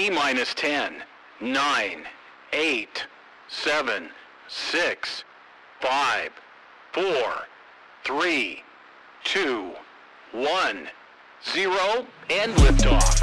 T 0.00 0.08
minus 0.08 0.54
10, 0.54 1.02
9, 1.42 2.06
8, 2.54 3.06
7, 3.48 4.08
6, 4.48 5.24
5, 5.82 6.30
4, 6.94 7.04
3, 8.04 8.62
2, 9.24 9.72
1, 10.32 10.88
0, 11.44 12.06
and 12.30 12.54
liftoff. 12.54 13.19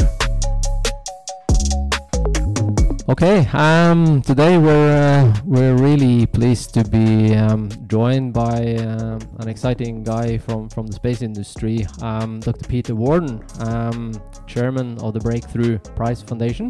Okay, 3.10 3.47
um, 3.53 4.21
today 4.21 4.58
we're 4.58 4.92
uh, 4.92 5.33
we're 5.46 5.78
really 5.78 6.26
pleased 6.26 6.74
to 6.74 6.83
be 6.83 7.33
um, 7.35 7.69
joined 7.87 8.33
by 8.33 8.76
um, 8.76 9.21
an 9.39 9.47
exciting 9.47 10.03
guy 10.03 10.37
from, 10.37 10.67
from 10.67 10.87
the 10.87 10.94
space 10.94 11.21
industry, 11.21 11.88
um, 12.01 12.42
Dr. 12.42 12.67
Peter 12.67 12.96
Worden, 12.96 13.42
um, 13.62 14.12
chairman 14.46 14.99
of 14.99 15.13
the 15.13 15.21
Breakthrough 15.21 15.79
Prize 15.96 16.21
Foundation. 16.21 16.70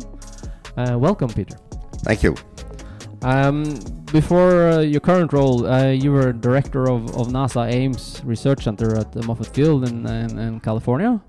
Uh, 0.77 0.95
welcome, 1.00 1.29
Peter. 1.29 1.57
Thank 2.04 2.21
you. 2.21 2.36
Um, 3.24 3.79
before 4.11 4.69
uh, 4.69 4.79
your 4.82 5.01
current 5.01 5.33
role, 5.33 5.65
uh, 5.65 5.88
you 5.89 6.11
were 6.11 6.33
director 6.33 6.88
of, 6.88 7.18
of 7.18 7.29
NASA 7.29 7.68
Ames 7.68 8.21
Research 8.24 8.63
Center 8.63 8.96
at 8.96 9.11
the 9.11 9.21
Moffett 9.21 9.55
Field 9.55 9.89
in, 9.89 10.05
in, 10.05 10.38
in 10.38 10.60
California. 10.60 11.19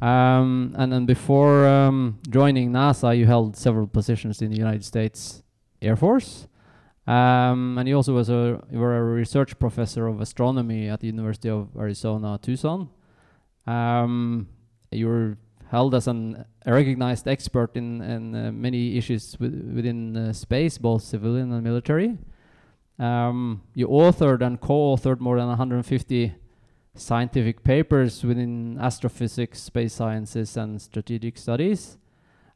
Um, 0.00 0.74
and 0.78 0.92
then 0.92 1.04
before 1.04 1.66
um, 1.66 2.18
joining 2.28 2.72
NASA, 2.72 3.16
you 3.16 3.26
held 3.26 3.56
several 3.56 3.86
positions 3.86 4.40
in 4.40 4.50
the 4.50 4.56
United 4.56 4.84
States 4.84 5.42
Air 5.82 5.96
Force. 5.96 6.48
Um, 7.06 7.76
and 7.78 7.88
you 7.88 7.96
also 7.96 8.14
was 8.14 8.30
a 8.30 8.62
were 8.70 8.96
a 8.96 9.02
research 9.02 9.58
professor 9.58 10.06
of 10.06 10.20
astronomy 10.20 10.88
at 10.88 11.00
the 11.00 11.08
University 11.08 11.48
of 11.48 11.68
Arizona 11.76 12.38
Tucson. 12.40 12.88
Um, 13.66 14.48
you 14.90 15.08
were 15.08 15.38
held 15.70 15.94
as 15.94 16.08
an, 16.08 16.44
a 16.66 16.72
recognized 16.72 17.28
expert 17.28 17.76
in, 17.76 18.00
in 18.02 18.34
uh, 18.34 18.52
many 18.52 18.96
issues 18.96 19.36
with, 19.38 19.54
within 19.74 20.16
uh, 20.16 20.32
space, 20.32 20.78
both 20.78 21.02
civilian 21.02 21.52
and 21.52 21.62
military. 21.62 22.18
Um, 22.98 23.62
you 23.74 23.86
authored 23.88 24.42
and 24.42 24.60
co-authored 24.60 25.20
more 25.20 25.38
than 25.38 25.48
150 25.48 26.34
scientific 26.94 27.62
papers 27.62 28.24
within 28.24 28.78
astrophysics, 28.80 29.62
space 29.62 29.94
sciences, 29.94 30.56
and 30.56 30.80
strategic 30.80 31.38
studies. 31.38 31.98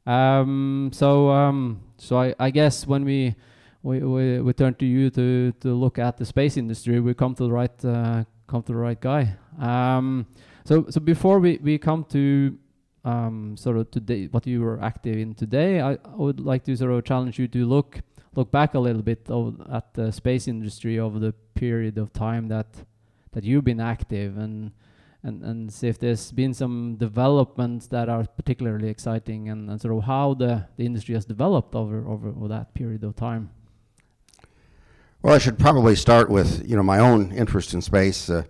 Um, 0.07 0.91
so, 0.93 1.31
um, 1.31 1.81
so 1.97 2.19
I, 2.19 2.35
I, 2.39 2.51
guess 2.51 2.87
when 2.87 3.05
we, 3.05 3.35
we, 3.83 4.01
we 4.01 4.41
we 4.41 4.53
turn 4.53 4.75
to 4.75 4.85
you 4.85 5.09
to 5.11 5.53
to 5.61 5.73
look 5.73 5.99
at 5.99 6.19
the 6.19 6.27
space 6.27 6.59
industry, 6.59 7.01
we 7.01 7.15
come 7.15 7.35
to 7.37 7.45
the 7.45 7.53
right 7.53 7.85
uh, 7.85 8.25
come 8.47 8.62
to 8.62 8.73
the 8.73 8.79
right 8.79 9.01
guy. 9.01 9.37
Um, 9.59 10.27
so, 10.65 10.87
so 10.89 11.01
before 11.01 11.39
we, 11.41 11.59
we 11.62 11.79
come 11.79 12.05
to 12.11 12.59
um, 13.05 13.57
sort 13.57 13.77
of 13.77 13.91
today, 13.91 14.27
what 14.27 14.47
you 14.47 14.62
were 14.62 14.81
active 14.83 15.17
in 15.17 15.35
today, 15.35 15.81
I, 15.81 15.93
I, 15.93 15.99
would 16.17 16.41
like 16.41 16.65
to 16.65 16.77
sort 16.77 16.91
of 16.91 17.05
challenge 17.05 17.39
you 17.39 17.49
to 17.49 17.67
look 17.67 18.01
look 18.35 18.51
back 18.51 18.75
a 18.75 18.79
little 18.79 19.03
bit 19.03 19.29
at 19.73 19.95
the 19.95 20.11
space 20.11 20.49
industry 20.49 20.99
over 20.99 21.19
the 21.21 21.33
period 21.55 21.99
of 21.99 22.12
time 22.12 22.49
that 22.49 22.67
that 23.35 23.45
you've 23.45 23.65
been 23.65 23.81
active 23.81 24.39
and 24.39 24.73
and 25.23 25.43
and 25.43 25.73
see 25.73 25.89
if 25.89 25.99
there's 25.99 26.33
been 26.33 26.55
some 26.55 26.97
developments 26.97 27.87
that 27.89 28.09
are 28.09 28.25
particularly 28.25 28.89
exciting 28.89 29.49
and, 29.49 29.71
and 29.71 29.81
sort 29.81 29.95
of 29.97 30.05
how 30.05 30.35
the, 30.35 30.67
the 30.77 30.85
industry 30.85 31.15
has 31.15 31.25
developed 31.25 31.75
over, 31.75 32.07
over 32.07 32.49
that 32.49 32.75
period 32.75 33.03
of 33.03 33.17
time. 33.17 33.51
Well, 35.23 35.35
I 35.35 35.39
should 35.39 35.59
probably 35.59 35.97
start 35.97 36.29
with 36.31 36.69
you 36.69 36.77
know 36.77 36.83
my 36.83 36.99
own 36.99 37.33
interest 37.33 37.75
in 37.75 37.81
space. 37.81 38.29
Uh, 38.29 38.45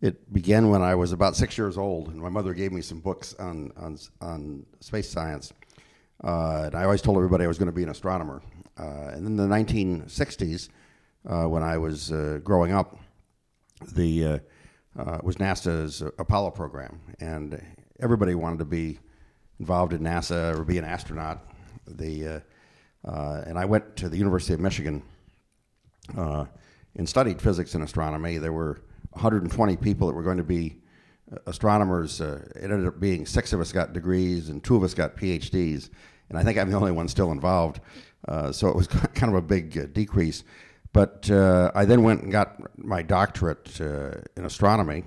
it 0.00 0.32
began 0.32 0.68
when 0.68 0.82
I 0.82 0.94
was 0.94 1.12
about 1.12 1.34
six 1.34 1.58
years 1.58 1.76
old, 1.76 2.08
and 2.08 2.20
my 2.20 2.28
mother 2.28 2.54
gave 2.54 2.72
me 2.72 2.82
some 2.82 3.00
books 3.00 3.34
on 3.38 3.72
on, 3.76 3.98
on 4.20 4.66
space 4.80 5.08
science. 5.08 5.52
Uh, 6.22 6.64
and 6.66 6.74
I 6.74 6.84
always 6.84 7.00
told 7.00 7.16
everybody 7.16 7.44
I 7.44 7.48
was 7.48 7.58
going 7.58 7.66
to 7.66 7.72
be 7.72 7.82
an 7.82 7.88
astronomer. 7.88 8.42
Uh, 8.78 9.12
and 9.14 9.26
in 9.26 9.36
the 9.36 9.46
1960s, 9.46 10.68
uh, 11.28 11.44
when 11.44 11.62
I 11.62 11.78
was 11.78 12.12
uh, 12.12 12.40
growing 12.42 12.72
up, 12.72 12.98
the 13.92 14.24
uh, 14.24 14.38
uh, 14.98 15.18
was 15.22 15.36
NASA's 15.36 16.02
Apollo 16.18 16.52
program, 16.52 17.00
and 17.20 17.62
everybody 18.00 18.34
wanted 18.34 18.58
to 18.58 18.64
be 18.64 18.98
involved 19.60 19.92
in 19.92 20.00
NASA 20.00 20.56
or 20.56 20.64
be 20.64 20.78
an 20.78 20.84
astronaut. 20.84 21.44
The 21.86 22.42
uh, 23.04 23.42
and 23.46 23.58
I 23.58 23.64
went 23.64 23.96
to 23.96 24.08
the 24.08 24.16
University 24.16 24.54
of 24.54 24.60
Michigan 24.60 25.02
and 26.16 27.08
studied 27.08 27.40
physics 27.40 27.74
and 27.74 27.84
astronomy. 27.84 28.38
There 28.38 28.52
were 28.52 28.80
120 29.10 29.76
people 29.76 30.08
that 30.08 30.14
were 30.14 30.22
going 30.22 30.38
to 30.38 30.44
be 30.44 30.80
astronomers. 31.46 32.20
Uh, 32.20 32.42
it 32.56 32.64
ended 32.64 32.86
up 32.86 33.00
being 33.00 33.26
six 33.26 33.52
of 33.52 33.60
us 33.60 33.72
got 33.72 33.92
degrees 33.92 34.48
and 34.48 34.62
two 34.62 34.76
of 34.76 34.82
us 34.82 34.94
got 34.94 35.16
PhDs, 35.16 35.90
and 36.28 36.38
I 36.38 36.44
think 36.44 36.58
I'm 36.58 36.70
the 36.70 36.76
only 36.76 36.92
one 36.92 37.08
still 37.08 37.32
involved. 37.32 37.80
Uh, 38.26 38.52
so 38.52 38.68
it 38.68 38.76
was 38.76 38.86
kind 39.14 39.32
of 39.32 39.34
a 39.34 39.42
big 39.42 39.78
uh, 39.78 39.86
decrease. 39.92 40.44
But 40.92 41.30
uh, 41.30 41.70
I 41.74 41.84
then 41.84 42.02
went 42.02 42.22
and 42.22 42.32
got 42.32 42.56
my 42.78 43.02
doctorate 43.02 43.80
uh, 43.80 44.12
in 44.36 44.44
astronomy 44.44 45.04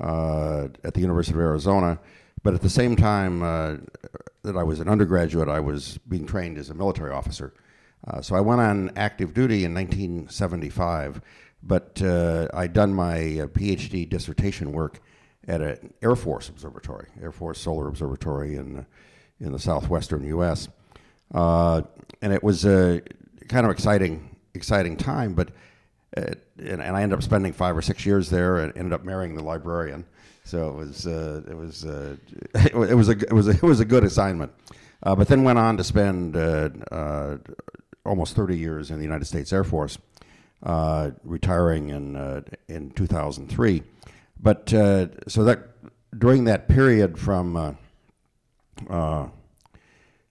uh, 0.00 0.68
at 0.84 0.94
the 0.94 1.00
University 1.00 1.34
of 1.34 1.40
Arizona. 1.40 1.98
But 2.42 2.54
at 2.54 2.60
the 2.60 2.70
same 2.70 2.96
time 2.96 3.42
uh, 3.42 3.76
that 4.42 4.56
I 4.56 4.64
was 4.64 4.80
an 4.80 4.88
undergraduate, 4.88 5.48
I 5.48 5.60
was 5.60 5.98
being 6.08 6.26
trained 6.26 6.58
as 6.58 6.70
a 6.70 6.74
military 6.74 7.12
officer. 7.12 7.54
Uh, 8.04 8.20
so 8.20 8.34
I 8.34 8.40
went 8.40 8.60
on 8.60 8.90
active 8.96 9.32
duty 9.32 9.64
in 9.64 9.74
1975. 9.74 11.20
But 11.62 12.02
uh, 12.02 12.48
I'd 12.52 12.72
done 12.72 12.92
my 12.92 13.18
PhD 13.52 14.08
dissertation 14.08 14.72
work 14.72 15.00
at 15.46 15.60
an 15.60 15.94
Air 16.02 16.16
Force 16.16 16.48
observatory, 16.48 17.06
Air 17.22 17.30
Force 17.30 17.60
Solar 17.60 17.86
Observatory 17.86 18.56
in 18.56 18.84
in 19.40 19.52
the 19.52 19.58
southwestern 19.58 20.24
U.S. 20.24 20.68
and 21.32 21.86
it 22.20 22.42
was 22.42 22.64
kind 22.64 23.66
of 23.66 23.70
exciting 23.70 24.31
exciting 24.54 24.96
time. 24.96 25.34
But 25.34 25.50
uh, 26.16 26.34
and, 26.58 26.82
and, 26.82 26.96
I 26.96 27.02
ended 27.02 27.18
up 27.18 27.22
spending 27.22 27.52
five 27.54 27.76
or 27.76 27.80
six 27.80 28.04
years 28.04 28.28
there, 28.28 28.58
and 28.58 28.76
ended 28.76 28.92
up 28.92 29.02
marrying 29.04 29.34
the 29.34 29.42
librarian. 29.42 30.04
So 30.44 30.68
it 30.68 30.74
was 30.74 31.06
uh, 31.06 31.42
it 31.48 31.56
was 31.56 31.86
uh, 31.86 32.16
it 32.54 32.74
was 32.74 33.08
a 33.08 33.12
it 33.12 33.32
was 33.32 33.48
a, 33.48 33.52
it 33.52 33.62
was 33.62 33.80
a 33.80 33.84
good 33.84 34.04
assignment. 34.04 34.52
Uh, 35.02 35.16
but 35.16 35.26
then 35.28 35.42
went 35.42 35.58
on 35.58 35.76
to 35.78 35.84
spend 35.84 36.36
uh, 36.36 37.38
almost 38.04 38.36
30 38.36 38.56
years 38.56 38.90
in 38.90 38.98
the 38.98 39.04
United 39.04 39.24
States 39.24 39.52
Air 39.52 39.64
Force, 39.64 39.98
retiring 41.24 41.90
in 41.90 42.44
in 42.68 42.90
2003. 42.90 43.82
But 44.40 44.68
so 44.68 45.44
that 45.44 45.68
during 46.16 46.44
that 46.44 46.68
period 46.68 47.18
from 47.18 47.76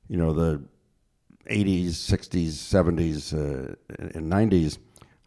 you 0.07 0.17
know 0.17 0.33
the 0.33 0.61
80s, 1.49 1.89
60s, 1.89 2.51
70s, 2.51 3.33
uh, 3.33 3.75
and 4.15 4.31
90s, 4.31 4.77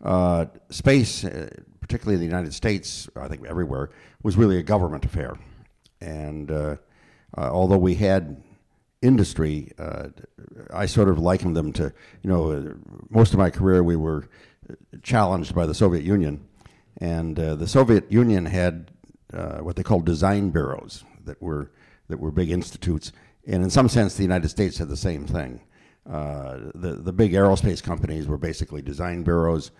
uh, 0.02 0.46
space, 0.70 1.24
uh, 1.24 1.48
particularly 1.80 2.14
in 2.14 2.20
the 2.20 2.26
United 2.26 2.52
States, 2.52 3.08
I 3.16 3.28
think 3.28 3.46
everywhere, 3.46 3.90
was 4.22 4.36
really 4.36 4.58
a 4.58 4.62
government 4.62 5.04
affair. 5.04 5.38
And 6.00 6.50
uh, 6.50 6.76
uh, 7.36 7.50
although 7.50 7.78
we 7.78 7.94
had 7.94 8.42
industry, 9.02 9.70
I 10.72 10.86
sort 10.86 11.08
of 11.08 11.18
likened 11.18 11.56
them 11.56 11.72
to, 11.74 11.92
you 12.22 12.30
know, 12.30 12.74
most 13.10 13.34
of 13.34 13.38
my 13.38 13.50
career 13.50 13.82
we 13.82 13.96
were 13.96 14.28
challenged 15.02 15.54
by 15.54 15.66
the 15.66 15.74
Soviet 15.74 16.04
Union. 16.04 16.46
And 16.98 17.36
the 17.36 17.66
Soviet 17.66 18.10
Union 18.10 18.46
had 18.46 18.90
what 19.30 19.76
they 19.76 19.82
called 19.82 20.06
design 20.06 20.50
bureaus 20.50 21.04
that 21.24 21.40
were, 21.42 21.70
that 22.08 22.18
were 22.18 22.30
big 22.30 22.50
institutes. 22.50 23.12
And 23.46 23.62
in 23.62 23.68
some 23.68 23.90
sense, 23.90 24.14
the 24.14 24.22
United 24.22 24.48
States 24.48 24.78
had 24.78 24.88
the 24.88 24.96
same 24.96 25.26
thing. 25.26 25.60
Uh, 26.08 26.70
the 26.74 26.96
the 26.96 27.12
big 27.12 27.32
aerospace 27.32 27.82
companies 27.82 28.26
were 28.26 28.36
basically 28.36 28.82
design 28.82 29.22
bureaus. 29.22 29.70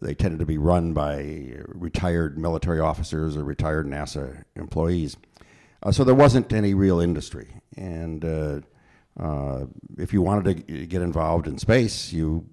They 0.00 0.14
tended 0.14 0.40
to 0.40 0.46
be 0.46 0.58
run 0.58 0.92
by 0.92 1.52
retired 1.66 2.38
military 2.38 2.80
officers 2.80 3.36
or 3.36 3.44
retired 3.44 3.86
NASA 3.86 4.44
employees. 4.56 5.16
Uh, 5.82 5.92
so 5.92 6.02
there 6.02 6.14
wasn't 6.14 6.52
any 6.52 6.74
real 6.74 7.00
industry. 7.00 7.48
And 7.76 8.24
uh, 8.24 8.60
uh 9.20 9.66
if 9.98 10.12
you 10.12 10.22
wanted 10.22 10.66
to 10.66 10.86
get 10.86 11.02
involved 11.02 11.46
in 11.46 11.58
space, 11.58 12.12
you 12.12 12.46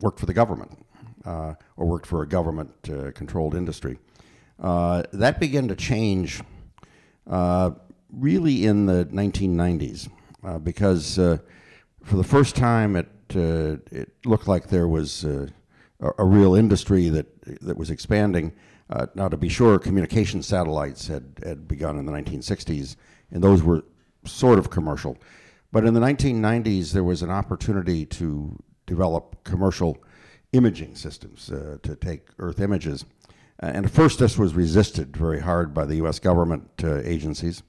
worked 0.00 0.18
for 0.18 0.26
the 0.26 0.34
government 0.34 0.78
uh, 1.26 1.54
or 1.76 1.86
worked 1.86 2.06
for 2.06 2.22
a 2.22 2.26
government 2.26 2.70
controlled 3.14 3.54
industry. 3.54 3.98
that 4.58 5.36
began 5.38 5.68
to 5.68 5.76
change 5.76 6.40
really 8.10 8.64
in 8.64 8.86
the 8.86 9.04
1990s 9.12 10.08
because 10.64 11.18
for 12.08 12.16
the 12.16 12.24
first 12.24 12.56
time, 12.56 12.96
it 12.96 13.08
uh, 13.36 13.76
it 13.92 14.10
looked 14.24 14.48
like 14.48 14.68
there 14.68 14.88
was 14.88 15.24
uh, 15.24 15.46
a, 16.00 16.10
a, 16.18 16.24
real 16.24 16.54
industry 16.54 17.10
that 17.10 17.26
that 17.60 17.76
was 17.76 17.90
expanding. 17.90 18.52
Uh, 18.88 19.06
now, 19.14 19.28
to 19.28 19.36
be 19.36 19.50
sure, 19.50 19.78
communication 19.78 20.42
satellites 20.42 21.08
had, 21.08 21.38
had 21.44 21.68
begun 21.68 21.98
in 21.98 22.06
the 22.06 22.12
1960s, 22.12 22.96
and 23.30 23.44
those 23.44 23.62
were 23.62 23.84
sort 24.24 24.58
of 24.58 24.70
commercial. 24.70 25.18
But 25.70 25.84
in 25.84 25.92
the 25.92 26.00
1990s, 26.00 26.92
there 26.92 27.04
was 27.04 27.20
an 27.20 27.30
opportunity 27.30 28.06
to 28.06 28.58
develop 28.86 29.44
commercial 29.44 29.98
imaging 30.52 30.94
systems 30.94 31.50
uh, 31.50 31.76
to 31.82 31.94
take 31.96 32.28
Earth 32.38 32.60
images. 32.60 33.04
and 33.60 33.84
at 33.84 33.92
first, 33.92 34.18
this 34.18 34.38
was 34.38 34.54
resisted 34.54 35.14
very 35.14 35.40
hard 35.40 35.74
by 35.74 35.84
the 35.84 35.96
U.S. 35.96 36.18
government 36.18 36.70
uh, 36.82 37.02
agencies. 37.04 37.62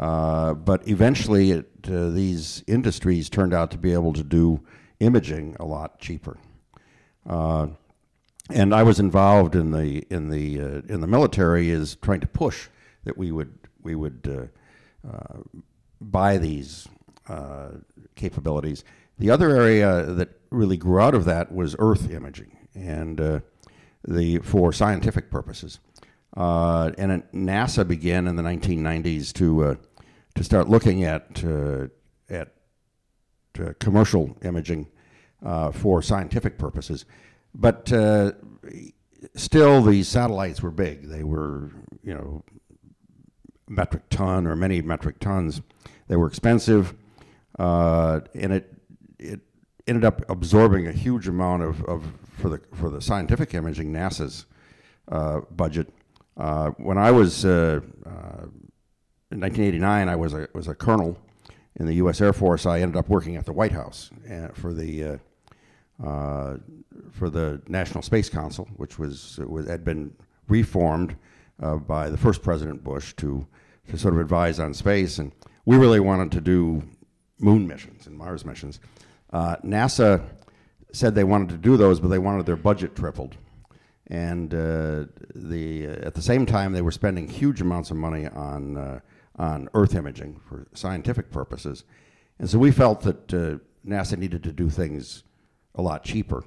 Uh, 0.00 0.54
but 0.54 0.88
eventually, 0.88 1.50
it, 1.50 1.70
uh, 1.86 2.08
these 2.08 2.64
industries 2.66 3.28
turned 3.28 3.52
out 3.52 3.70
to 3.70 3.76
be 3.76 3.92
able 3.92 4.14
to 4.14 4.24
do 4.24 4.58
imaging 4.98 5.54
a 5.60 5.64
lot 5.66 6.00
cheaper. 6.00 6.38
Uh, 7.28 7.68
and 8.48 8.74
I 8.74 8.82
was 8.82 8.98
involved 8.98 9.54
in 9.54 9.72
the 9.72 10.06
in 10.10 10.30
the 10.30 10.58
uh, 10.58 10.82
in 10.88 11.02
the 11.02 11.06
military 11.06 11.68
is 11.68 11.96
trying 11.96 12.20
to 12.20 12.26
push 12.26 12.68
that 13.04 13.18
we 13.18 13.30
would 13.30 13.52
we 13.82 13.94
would 13.94 14.50
uh, 15.06 15.38
buy 16.00 16.38
these 16.38 16.88
capabilities. 18.16 18.84
The 19.18 19.30
other 19.30 19.50
area 19.50 20.02
that 20.02 20.30
really 20.48 20.78
grew 20.78 20.98
out 20.98 21.14
of 21.14 21.26
that 21.26 21.52
was 21.52 21.76
Earth 21.78 22.10
imaging, 22.10 22.56
and 22.74 23.42
the 24.08 24.38
for 24.38 24.72
scientific 24.72 25.30
purposes. 25.30 25.78
Uh, 26.36 26.92
and 26.96 27.22
NASA 27.32 27.86
began 27.86 28.28
in 28.28 28.36
the 28.36 28.42
1990s 28.42 29.32
to 29.32 29.64
uh, 29.64 29.74
to 30.34 30.44
start 30.44 30.68
looking 30.68 31.04
at 31.04 31.42
uh, 31.44 31.88
at 32.28 32.52
uh, 33.58 33.72
commercial 33.78 34.36
imaging 34.42 34.86
uh, 35.44 35.70
for 35.72 36.02
scientific 36.02 36.58
purposes, 36.58 37.04
but 37.54 37.92
uh, 37.92 38.32
still 39.34 39.82
these 39.82 40.08
satellites 40.08 40.62
were 40.62 40.70
big. 40.70 41.08
They 41.08 41.24
were 41.24 41.70
you 42.02 42.14
know 42.14 42.44
metric 43.68 44.04
ton 44.10 44.46
or 44.46 44.56
many 44.56 44.82
metric 44.82 45.18
tons. 45.18 45.60
They 46.08 46.16
were 46.16 46.26
expensive, 46.26 46.94
and 47.58 48.22
it 48.34 48.74
it 49.18 49.40
ended 49.86 50.04
up 50.04 50.28
absorbing 50.30 50.86
a 50.86 50.92
huge 50.92 51.26
amount 51.28 51.62
of, 51.62 51.84
of 51.84 52.04
for 52.32 52.48
the 52.48 52.60
for 52.74 52.90
the 52.90 53.00
scientific 53.00 53.54
imaging 53.54 53.92
NASA's 53.92 54.46
budget 55.50 55.92
uh, 56.40 56.70
when 56.78 56.96
I 56.96 57.10
was 57.10 57.44
uh, 57.44 57.80
uh, 58.06 58.46
in 59.30 59.40
1989, 59.40 60.08
I 60.08 60.16
was 60.16 60.34
a 60.34 60.48
was 60.52 60.68
a 60.68 60.74
colonel 60.74 61.16
in 61.76 61.86
the 61.86 61.94
U.S. 61.94 62.20
Air 62.20 62.32
Force. 62.32 62.66
I 62.66 62.80
ended 62.80 62.96
up 62.96 63.08
working 63.08 63.36
at 63.36 63.46
the 63.46 63.52
White 63.52 63.72
House 63.72 64.10
uh, 64.30 64.48
for 64.48 64.74
the 64.74 65.20
uh, 66.02 66.56
for 67.12 67.30
the 67.30 67.62
National 67.68 68.02
Space 68.02 68.28
Council, 68.28 68.68
which 68.76 68.98
was, 68.98 69.38
was 69.46 69.68
had 69.68 69.84
been 69.84 70.14
reformed 70.48 71.16
by 71.86 72.10
the 72.10 72.16
first 72.16 72.42
President 72.42 72.82
Bush 72.82 73.14
to 73.16 73.46
to 73.88 73.98
sort 73.98 74.14
of 74.14 74.20
advise 74.20 74.58
on 74.58 74.74
space, 74.74 75.18
and 75.18 75.32
we 75.64 75.76
really 75.76 76.00
wanted 76.00 76.32
to 76.32 76.40
do 76.40 76.82
moon 77.38 77.66
missions 77.66 78.06
and 78.06 78.16
Mars 78.16 78.44
missions. 78.44 78.80
NASA 79.32 80.24
said 80.92 81.14
they 81.14 81.24
wanted 81.24 81.50
to 81.50 81.56
do 81.56 81.76
those, 81.76 82.00
but 82.00 82.08
they 82.08 82.18
wanted 82.18 82.46
their 82.46 82.56
budget 82.56 82.96
tripled 82.96 83.36
and 84.10 84.52
uh, 84.52 85.04
the 85.34 85.86
uh, 85.86 86.06
at 86.06 86.14
the 86.14 86.22
same 86.22 86.44
time 86.44 86.72
they 86.72 86.82
were 86.82 86.90
spending 86.90 87.28
huge 87.28 87.60
amounts 87.60 87.90
of 87.90 87.96
money 87.96 88.26
on 88.26 88.76
uh, 88.76 89.00
on 89.40 89.68
Earth 89.74 89.94
imaging 89.94 90.40
for 90.48 90.66
scientific 90.74 91.30
purposes, 91.30 91.84
and 92.38 92.48
so 92.48 92.58
we 92.58 92.70
felt 92.70 93.00
that 93.02 93.34
uh, 93.34 93.58
NASA 93.86 94.16
needed 94.16 94.42
to 94.44 94.52
do 94.52 94.70
things 94.70 95.24
a 95.74 95.82
lot 95.82 96.04
cheaper, 96.04 96.44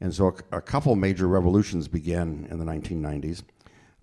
and 0.00 0.14
so 0.14 0.34
a, 0.52 0.58
a 0.58 0.60
couple 0.62 0.94
major 0.96 1.26
revolutions 1.26 1.88
began 1.88 2.46
in 2.50 2.58
the 2.58 2.64
1990s. 2.64 3.42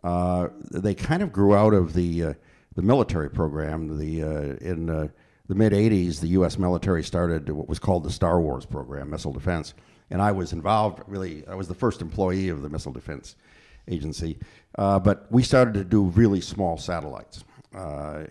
Uh, 0.03 0.49
they 0.71 0.93
kind 0.93 1.23
of 1.23 1.31
grew 1.31 1.55
out 1.55 1.73
of 1.73 1.93
the 1.93 2.23
uh, 2.23 2.33
the 2.75 2.81
military 2.81 3.29
program. 3.29 3.97
The 3.97 4.21
in 4.61 4.85
the 4.85 5.55
mid 5.55 5.73
80s, 5.73 6.19
the 6.19 6.29
U.S. 6.29 6.57
military 6.57 7.03
started 7.03 7.49
what 7.49 7.67
was 7.69 7.79
called 7.79 8.03
the 8.03 8.11
Star 8.11 8.39
Wars 8.41 8.65
program, 8.65 9.09
missile 9.09 9.33
defense 9.33 9.73
and 10.13 10.21
I 10.21 10.31
was 10.31 10.53
involved. 10.53 11.01
Really, 11.07 11.45
I 11.47 11.55
was 11.55 11.67
the 11.67 11.73
first 11.73 12.01
employee 12.01 12.49
of 12.49 12.61
the 12.61 12.69
Missile 12.69 12.93
Defense 12.93 13.35
Agency. 13.87 14.37
Uh, 14.77 14.99
but 14.99 15.25
we 15.31 15.43
started 15.43 15.73
to 15.73 15.83
do 15.83 16.03
really 16.03 16.39
small 16.39 16.77
satellites. 16.77 17.43
Uh, 17.73 18.23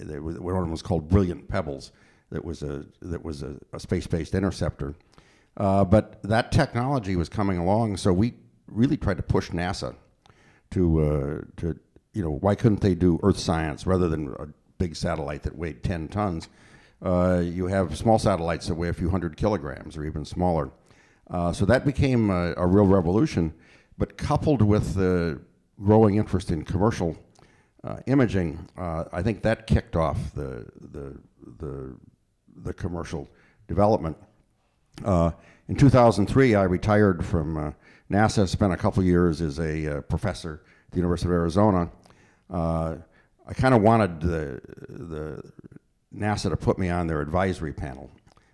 one 0.00 0.54
of 0.56 0.62
them 0.62 0.70
was 0.70 0.82
called 0.82 1.08
Brilliant 1.08 1.48
Pebbles. 1.48 1.92
That 2.30 2.44
was 2.44 2.62
a 2.62 2.86
that 3.00 3.24
was 3.24 3.42
a, 3.42 3.56
a 3.72 3.80
space-based 3.80 4.34
interceptor. 4.34 4.94
Uh, 5.56 5.84
but 5.84 6.22
that 6.22 6.50
technology 6.50 7.14
was 7.14 7.28
coming 7.28 7.58
along, 7.58 7.98
so 7.98 8.12
we 8.12 8.34
really 8.66 8.96
tried 8.96 9.18
to 9.18 9.22
push 9.22 9.50
NASA 9.50 9.94
to 10.70 11.00
uh, 11.00 11.40
to 11.58 11.78
you 12.14 12.22
know 12.22 12.30
why 12.30 12.54
couldn't 12.54 12.80
they 12.80 12.94
do 12.94 13.20
Earth 13.22 13.38
science 13.38 13.86
rather 13.86 14.08
than 14.08 14.34
a 14.38 14.46
big 14.78 14.96
satellite 14.96 15.42
that 15.42 15.56
weighed 15.56 15.82
10 15.82 16.08
tons? 16.08 16.48
Uh, 17.02 17.42
you 17.42 17.66
have 17.66 17.96
small 17.96 18.18
satellites 18.18 18.68
that 18.68 18.74
weigh 18.74 18.88
a 18.88 18.92
few 18.92 19.10
hundred 19.10 19.36
kilograms 19.36 19.96
or 19.96 20.04
even 20.04 20.24
smaller. 20.24 20.70
Uh, 21.30 21.52
so 21.52 21.64
that 21.64 21.84
became 21.84 22.30
a, 22.30 22.54
a, 22.56 22.66
real 22.66 22.86
revolution. 22.86 23.52
But 23.98 24.16
coupled 24.16 24.62
with 24.62 24.94
the 24.94 25.40
growing 25.82 26.16
interest 26.16 26.50
in 26.50 26.64
commercial 26.64 27.16
uh, 27.84 27.96
imaging, 28.06 28.68
uh, 28.76 29.04
I 29.12 29.22
think 29.22 29.42
that 29.42 29.66
kicked 29.66 29.96
off 29.96 30.18
the 30.34 30.66
the 30.92 31.18
the, 31.58 31.96
the 32.56 32.72
commercial 32.72 33.28
development. 33.66 34.16
Uh, 35.04 35.32
in 35.68 35.76
2003, 35.76 36.54
I 36.54 36.64
retired 36.64 37.24
from 37.24 37.56
uh, 37.56 37.72
NASA. 38.10 38.48
Spent 38.48 38.72
a 38.72 38.76
couple 38.76 39.02
years 39.02 39.40
as 39.40 39.58
a 39.58 39.98
uh, 39.98 40.00
professor 40.02 40.62
at 40.86 40.92
the 40.92 40.98
University 40.98 41.28
of 41.28 41.32
Arizona. 41.32 41.90
I 43.44 43.54
kind 43.54 43.74
of 43.74 43.82
wanted 43.82 44.20
the 44.20 44.60
the 44.88 45.52
NASA 46.14 46.50
to 46.50 46.56
put 46.56 46.78
me 46.78 46.88
on 46.88 47.06
their 47.06 47.20
advisory 47.20 47.72
panel 47.72 48.10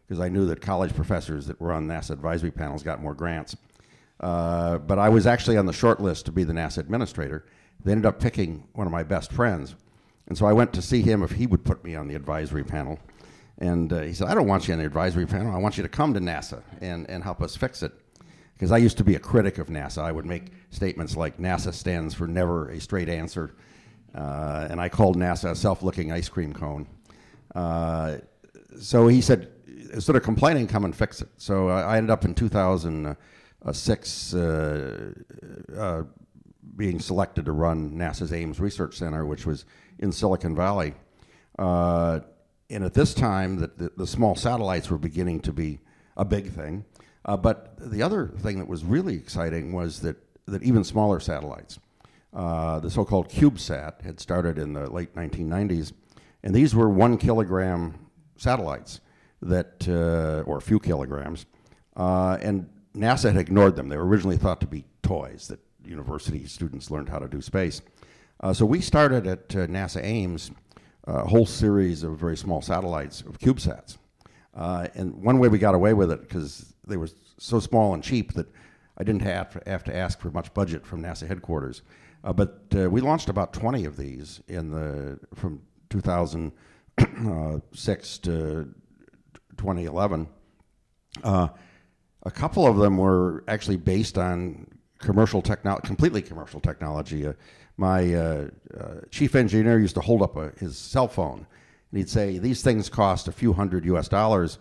because 0.06 0.20
I 0.20 0.28
knew 0.28 0.46
that 0.46 0.60
college 0.60 0.94
professors 0.94 1.46
that 1.46 1.60
were 1.60 1.72
on 1.72 1.86
NASA 1.86 2.10
advisory 2.10 2.50
panels 2.50 2.82
got 2.82 3.02
more 3.02 3.14
grants. 3.14 3.56
Uh, 4.20 4.78
but 4.78 4.98
I 4.98 5.08
was 5.08 5.26
actually 5.26 5.56
on 5.58 5.66
the 5.66 5.72
short 5.72 6.00
list 6.00 6.26
to 6.26 6.32
be 6.32 6.44
the 6.44 6.52
NASA 6.52 6.78
administrator. 6.78 7.44
They 7.84 7.92
ended 7.92 8.06
up 8.06 8.20
picking 8.20 8.66
one 8.72 8.86
of 8.86 8.92
my 8.92 9.02
best 9.02 9.32
friends. 9.32 9.74
And 10.26 10.36
so 10.36 10.46
I 10.46 10.52
went 10.52 10.72
to 10.74 10.82
see 10.82 11.02
him 11.02 11.22
if 11.22 11.32
he 11.32 11.46
would 11.46 11.64
put 11.64 11.84
me 11.84 11.94
on 11.94 12.08
the 12.08 12.14
advisory 12.14 12.64
panel. 12.64 12.98
And 13.58 13.92
uh, 13.92 14.02
he 14.02 14.12
said, 14.12 14.28
I 14.28 14.34
don't 14.34 14.46
want 14.46 14.68
you 14.68 14.74
on 14.74 14.80
the 14.80 14.86
advisory 14.86 15.26
panel. 15.26 15.54
I 15.54 15.58
want 15.58 15.76
you 15.76 15.82
to 15.82 15.88
come 15.88 16.14
to 16.14 16.20
NASA 16.20 16.62
and, 16.80 17.08
and 17.08 17.24
help 17.24 17.42
us 17.42 17.56
fix 17.56 17.82
it. 17.82 17.92
Because 18.52 18.72
I 18.72 18.78
used 18.78 18.98
to 18.98 19.04
be 19.04 19.14
a 19.14 19.20
critic 19.20 19.58
of 19.58 19.68
NASA. 19.68 20.02
I 20.02 20.12
would 20.12 20.26
make 20.26 20.52
statements 20.70 21.16
like 21.16 21.38
NASA 21.38 21.72
stands 21.72 22.14
for 22.14 22.26
never 22.26 22.68
a 22.70 22.80
straight 22.80 23.08
answer. 23.08 23.54
Uh, 24.14 24.68
and 24.70 24.80
I 24.80 24.88
called 24.88 25.16
NASA 25.16 25.52
a 25.52 25.56
self 25.56 25.82
looking 25.82 26.12
ice 26.12 26.28
cream 26.28 26.52
cone. 26.52 26.86
Uh, 27.54 28.18
so 28.80 29.08
he 29.08 29.20
said, 29.20 29.50
instead 29.92 30.16
of 30.16 30.22
complaining, 30.22 30.66
come 30.66 30.84
and 30.84 30.94
fix 30.94 31.20
it. 31.20 31.28
So 31.36 31.68
I 31.68 31.96
ended 31.96 32.10
up 32.10 32.24
in 32.24 32.34
2006 32.34 34.34
uh, 34.34 35.12
uh, 35.76 36.02
being 36.78 37.00
selected 37.00 37.44
to 37.44 37.52
run 37.52 37.90
NASA's 37.90 38.32
Ames 38.32 38.60
Research 38.60 38.96
Center, 38.96 39.26
which 39.26 39.44
was 39.44 39.66
in 39.98 40.12
Silicon 40.12 40.54
Valley. 40.54 40.94
Uh, 41.58 42.20
and 42.70 42.84
at 42.84 42.94
this 42.94 43.12
time, 43.12 43.56
the, 43.56 43.66
the, 43.76 43.92
the, 43.96 44.06
small 44.06 44.36
satellites 44.36 44.88
were 44.88 44.98
beginning 44.98 45.40
to 45.40 45.52
be 45.52 45.80
a 46.16 46.24
big 46.24 46.52
thing. 46.52 46.84
Uh, 47.24 47.36
but 47.36 47.74
the 47.78 48.00
other 48.00 48.28
thing 48.38 48.58
that 48.60 48.68
was 48.68 48.84
really 48.84 49.16
exciting 49.16 49.72
was 49.72 50.00
that, 50.00 50.16
that 50.46 50.62
even 50.62 50.84
smaller 50.84 51.18
satellites, 51.18 51.80
uh, 52.32 52.78
the 52.78 52.90
so-called 52.90 53.28
CubeSat, 53.28 54.02
had 54.02 54.20
started 54.20 54.56
in 54.56 54.72
the 54.72 54.88
late 54.90 55.14
1990s, 55.14 55.92
and 56.44 56.54
these 56.54 56.74
were 56.74 56.88
one 56.88 57.18
kilogram 57.18 58.06
satellites 58.36 59.00
that, 59.42 59.88
uh, 59.88 60.48
or 60.48 60.58
a 60.58 60.62
few 60.62 60.78
kilograms, 60.78 61.46
uh, 61.96 62.38
and 62.40 62.68
NASA 62.94 63.32
had 63.32 63.40
ignored 63.40 63.74
them. 63.74 63.88
They 63.88 63.96
were 63.96 64.06
originally 64.06 64.36
thought 64.36 64.60
to 64.60 64.66
be 64.66 64.84
toys 65.02 65.48
that 65.48 65.60
university 65.88 66.46
students 66.46 66.90
learned 66.90 67.08
how 67.08 67.18
to 67.18 67.28
do 67.28 67.40
space. 67.40 67.80
Uh, 68.40 68.52
so 68.52 68.64
we 68.64 68.80
started 68.80 69.26
at 69.26 69.56
uh, 69.56 69.66
NASA 69.66 70.00
Ames 70.02 70.52
a 71.04 71.26
whole 71.26 71.46
series 71.46 72.02
of 72.02 72.18
very 72.18 72.36
small 72.36 72.60
satellites 72.60 73.22
of 73.22 73.38
CubeSats. 73.38 73.96
Uh, 74.54 74.88
and 74.94 75.14
one 75.22 75.38
way 75.38 75.48
we 75.48 75.58
got 75.58 75.74
away 75.74 75.94
with 75.94 76.12
it, 76.12 76.20
because 76.20 76.74
they 76.86 76.98
were 76.98 77.08
so 77.38 77.60
small 77.60 77.94
and 77.94 78.04
cheap 78.04 78.34
that 78.34 78.46
I 78.98 79.04
didn't 79.04 79.22
have 79.22 79.50
to, 79.52 79.62
have 79.70 79.84
to 79.84 79.96
ask 79.96 80.20
for 80.20 80.30
much 80.30 80.52
budget 80.52 80.86
from 80.86 81.02
NASA 81.02 81.26
headquarters. 81.26 81.80
Uh, 82.24 82.32
but 82.32 82.64
we 82.72 83.00
launched 83.00 83.28
about 83.28 83.52
20 83.52 83.84
of 83.84 83.96
these 83.96 84.40
in 84.48 84.70
the, 84.70 85.20
from 85.34 85.62
2006 85.88 88.18
to 88.18 88.74
2011. 89.58 90.28
Uh, 91.22 91.48
a 92.22 92.30
couple 92.30 92.66
of 92.66 92.76
them 92.76 92.96
were 92.96 93.44
actually 93.48 93.76
based 93.76 94.18
on 94.18 94.66
commercial 94.98 95.42
technology, 95.42 95.86
completely 95.86 96.22
commercial 96.22 96.60
technology. 96.60 97.26
Uh, 97.26 97.32
my 97.76 98.14
uh, 98.14 98.48
uh, 98.76 98.94
chief 99.10 99.34
engineer 99.34 99.78
used 99.78 99.94
to 99.94 100.00
hold 100.00 100.22
up 100.22 100.36
a, 100.36 100.50
his 100.58 100.76
cell 100.76 101.08
phone, 101.08 101.46
and 101.90 101.98
he'd 101.98 102.10
say, 102.10 102.38
"These 102.38 102.62
things 102.62 102.88
cost 102.88 103.28
a 103.28 103.32
few 103.32 103.52
hundred 103.52 103.84
U.S. 103.86 104.08
dollars. 104.08 104.58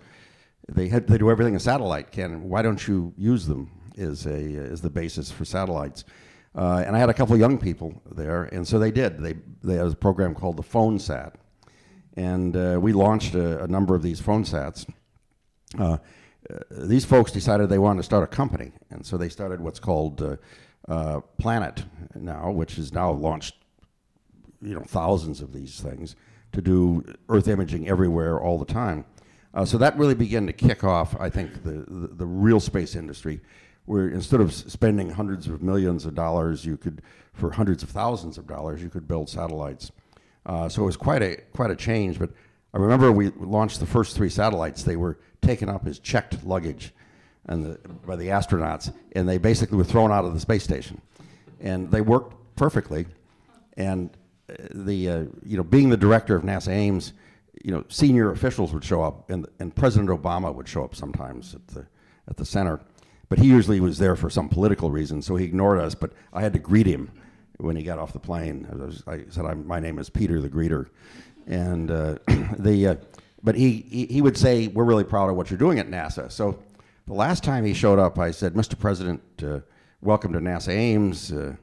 They 0.69 0.87
had, 0.89 1.07
they 1.07 1.17
do 1.17 1.31
everything 1.31 1.55
a 1.55 1.59
satellite 1.59 2.11
can. 2.11 2.43
Why 2.49 2.61
don't 2.61 2.87
you 2.87 3.13
use 3.17 3.45
them?" 3.45 3.71
Is 3.95 4.27
a 4.27 4.37
is 4.37 4.81
the 4.81 4.91
basis 4.91 5.31
for 5.31 5.43
satellites. 5.43 6.03
Uh, 6.53 6.83
and 6.85 6.95
I 6.95 6.99
had 6.99 7.09
a 7.09 7.13
couple 7.13 7.33
of 7.33 7.39
young 7.39 7.57
people 7.57 8.01
there, 8.11 8.43
and 8.43 8.67
so 8.67 8.77
they 8.77 8.91
did. 8.91 9.19
They 9.19 9.35
they 9.63 9.75
had 9.75 9.87
a 9.87 9.95
program 9.95 10.35
called 10.35 10.57
the 10.57 10.63
Phone 10.63 10.99
Sat, 10.99 11.35
and 12.15 12.55
uh, 12.55 12.79
we 12.81 12.93
launched 12.93 13.33
a, 13.35 13.63
a, 13.63 13.67
number 13.67 13.95
of 13.95 14.03
these 14.03 14.19
phone 14.19 14.43
sats. 14.43 14.87
Uh, 16.51 16.59
these 16.69 17.05
folks 17.05 17.31
decided 17.31 17.69
they 17.69 17.79
wanted 17.79 17.99
to 17.99 18.03
start 18.03 18.23
a 18.23 18.27
company, 18.27 18.71
and 18.89 19.05
so 19.05 19.17
they 19.17 19.29
started 19.29 19.59
what's 19.61 19.79
called 19.79 20.21
uh, 20.21 20.35
uh, 20.87 21.19
Planet 21.37 21.83
now, 22.15 22.51
which 22.51 22.75
has 22.75 22.93
now 22.93 23.11
launched, 23.11 23.55
you 24.61 24.73
know, 24.73 24.81
thousands 24.81 25.41
of 25.41 25.51
these 25.53 25.81
things. 25.81 26.15
to 26.53 26.61
do 26.61 27.03
Earth 27.29 27.47
imaging 27.47 27.87
everywhere 27.87 28.39
all 28.39 28.57
the 28.57 28.65
time. 28.65 29.05
Uh, 29.53 29.65
so 29.65 29.77
that 29.77 29.97
really 29.97 30.15
began 30.15 30.45
to 30.47 30.53
kick 30.53 30.83
off, 30.83 31.19
I 31.19 31.29
think, 31.29 31.63
the, 31.63 31.85
the, 31.87 32.07
the 32.13 32.25
real 32.25 32.59
space 32.59 32.95
industry, 32.95 33.41
where 33.85 34.09
instead 34.09 34.41
of 34.41 34.53
spending 34.53 35.09
hundreds 35.09 35.47
of 35.47 35.61
millions 35.61 36.05
of 36.05 36.13
dollars, 36.15 36.65
you 36.65 36.77
could, 36.77 37.01
for 37.33 37.51
hundreds 37.51 37.83
of 37.83 37.89
thousands 37.89 38.37
of 38.37 38.47
dollars, 38.47 38.81
you 38.81 38.89
could 38.89 39.07
build 39.07 39.29
satellites. 39.29 39.91
Uh, 40.45 40.69
so 40.69 40.83
it 40.83 40.85
was 40.85 40.97
quite 40.97 41.21
a 41.21 41.37
quite 41.53 41.71
a 41.71 41.75
change. 41.75 42.17
But 42.19 42.31
I 42.73 42.77
remember 42.77 43.11
we 43.11 43.29
launched 43.29 43.79
the 43.79 43.85
first 43.85 44.15
three 44.15 44.29
satellites. 44.29 44.83
They 44.83 44.97
were 44.97 45.19
taken 45.41 45.69
up 45.69 45.87
as 45.87 45.99
checked 45.99 46.43
luggage, 46.43 46.93
and 47.45 47.65
the, 47.65 47.79
by 48.05 48.15
the 48.15 48.27
astronauts, 48.27 48.93
and 49.13 49.27
they 49.27 49.37
basically 49.37 49.77
were 49.77 49.83
thrown 49.83 50.11
out 50.11 50.25
of 50.25 50.33
the 50.33 50.39
space 50.39 50.63
station, 50.63 51.01
and 51.59 51.89
they 51.89 52.01
worked 52.01 52.35
perfectly. 52.55 53.07
And 53.77 54.09
uh, 54.49 54.55
the 54.71 55.09
uh, 55.09 55.25
you 55.43 55.57
know 55.57 55.63
being 55.63 55.89
the 55.89 55.97
director 55.97 56.35
of 56.35 56.43
NASA 56.43 56.69
Ames, 56.69 57.13
you 57.63 57.71
know 57.71 57.83
senior 57.89 58.31
officials 58.31 58.73
would 58.73 58.83
show 58.83 59.01
up, 59.01 59.29
and 59.29 59.47
and 59.59 59.75
President 59.75 60.09
Obama 60.09 60.53
would 60.53 60.67
show 60.67 60.83
up 60.83 60.95
sometimes 60.95 61.55
at 61.55 61.67
the 61.67 61.87
at 62.29 62.37
the 62.37 62.45
center, 62.45 62.81
but 63.29 63.39
he 63.39 63.47
usually 63.47 63.79
was 63.79 63.97
there 63.97 64.15
for 64.15 64.29
some 64.29 64.49
political 64.49 64.91
reason, 64.91 65.21
so 65.21 65.35
he 65.35 65.45
ignored 65.45 65.79
us. 65.79 65.95
But 65.95 66.11
I 66.33 66.41
had 66.41 66.53
to 66.53 66.59
greet 66.59 66.85
him 66.85 67.11
when 67.57 67.75
he 67.75 67.83
got 67.83 67.99
off 67.99 68.13
the 68.13 68.19
plane. 68.19 68.67
I, 68.71 68.75
was, 68.75 69.03
I 69.07 69.23
said, 69.29 69.65
"My 69.65 69.79
name 69.79 69.99
is 69.99 70.09
Peter 70.09 70.41
the 70.41 70.49
Greeter," 70.49 70.87
and 71.47 71.89
uh, 71.89 72.15
the 72.59 72.87
uh, 72.87 72.95
but 73.43 73.55
he, 73.55 73.85
he 73.89 74.05
he 74.07 74.21
would 74.21 74.37
say, 74.37 74.67
"We're 74.67 74.83
really 74.83 75.03
proud 75.03 75.29
of 75.29 75.35
what 75.35 75.49
you're 75.49 75.57
doing 75.57 75.79
at 75.79 75.89
NASA." 75.89 76.31
So 76.31 76.59
the 77.05 77.13
last 77.13 77.43
time 77.43 77.65
he 77.65 77.73
showed 77.73 77.99
up, 77.99 78.19
I 78.19 78.31
said, 78.31 78.53
"Mr. 78.53 78.77
President, 78.77 79.21
uh, 79.41 79.59
welcome 80.01 80.33
to 80.33 80.39
NASA 80.39 80.69
Ames." 80.69 81.31
Uh, 81.31 81.55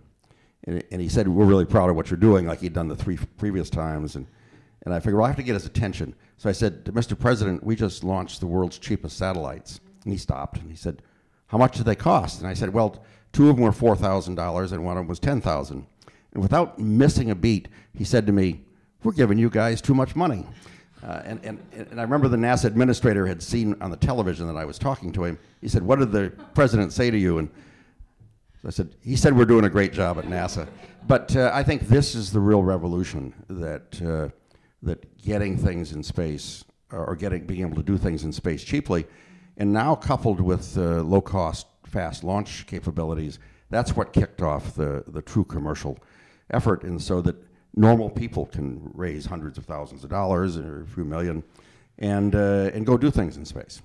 and, 0.65 0.83
and, 0.91 1.01
he 1.01 1.09
said, 1.09 1.29
"We're 1.29 1.45
really 1.45 1.67
proud 1.67 1.91
of 1.91 1.97
what 1.97 2.11
you're 2.11 2.19
doing," 2.19 2.47
like 2.47 2.61
he'd 2.61 2.73
done 2.73 2.89
the 2.89 2.97
three 2.97 3.19
previous 3.37 3.71
times. 3.71 4.17
And 4.17 4.27
and 4.85 4.93
I 4.93 5.01
figured, 5.01 5.17
well, 5.17 5.25
I 5.25 5.29
have 5.29 5.37
to 5.37 5.43
get 5.43 5.55
his 5.55 5.67
attention. 5.67 6.15
So 6.39 6.49
I 6.49 6.53
said, 6.53 6.85
"Mr. 6.87 7.19
President, 7.19 7.63
we 7.63 7.77
just 7.77 8.05
launched 8.05 8.41
the 8.41 8.47
world's 8.47 8.79
cheapest 8.79 9.19
satellites." 9.19 9.81
And 10.05 10.13
he 10.13 10.19
stopped 10.19 10.59
and 10.59 10.71
he 10.71 10.77
said, 10.77 11.03
"How 11.47 11.59
much 11.59 11.77
did 11.77 11.87
they 11.87 11.97
cost?" 11.97 12.41
And 12.41 12.49
I 12.49 12.55
said, 12.55 12.73
"Well." 12.73 13.05
Two 13.35 13.51
of 13.51 13.57
them 13.57 13.65
were 13.65 13.73
four 13.73 13.97
thousand 13.97 14.37
dollars, 14.37 14.71
and 14.71 14.85
one 14.85 14.97
of 14.97 15.01
them 15.01 15.09
was 15.09 15.19
ten 15.19 15.41
thousand. 15.41 15.87
And 16.33 16.41
without 16.41 16.79
missing 16.79 17.31
a 17.31 17.35
beat, 17.35 17.67
he 17.93 18.05
said 18.05 18.27
to 18.27 18.33
me, 18.33 18.65
"We're 19.05 19.13
giving 19.13 19.39
you 19.39 19.49
guys 19.49 19.81
too 19.81 19.95
much 19.95 20.17
money." 20.17 20.47
Uh, 21.05 21.21
and, 21.27 21.41
and, 21.45 21.59
and 21.91 22.01
I 22.01 22.03
remember 22.03 22.29
the 22.29 22.39
NASA 22.39 22.65
administrator 22.65 23.27
had 23.27 23.43
seen 23.43 23.77
on 23.83 23.91
the 23.91 23.97
television 23.97 24.47
that 24.47 24.57
I 24.57 24.65
was 24.65 24.79
talking 24.79 25.13
to 25.13 25.25
him. 25.25 25.39
He 25.61 25.69
said, 25.69 25.83
What 25.83 25.99
did 25.99 26.13
the 26.13 26.33
president 26.55 26.95
say 26.95 27.11
to 27.11 27.19
you? 27.19 27.39
And 27.39 27.51
I 28.67 28.71
said, 28.71 28.95
He 29.03 29.15
said, 29.15 29.37
We're 29.37 29.45
doing 29.45 29.67
a 29.67 29.71
great 29.71 29.93
job 29.93 30.19
at 30.19 30.25
NASA. 30.25 30.67
But 31.07 31.37
uh, 31.37 31.51
I 31.53 31.63
think 31.63 31.89
this 31.89 32.15
is 32.15 32.33
the 32.33 32.41
real 32.41 32.63
revolution 32.63 33.35
that, 33.49 34.01
uh, 34.01 34.35
that 34.83 35.19
getting 35.19 35.59
things 35.59 35.93
in 35.93 36.03
space 36.03 36.65
or 36.91 37.17
getting, 37.17 37.45
being 37.45 37.61
able 37.61 37.77
to 37.77 37.83
do 37.83 37.99
things 37.99 38.25
in 38.25 38.33
space 38.33 38.65
cheaply, 38.65 39.05
and 39.59 39.73
now 39.73 39.95
coupled 39.95 40.41
with 40.41 40.79
uh, 40.79 41.03
low 41.03 41.21
cost 41.21 41.67
fast 41.87 42.25
launch 42.25 42.67
capabilities, 42.67 43.39
that's 43.69 43.95
what 43.95 44.13
kicked 44.13 44.41
off 44.41 44.75
the, 44.75 45.05
the 45.09 45.21
true 45.21 45.45
commercial 45.45 45.99
effort. 46.51 46.83
And 46.83 47.01
so 47.03 47.21
that 47.21 47.37
normal 47.77 48.11
people 48.11 48.47
can 48.47 48.91
raise 48.95 49.27
hundreds 49.27 49.59
of 49.59 49.65
thousands 49.65 50.05
of 50.05 50.11
dollars 50.11 50.57
or 50.57 50.83
a 50.83 50.87
few 50.87 51.05
million 51.05 51.43
and, 51.99 52.35
uh, 52.35 52.71
and 52.75 52.87
go 52.87 52.97
do 52.97 53.11
things 53.11 53.37
in 53.37 53.45
space. 53.45 53.83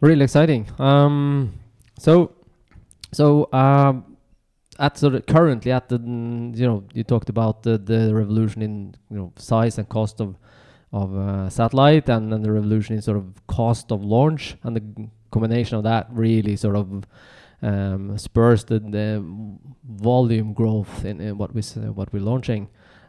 Really 0.00 0.24
exciting. 0.24 0.68
Um, 0.78 1.54
so, 1.98 2.32
so 3.12 3.48
um, 3.52 4.16
at 4.78 4.96
sort 4.96 5.14
of 5.14 5.26
currently 5.26 5.72
at 5.72 5.88
the 5.88 5.96
you 5.98 6.66
know 6.66 6.84
you 6.92 7.02
talked 7.02 7.28
about 7.28 7.62
the, 7.62 7.78
the 7.78 8.14
revolution 8.14 8.62
in 8.62 8.94
you 9.10 9.16
know 9.16 9.32
size 9.36 9.78
and 9.78 9.88
cost 9.88 10.20
of 10.20 10.36
of 10.92 11.14
uh, 11.16 11.50
satellite 11.50 12.08
and 12.08 12.32
then 12.32 12.42
the 12.42 12.50
revolution 12.50 12.94
in 12.94 13.02
sort 13.02 13.16
of 13.16 13.46
cost 13.46 13.90
of 13.92 14.04
launch 14.04 14.56
and 14.62 14.76
the 14.76 15.08
combination 15.30 15.76
of 15.76 15.84
that 15.84 16.06
really 16.10 16.56
sort 16.56 16.76
of 16.76 17.04
um, 17.60 18.16
spurs 18.16 18.64
the, 18.64 18.78
the 18.78 19.22
volume 19.84 20.52
growth 20.52 21.04
in, 21.04 21.20
in 21.20 21.36
what 21.36 21.52
we 21.54 21.60
uh, 21.60 21.92
what 21.92 22.12
we're 22.12 22.22
launching. 22.22 22.68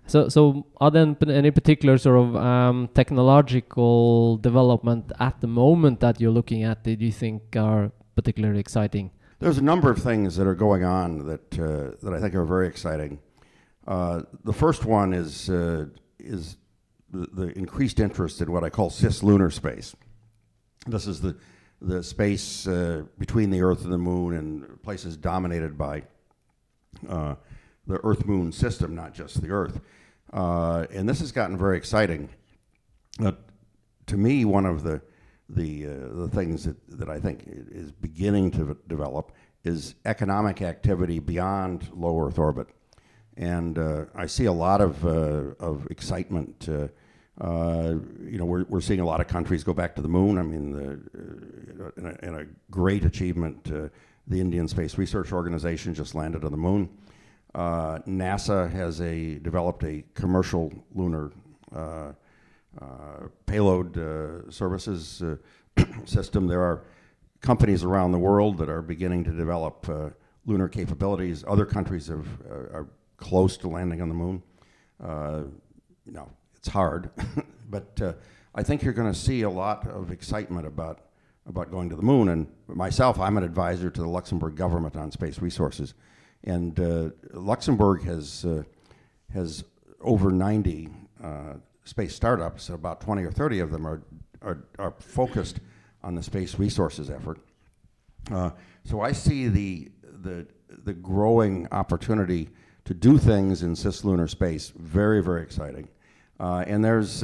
So, 0.10 0.28
so 0.28 0.66
are 0.82 0.90
there 0.90 1.16
any 1.28 1.52
particular 1.52 2.00
sort 2.00 2.18
of 2.18 2.36
um, 2.36 2.90
technological 2.96 4.38
development 4.38 5.12
at 5.20 5.40
the 5.40 5.46
moment 5.48 6.00
that 6.00 6.20
you're 6.20 6.32
looking 6.32 6.64
at 6.64 6.84
that 6.86 7.00
you 7.00 7.12
think 7.12 7.56
are 7.56 7.92
particularly 8.16 8.60
exciting? 8.60 9.12
There's 9.38 9.60
a 9.60 9.64
number 9.64 9.92
of 9.92 10.02
things 10.02 10.36
that 10.38 10.48
are 10.48 10.56
going 10.56 10.84
on 10.84 11.28
that 11.28 11.60
uh, 11.60 11.96
that 12.04 12.12
I 12.14 12.20
think 12.20 12.34
are 12.34 12.44
very 12.44 12.68
exciting. 12.68 13.20
Uh, 13.88 14.24
the 14.44 14.52
first 14.52 14.84
one 14.84 15.14
is 15.14 15.48
uh, 15.50 15.86
is 16.18 16.58
the, 17.12 17.28
the, 17.32 17.58
increased 17.58 18.00
interest 18.00 18.42
in 18.42 18.52
what 18.52 18.64
I 18.64 18.70
call 18.70 18.90
cislunar 18.90 19.54
space. 19.54 19.96
This 20.88 21.06
is 21.06 21.22
the 21.22 21.38
the 21.82 22.02
space 22.02 22.68
uh, 22.68 23.04
between 23.20 23.52
the 23.52 23.62
Earth 23.62 23.84
and 23.84 23.94
the 23.94 23.98
Moon 24.00 24.34
and 24.34 24.82
places 24.82 25.16
dominated 25.16 25.78
by 25.78 26.04
uh, 27.08 27.36
the 27.86 28.00
Earth 28.04 28.26
Moon 28.26 28.52
system, 28.52 28.96
not 28.96 29.14
just 29.14 29.42
the 29.42 29.52
Earth. 29.52 29.80
Uh, 30.32 30.86
and 30.92 31.08
this 31.08 31.20
has 31.20 31.32
gotten 31.32 31.58
very 31.58 31.78
exciting. 31.78 32.30
to 33.20 34.18
me, 34.18 34.46
one 34.46 34.66
of 34.66 34.84
the 34.84 35.02
the 35.50 35.88
uh, 35.88 35.90
the 36.14 36.30
things 36.30 36.64
that, 36.66 36.78
that 37.00 37.10
I 37.10 37.20
think 37.20 37.44
is 37.48 37.92
beginning 37.92 38.52
to 38.52 38.78
develop 38.88 39.32
is 39.64 39.96
economic 40.06 40.62
activity 40.62 41.20
beyond 41.20 41.90
low 41.94 42.28
Earth 42.28 42.38
orbit, 42.38 42.68
and 43.36 43.78
uh, 43.78 44.06
I 44.14 44.28
see 44.28 44.46
a 44.46 44.54
lot 44.54 44.82
of 44.82 45.04
uh, 45.06 45.56
of 45.60 45.88
excitement 45.90 46.70
uh, 47.42 47.96
you 48.22 48.38
know, 48.38 48.44
we're, 48.44 48.66
we're 48.66 48.82
seeing 48.82 49.00
a 49.00 49.06
lot 49.06 49.22
of 49.22 49.28
countries 49.28 49.64
go 49.64 49.74
back 49.74 49.96
to 49.96 50.02
the 50.02 50.10
moon. 50.10 50.38
I 50.38 50.42
mean, 50.42 50.72
the, 50.74 51.86
uh, 51.86 51.92
in, 51.96 52.06
a, 52.06 52.28
in, 52.28 52.36
a, 52.36 52.46
great 52.70 53.06
achievement, 53.06 53.72
uh, 53.72 53.88
the 54.28 54.42
Indian 54.42 54.68
Space 54.68 54.98
Research 54.98 55.32
Organization 55.32 55.94
just 55.94 56.16
landed 56.16 56.44
on 56.44 56.52
the 56.52 56.58
moon. 56.58 56.90
Uh, 57.56 58.00
NASA 58.00 58.70
has 58.72 59.02
a 59.02 59.40
developed 59.40 59.84
a 59.84 60.04
commercial 60.14 60.72
lunar 60.94 61.32
uh, 61.76 62.12
payload 63.46 64.54
services 64.54 65.24
system. 66.06 66.48
There 66.48 66.62
are 66.62 66.84
companies 67.42 67.84
around 67.84 68.12
the 68.12 68.20
world 68.20 68.58
that 68.60 68.70
are 68.70 68.82
beginning 68.82 69.24
to 69.24 69.32
develop 69.32 69.88
lunar 70.46 70.68
capabilities. 70.68 71.44
Other 71.48 71.66
countries 71.66 72.08
have, 72.08 72.28
are 72.50 72.88
close 73.18 73.58
to 73.58 73.68
landing 73.68 74.02
on 74.02 74.10
the 74.10 74.16
moon. 74.16 74.44
you 76.06 76.12
know, 76.14 76.30
it's 76.60 76.68
hard, 76.68 77.10
but 77.70 78.00
uh, 78.02 78.14
I 78.54 78.64
think 78.64 78.84
you're 78.84 78.94
going 78.94 79.12
to 79.12 79.18
see 79.18 79.42
a 79.44 79.50
lot 79.50 79.88
of 79.88 80.12
excitement 80.12 80.68
about 80.68 81.06
about 81.46 81.72
going 81.72 81.90
to 81.90 81.96
the 81.96 82.04
moon. 82.04 82.30
And 82.30 82.48
myself, 82.68 83.20
I'm 83.20 83.36
an 83.38 83.44
advisor 83.44 83.90
to 83.90 84.02
the 84.02 84.08
Luxembourg 84.08 84.56
government 84.56 84.96
on 84.96 85.10
space 85.10 85.40
resources, 85.40 85.96
and 86.44 86.80
uh, 86.80 87.10
Luxembourg 87.34 88.04
has 88.04 88.46
uh, 88.46 88.64
has 89.34 89.64
over 90.02 90.32
90 90.32 90.90
uh, 91.24 91.54
space 91.84 92.16
startups. 92.16 92.70
About 92.70 93.02
20 93.02 93.24
or 93.24 93.32
30 93.32 93.60
of 93.60 93.72
them 93.72 93.86
are 93.86 94.02
are, 94.42 94.64
are 94.78 94.94
focused 95.00 95.60
on 96.04 96.16
the 96.16 96.24
space 96.24 96.58
resources 96.58 97.10
effort. 97.10 97.40
Uh, 98.32 98.52
so 98.84 99.02
I 99.02 99.12
see 99.12 99.48
the 99.48 99.92
the 100.22 100.48
the 100.84 100.94
growing 100.94 101.68
opportunity 101.72 102.50
to 102.86 102.94
do 102.94 103.18
things 103.18 103.64
in 103.64 103.74
cislunar 103.74 104.30
space 104.30 104.72
very 104.76 105.22
very 105.22 105.42
exciting. 105.42 105.88
Uh, 106.40 106.64
and 106.68 106.84
there's 106.84 107.24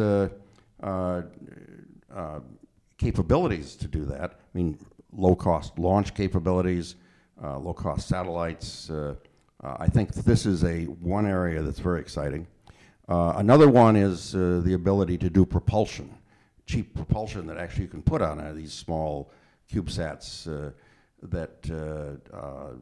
capabilities 2.97 3.75
to 3.75 3.87
do 3.87 4.05
that. 4.05 4.31
I 4.31 4.57
mean, 4.57 4.77
low 5.11 5.35
cost 5.35 5.77
launch 5.79 6.13
capabilities, 6.13 6.95
Uh, 7.43 7.59
low 7.59 7.73
cost 7.73 8.07
satellites. 8.07 8.89
Uh, 8.89 9.15
uh, 9.61 9.75
I 9.79 9.87
think 9.87 10.13
this 10.13 10.45
is 10.45 10.63
a 10.63 10.85
one 10.85 11.25
area 11.25 11.61
that's 11.61 11.79
very 11.79 11.99
exciting. 11.99 12.47
another 13.09 13.69
one 13.69 13.97
is 13.97 14.31
the 14.31 14.73
ability 14.73 15.17
to 15.17 15.29
do 15.29 15.45
propulsion, 15.45 16.17
cheap 16.65 16.95
propulsion 16.95 17.45
that 17.47 17.57
actually 17.57 17.83
you 17.83 17.89
can 17.89 18.01
put 18.01 18.21
on 18.21 18.55
these 18.55 18.73
small 18.73 19.31
CubeSats 19.69 20.73
that 21.23 21.69
uh, 22.33 22.73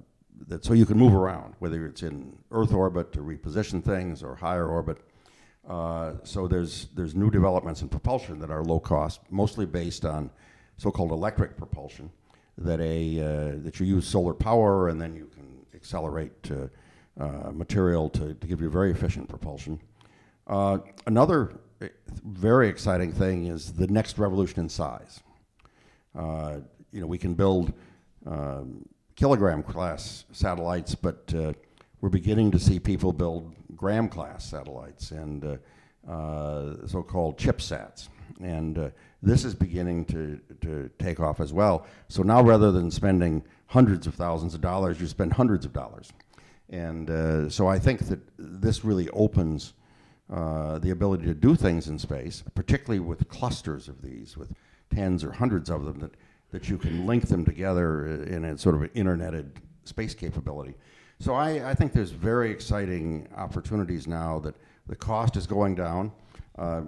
that 0.47 0.63
so 0.65 0.73
you 0.73 0.85
can 0.85 0.97
move 0.97 1.15
around, 1.15 1.55
whether 1.59 1.85
it's 1.85 2.03
in 2.03 2.37
Earth 2.51 2.73
orbit 2.73 3.11
to 3.13 3.19
reposition 3.19 3.83
things 3.83 4.23
or 4.23 4.35
higher 4.35 4.67
orbit. 4.67 4.97
Uh, 5.67 6.13
so 6.23 6.47
there's 6.47 6.87
there's 6.95 7.15
new 7.15 7.31
developments 7.31 7.81
in 7.81 7.89
propulsion 7.89 8.39
that 8.39 8.51
are 8.51 8.63
low 8.63 8.79
cost, 8.79 9.21
mostly 9.29 9.65
based 9.65 10.05
on 10.05 10.29
so-called 10.77 11.11
electric 11.11 11.55
propulsion, 11.55 12.11
that 12.57 12.79
a 12.79 13.19
uh, 13.19 13.57
that 13.63 13.79
you 13.79 13.85
use 13.85 14.07
solar 14.07 14.33
power 14.33 14.89
and 14.89 15.01
then 15.01 15.15
you 15.15 15.25
can 15.25 15.65
accelerate 15.73 16.49
uh, 17.19 17.51
material 17.51 18.09
to, 18.09 18.33
to 18.33 18.47
give 18.47 18.61
you 18.61 18.69
very 18.69 18.91
efficient 18.91 19.29
propulsion. 19.29 19.79
Uh, 20.47 20.79
another 21.05 21.53
eh, 21.81 21.87
very 22.25 22.67
exciting 22.67 23.11
thing 23.11 23.47
is 23.47 23.73
the 23.73 23.87
next 23.87 24.17
revolution 24.17 24.61
in 24.61 24.69
size. 24.69 25.21
Uh, 26.15 26.57
you 26.91 27.01
know, 27.01 27.07
we 27.07 27.17
can 27.17 27.33
build 27.33 27.73
um, 28.25 28.83
kilogram 29.15 29.63
class 29.63 30.25
satellites, 30.31 30.95
but 30.95 31.33
we're 32.01 32.09
beginning 32.09 32.51
to 32.51 32.59
see 32.59 32.79
people 32.79 33.13
build 33.13 33.53
gram 33.75 34.09
class 34.09 34.43
satellites, 34.43 35.11
and 35.11 35.45
uh, 35.45 35.57
uh, 36.07 36.85
so-called 36.87 37.37
ChipSats. 37.37 38.09
and 38.41 38.77
uh, 38.77 38.89
this 39.21 39.45
is 39.45 39.55
beginning 39.55 40.05
to, 40.05 40.39
to 40.61 40.89
take 40.99 41.19
off 41.19 41.39
as 41.39 41.53
well. 41.53 41.85
So 42.09 42.23
now, 42.23 42.41
rather 42.43 42.71
than 42.71 42.91
spending 42.91 43.43
hundreds 43.67 44.07
of 44.07 44.15
thousands 44.15 44.53
of 44.53 44.61
dollars, 44.61 44.99
you 44.99 45.07
spend 45.07 45.33
hundreds 45.33 45.65
of 45.65 45.73
dollars, 45.73 46.11
and 46.69 47.09
uh, 47.09 47.49
so 47.49 47.67
I 47.67 47.79
think 47.79 48.07
that 48.07 48.19
this 48.37 48.83
really 48.83 49.09
opens 49.09 49.73
uh, 50.31 50.79
the 50.79 50.89
ability 50.91 51.25
to 51.25 51.33
do 51.33 51.55
things 51.55 51.87
in 51.87 51.99
space, 51.99 52.43
particularly 52.55 52.99
with 52.99 53.27
clusters 53.27 53.87
of 53.87 54.01
these, 54.01 54.37
with 54.37 54.53
tens 54.93 55.23
or 55.23 55.31
hundreds 55.31 55.69
of 55.69 55.85
them, 55.85 55.99
that, 55.99 56.11
that 56.51 56.69
you 56.69 56.77
can 56.77 57.05
link 57.05 57.27
them 57.27 57.45
together 57.45 58.23
in 58.23 58.45
a 58.45 58.57
sort 58.57 58.75
of 58.75 58.81
an 58.81 58.89
interneted 58.89 59.51
space 59.83 60.13
capability. 60.13 60.75
So 61.19 61.33
I, 61.33 61.71
I 61.71 61.75
think 61.75 61.93
there's 61.93 62.11
very 62.11 62.51
exciting 62.51 63.27
opportunities 63.35 64.07
now 64.07 64.39
that 64.39 64.55
the 64.87 64.95
cost 64.95 65.35
is 65.37 65.47
going 65.47 65.75
down. 65.75 66.11
Uh, 66.57 66.83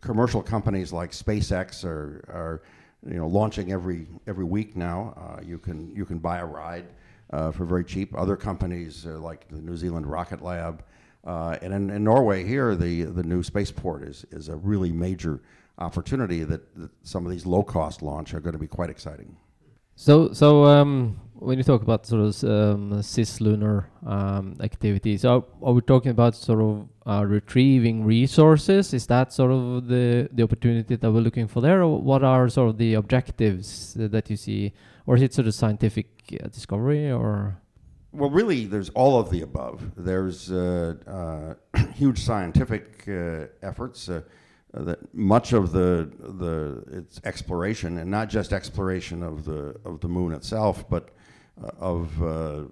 commercial 0.00 0.42
companies 0.42 0.92
like 0.92 1.12
SpaceX 1.12 1.84
are, 1.84 2.24
are 2.28 2.62
you 3.06 3.16
know, 3.16 3.26
launching 3.26 3.72
every, 3.72 4.06
every 4.26 4.44
week 4.44 4.76
now. 4.76 5.14
Uh, 5.16 5.40
you, 5.42 5.58
can, 5.58 5.94
you 5.94 6.04
can 6.04 6.18
buy 6.18 6.38
a 6.38 6.44
ride 6.44 6.86
uh, 7.30 7.50
for 7.50 7.64
very 7.64 7.84
cheap. 7.84 8.16
Other 8.16 8.36
companies 8.36 9.06
uh, 9.06 9.18
like 9.18 9.48
the 9.48 9.60
New 9.60 9.76
Zealand 9.76 10.06
Rocket 10.06 10.42
Lab 10.42 10.84
uh, 11.26 11.56
and 11.62 11.72
in, 11.72 11.90
in, 11.90 12.04
Norway 12.04 12.44
here, 12.44 12.76
the, 12.76 13.02
the 13.02 13.22
new 13.22 13.42
spaceport 13.42 14.02
is, 14.02 14.26
is 14.30 14.48
a 14.48 14.56
really 14.56 14.92
major 14.92 15.40
opportunity 15.78 16.44
that, 16.44 16.76
that 16.76 16.90
some 17.02 17.24
of 17.24 17.32
these 17.32 17.46
low 17.46 17.62
cost 17.62 18.02
launch 18.02 18.34
are 18.34 18.40
going 18.40 18.52
to 18.52 18.58
be 18.58 18.66
quite 18.66 18.90
exciting. 18.90 19.34
So, 19.96 20.32
so 20.32 20.64
um, 20.64 21.18
when 21.44 21.58
you 21.58 21.64
talk 21.64 21.82
about 21.82 22.06
sort 22.06 22.22
of 22.22 22.44
um, 22.44 22.92
cislunar 23.02 23.86
um, 24.06 24.56
activities, 24.60 25.24
are, 25.24 25.44
are 25.62 25.72
we 25.72 25.80
talking 25.82 26.10
about 26.10 26.34
sort 26.34 26.60
of 26.60 26.88
uh, 27.06 27.24
retrieving 27.24 28.04
resources? 28.04 28.94
Is 28.94 29.06
that 29.08 29.32
sort 29.32 29.50
of 29.52 29.86
the 29.86 30.28
the 30.32 30.42
opportunity 30.42 30.96
that 30.96 31.10
we're 31.10 31.20
looking 31.20 31.46
for 31.46 31.60
there, 31.60 31.82
or 31.82 32.00
what 32.00 32.24
are 32.24 32.48
sort 32.48 32.70
of 32.70 32.78
the 32.78 32.94
objectives 32.94 33.94
that 33.94 34.30
you 34.30 34.36
see, 34.36 34.72
or 35.06 35.16
is 35.16 35.22
it 35.22 35.34
sort 35.34 35.46
of 35.46 35.54
scientific 35.54 36.08
uh, 36.42 36.48
discovery, 36.48 37.10
or? 37.10 37.60
Well, 38.12 38.30
really, 38.30 38.66
there's 38.66 38.90
all 38.90 39.18
of 39.18 39.30
the 39.30 39.42
above. 39.42 39.82
There's 39.96 40.50
uh, 40.50 40.94
uh, 41.74 41.78
huge 41.94 42.20
scientific 42.20 43.04
uh, 43.08 43.46
efforts. 43.62 44.08
Uh, 44.08 44.22
that 44.72 44.98
much 45.14 45.52
of 45.52 45.70
the 45.70 46.10
the 46.18 46.98
its 46.98 47.20
exploration, 47.24 47.98
and 47.98 48.10
not 48.10 48.28
just 48.28 48.52
exploration 48.52 49.22
of 49.22 49.44
the 49.44 49.76
of 49.84 50.00
the 50.00 50.08
moon 50.08 50.32
itself, 50.32 50.88
but 50.88 51.10
uh, 51.10 51.13
Uh, 51.62 51.68
of 51.78 52.20
uh, 52.20 52.64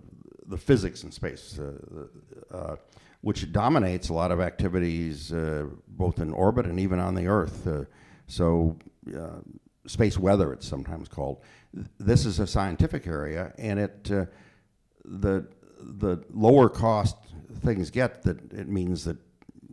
the 0.49 0.57
physics 0.57 1.05
in 1.05 1.13
space, 1.13 1.57
uh, 1.57 2.07
uh, 2.53 2.75
which 3.21 3.53
dominates 3.53 4.09
a 4.09 4.13
lot 4.13 4.33
of 4.33 4.41
activities 4.41 5.33
both 5.87 6.19
in 6.19 6.33
orbit 6.33 6.67
and 6.67 6.81
even 6.81 6.99
on 6.99 7.15
the 7.15 7.29
Earth. 7.29 7.69
so, 8.27 8.77
space 9.87 10.19
weather, 10.19 10.53
it's 10.53 10.67
sometimes 10.67 11.07
called. 11.07 11.41
This 12.01 12.27
is 12.27 12.41
a 12.41 12.47
scientific 12.47 13.07
area, 13.07 13.55
and 13.57 13.79
it 13.79 14.03
the 15.05 15.47
the 15.79 16.25
lower 16.33 16.69
cost 16.69 17.17
things 17.61 17.89
get, 17.89 18.25
that 18.25 18.53
it 18.53 18.69
means 18.69 19.05
that 19.05 19.19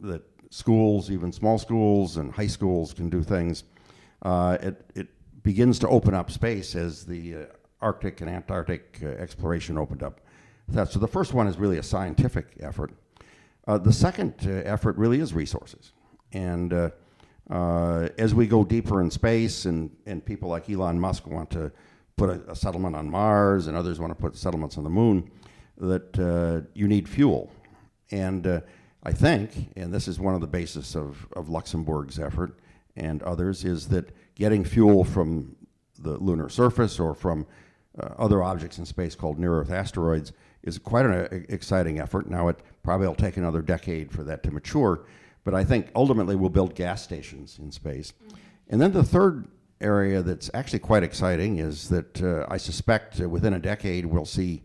that 0.02 0.22
schools, 0.52 1.10
even 1.10 1.32
small 1.32 1.58
schools 1.58 2.18
and 2.18 2.32
high 2.32 2.48
schools, 2.48 2.94
can 2.94 3.10
do 3.10 3.24
things. 3.24 3.64
Uh, 4.22 4.60
it 4.62 4.92
it 4.94 5.08
begins 5.42 5.80
to 5.80 5.88
open 5.88 6.14
up 6.14 6.30
space 6.30 6.76
as 6.76 7.06
the 7.08 7.36
uh, 7.36 7.46
Arctic 7.82 8.22
and 8.22 8.30
Antarctic 8.30 9.00
uh, 9.04 9.08
exploration 9.08 9.78
opened 9.78 10.04
up. 10.04 10.22
That, 10.70 10.92
so 10.92 11.00
the 11.00 11.08
first 11.08 11.34
one 11.34 11.48
is 11.48 11.58
really 11.58 11.78
a 11.78 11.84
scientific 11.84 12.58
effort. 12.60 12.92
Uh, 13.68 13.78
the 13.78 13.94
second 13.94 14.36
uh, 14.46 14.50
effort 14.66 14.98
really 14.98 15.20
is 15.20 15.34
resources, 15.34 15.94
and 16.32 16.74
uh, 16.74 16.90
as 18.18 18.34
we 18.36 18.48
go 18.48 18.64
deeper 18.64 19.02
in 19.02 19.10
space, 19.10 19.66
and 19.66 19.90
and 20.06 20.24
people 20.24 20.50
like 20.50 20.70
Elon 20.70 21.00
Musk 21.00 21.28
want 21.28 21.50
to 21.52 21.72
put 22.16 22.30
a, 22.30 22.52
a, 22.52 22.56
settlement 22.56 22.96
on 22.96 23.10
Mars, 23.10 23.68
and 23.68 23.78
others 23.78 24.00
want 24.00 24.12
to 24.12 24.22
put 24.22 24.36
settlements 24.36 24.78
on 24.78 24.84
the 24.84 24.90
moon, 24.90 25.32
that 25.78 26.20
uh, 26.20 26.68
you 26.74 26.88
need 26.88 27.08
fuel. 27.08 27.52
And 28.12 28.46
uh, 28.46 28.62
I 29.04 29.12
think, 29.12 29.72
and 29.76 29.94
this 29.94 30.08
is 30.08 30.20
one 30.20 30.36
of 30.36 30.42
the 30.42 30.48
basis 30.48 30.96
of, 30.96 31.28
of 31.34 31.50
Luxembourg's 31.50 32.20
effort 32.20 32.60
and 32.96 33.24
others, 33.24 33.64
is 33.64 33.88
that 33.90 34.14
getting 34.36 34.64
fuel 34.66 35.04
from 35.04 35.56
the 36.00 36.18
lunar 36.18 36.50
surface 36.50 37.00
or 37.00 37.14
from 37.14 37.46
uh, 38.00 38.14
other 38.18 38.44
objects 38.44 38.78
in 38.78 38.86
space 38.86 39.16
called 39.16 39.40
near 39.40 39.60
Earth 39.60 39.72
asteroids 39.72 40.32
is 40.64 40.78
quite 40.78 41.06
an 41.06 41.12
uh, 41.14 41.28
exciting 41.50 42.00
effort. 42.00 42.30
Now, 42.30 42.48
it 42.48 42.60
probably 42.84 43.08
will 43.08 43.16
take 43.16 43.38
another 43.38 43.62
decade 43.62 44.12
for 44.12 44.24
that 44.24 44.44
to 44.44 44.52
mature, 44.52 45.06
but 45.44 45.54
I 45.54 45.64
think 45.64 45.90
ultimately 45.96 46.36
we'll 46.36 46.50
build 46.50 46.76
gas 46.76 47.04
stations 47.04 47.60
in 47.60 47.72
space. 47.72 48.14
And 48.70 48.82
then 48.82 48.92
the 48.92 49.04
third 49.04 49.48
area 49.82 50.22
that's 50.22 50.50
actually 50.54 50.80
quite 50.80 51.04
exciting 51.04 51.58
is 51.58 51.90
that 51.90 52.22
uh, 52.22 52.46
I 52.50 52.58
suspect 52.58 53.22
uh, 53.22 53.30
within 53.30 53.54
a 53.54 53.60
decade 53.60 54.06
we'll 54.06 54.26
see 54.26 54.62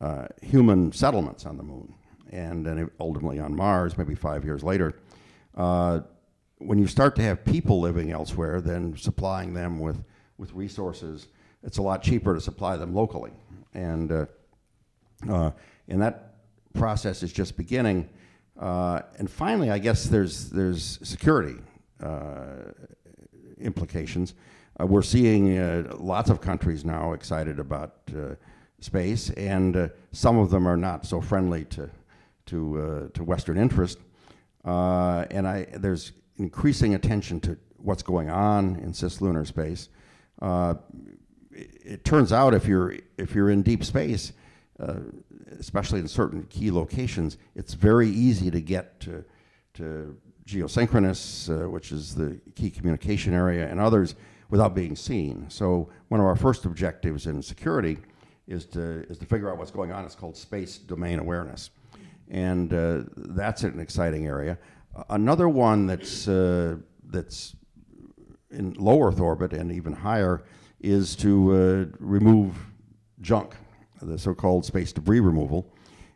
uh, 0.00 0.26
human 0.42 0.92
settlements 0.92 1.46
on 1.46 1.56
the 1.56 1.62
moon 1.62 1.94
and 2.30 2.64
then 2.64 2.90
ultimately 3.00 3.40
on 3.40 3.54
Mars, 3.54 3.98
maybe 3.98 4.14
five 4.14 4.44
years 4.44 4.62
later. 4.62 4.94
Uh, 5.56 6.00
when 6.58 6.78
you 6.78 6.86
start 6.86 7.16
to 7.16 7.22
have 7.22 7.44
people 7.44 7.80
living 7.80 8.12
elsewhere, 8.12 8.60
then 8.60 8.96
supplying 8.96 9.54
them 9.54 9.80
with, 9.80 10.04
with 10.38 10.52
resources, 10.52 11.28
it's 11.62 11.78
a 11.78 11.82
lot 11.82 12.02
cheaper 12.02 12.34
to 12.34 12.40
supply 12.40 12.76
them 12.76 12.94
locally. 12.94 13.32
And, 13.74 14.10
uh, 14.10 14.26
uh, 15.28 15.50
and 15.88 16.02
that 16.02 16.34
process 16.74 17.22
is 17.22 17.32
just 17.32 17.56
beginning. 17.56 18.08
and 18.58 19.30
finally, 19.30 19.70
I 19.70 19.78
guess 19.78 20.04
there's, 20.04 20.50
there's 20.50 20.98
security 21.02 21.56
implications. 23.60 24.34
Uh, 24.80 24.86
we're 24.86 25.02
seeing 25.02 25.58
uh, 25.58 25.92
lots 25.98 26.30
of 26.30 26.40
countries 26.40 26.84
now 26.84 27.12
excited 27.12 27.58
about 27.58 27.96
uh, 28.16 28.34
space, 28.80 29.30
and 29.30 29.76
uh, 29.76 29.88
some 30.12 30.38
of 30.38 30.50
them 30.50 30.66
are 30.66 30.76
not 30.76 31.04
so 31.04 31.20
friendly 31.20 31.64
to 31.66 31.90
to 32.46 32.80
uh, 32.80 33.08
to 33.14 33.24
Western 33.24 33.58
interest. 33.58 33.98
Uh, 34.64 35.24
and 35.30 35.46
I, 35.46 35.66
there's 35.76 36.12
increasing 36.36 36.94
attention 36.94 37.40
to 37.40 37.56
what's 37.76 38.02
going 38.02 38.30
on 38.30 38.76
in 38.76 38.92
cislunar 38.92 39.46
space. 39.46 39.88
It, 40.40 40.78
it, 41.84 42.04
turns 42.04 42.32
out 42.32 42.54
if 42.54 42.66
you're 42.66 42.96
if 43.16 43.34
you're 43.34 43.50
in 43.50 43.62
deep 43.62 43.84
space, 43.84 44.32
especially 45.58 46.00
in 46.00 46.08
certain 46.08 46.44
key 46.44 46.70
locations, 46.70 47.36
it's 47.54 47.74
very 47.74 48.08
easy 48.08 48.50
to 48.50 48.60
get 48.60 49.00
to 49.00 49.24
to 49.74 50.16
geosynchronous, 50.46 51.48
uh, 51.48 51.68
which 51.68 51.92
is 51.92 52.14
the 52.14 52.40
key 52.54 52.70
communication 52.70 53.34
area, 53.34 53.68
and 53.68 53.80
others 53.80 54.14
without 54.50 54.74
being 54.74 54.96
seen. 54.96 55.46
So 55.48 55.88
one 56.08 56.20
of 56.20 56.26
our 56.26 56.36
first 56.36 56.64
objectives 56.64 57.26
in 57.26 57.40
security 57.42 57.98
is 58.48 58.66
to, 58.66 59.04
is 59.08 59.16
to 59.18 59.26
figure 59.26 59.48
out 59.50 59.58
what's 59.58 59.70
going 59.70 59.92
on. 59.92 60.04
It's 60.04 60.16
called 60.16 60.36
space 60.36 60.76
domain 60.78 61.20
awareness. 61.20 61.70
And 62.28 62.72
uh, 62.72 63.02
that's 63.16 63.62
an 63.62 63.78
exciting 63.80 64.26
area. 64.26 64.58
Another 65.08 65.48
one 65.48 65.86
that's, 65.86 66.26
uh, 66.26 66.76
that's 67.04 67.54
in 68.50 68.74
low 68.74 69.02
Earth 69.02 69.20
orbit 69.20 69.52
and 69.52 69.70
even 69.70 69.92
higher 69.92 70.42
is 70.80 71.16
to 71.16 71.52
uh, 71.52 71.96
remove 71.98 72.56
junk, 73.20 73.54
the 74.00 74.18
so 74.18 74.34
called 74.34 74.64
space 74.64 74.92
debris 74.92 75.20
removal. 75.20 75.72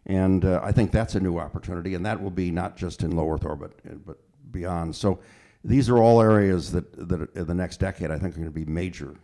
And 0.06 0.44
uh, 0.44 0.60
I 0.62 0.72
think 0.72 0.90
that's 0.90 1.14
a 1.14 1.20
new 1.20 1.38
opportunity, 1.38 1.94
and 1.94 2.04
that 2.04 2.22
will 2.22 2.30
be 2.30 2.50
not 2.50 2.76
just 2.76 3.02
in 3.02 3.16
low 3.16 3.30
Earth 3.30 3.44
orbit, 3.44 3.72
uh, 3.88 3.94
but 4.04 4.18
beyond. 4.50 4.94
So 4.94 5.20
these 5.64 5.88
are 5.88 5.98
all 5.98 6.20
areas 6.20 6.72
that, 6.72 7.08
that 7.08 7.34
in 7.34 7.46
the 7.46 7.54
next 7.54 7.78
decade 7.78 8.10
I 8.10 8.18
think 8.18 8.34
are 8.34 8.40
going 8.40 8.44
to 8.44 8.50
be 8.50 8.64
major 8.64 9.14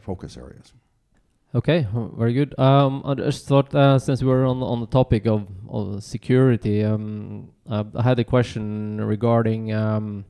focus 0.00 0.36
areas. 0.36 0.72
Okay, 1.52 1.84
very 2.16 2.32
good. 2.32 2.56
Um, 2.60 3.02
I 3.04 3.14
just 3.14 3.48
thought 3.48 3.74
uh, 3.74 3.98
since 3.98 4.22
we 4.22 4.28
were 4.28 4.46
on 4.46 4.62
on 4.62 4.80
the 4.80 4.86
topic 4.86 5.26
of, 5.26 5.48
of 5.68 6.04
security, 6.04 6.84
um, 6.84 7.50
I 7.68 7.84
had 8.02 8.20
a 8.20 8.24
question 8.24 9.00
regarding 9.00 9.72
um, 9.72 10.24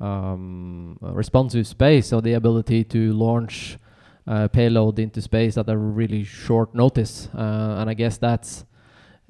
um 0.00 0.98
responsive 1.00 1.66
space, 1.66 2.08
so 2.08 2.20
the 2.20 2.32
ability 2.34 2.84
to 2.84 3.12
launch 3.12 3.78
uh, 4.26 4.48
payload 4.48 4.98
into 4.98 5.20
space 5.20 5.58
at 5.58 5.68
a 5.68 5.76
really 5.76 6.24
short 6.24 6.74
notice, 6.74 7.28
uh, 7.34 7.76
and 7.78 7.90
I 7.90 7.94
guess 7.94 8.18
that's 8.18 8.64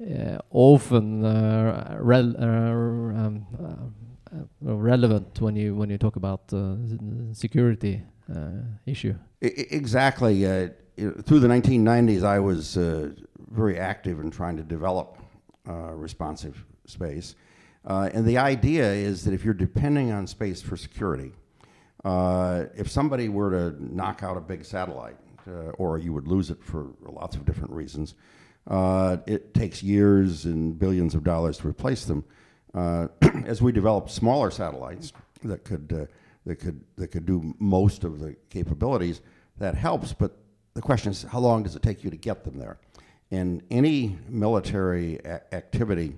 uh, 0.01 0.37
often 0.51 1.21
rel 2.01 2.35
um, 2.41 3.45
uh, 4.33 4.75
relevant 4.75 5.41
when 5.41 5.55
you 5.55 5.75
when 5.75 5.89
you 5.89 5.97
talk 5.97 6.15
about 6.15 6.41
uh, 6.53 6.75
security 7.33 8.01
uh, 8.33 8.63
issue. 8.85 9.15
Exactly. 9.41 10.43
through 11.25 11.39
the 11.39 11.47
1990s, 11.47 12.23
I 12.23 12.39
was 12.39 12.75
very 13.51 13.77
active 13.77 14.19
in 14.19 14.31
trying 14.31 14.57
to 14.57 14.63
develop 14.63 15.17
responsive 15.65 16.63
space. 16.85 17.35
Uh, 17.85 18.09
and 18.13 18.25
the 18.25 18.37
idea 18.37 18.91
is 18.91 19.23
that 19.25 19.33
if 19.33 19.43
you're 19.43 19.53
depending 19.53 20.11
on 20.11 20.27
space 20.27 20.61
for 20.61 20.77
security, 20.77 21.31
uh, 22.03 22.65
if 22.75 22.89
somebody 22.89 23.29
were 23.29 23.51
to 23.51 23.95
knock 23.95 24.23
out 24.23 24.37
a 24.37 24.41
big 24.41 24.63
satellite, 24.65 25.17
uh, 25.47 25.71
or 25.77 25.97
you 25.97 26.13
would 26.13 26.27
lose 26.27 26.51
it 26.51 26.63
for 26.63 26.91
lots 27.01 27.35
of 27.35 27.45
different 27.45 27.71
reasons, 27.71 28.15
it 29.27 29.53
takes 29.53 29.81
years 29.81 30.45
and 30.45 30.77
billions 30.77 31.15
of 31.15 31.23
dollars 31.23 31.57
to 31.57 31.67
replace 31.67 32.05
them. 32.05 32.23
Uh, 32.73 33.07
as 33.45 33.61
we 33.61 33.71
develop 33.71 34.09
smaller 34.09 34.49
satellites 34.49 35.11
that 35.43 35.65
could 35.65 35.91
uh, 35.93 36.05
that 36.45 36.55
could 36.55 36.81
that 36.95 37.07
could 37.09 37.25
do 37.25 37.53
most 37.59 38.03
of 38.03 38.19
the 38.19 38.35
capabilities, 38.49 39.21
that 39.57 39.75
helps. 39.75 40.13
But 40.13 40.37
the 40.73 40.81
question 40.81 41.11
is, 41.11 41.23
how 41.23 41.39
long 41.39 41.63
does 41.63 41.75
it 41.75 41.81
take 41.81 42.03
you 42.03 42.09
to 42.09 42.17
get 42.17 42.43
them 42.43 42.57
there? 42.57 42.77
In 43.29 43.61
any 43.69 44.17
military 44.29 45.19
a- 45.25 45.53
activity, 45.53 46.15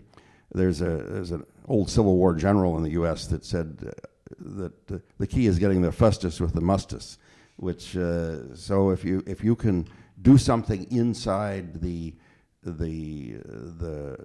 there's 0.54 0.82
a 0.82 0.98
there's 1.10 1.32
an 1.32 1.46
old 1.68 1.90
Civil 1.90 2.16
War 2.16 2.36
general 2.36 2.78
in 2.78 2.84
the 2.84 2.92
U.S. 2.92 3.28
that 3.28 3.46
said 3.46 3.78
uh, 3.86 3.92
that 4.40 4.88
the, 4.88 5.02
the 5.18 5.28
key 5.28 5.48
is 5.48 5.60
getting 5.60 5.82
the 5.82 5.92
fustus 5.92 6.40
with 6.40 6.54
the 6.54 6.62
mustus, 6.62 7.18
which 7.58 7.98
uh, 7.98 8.56
so 8.56 8.90
if 8.90 9.04
you 9.04 9.24
if 9.26 9.44
you 9.44 9.56
can 9.56 9.88
do 10.22 10.38
something 10.38 10.90
inside 10.92 11.82
the 11.82 12.16
the 12.64 13.34
the 13.80 14.18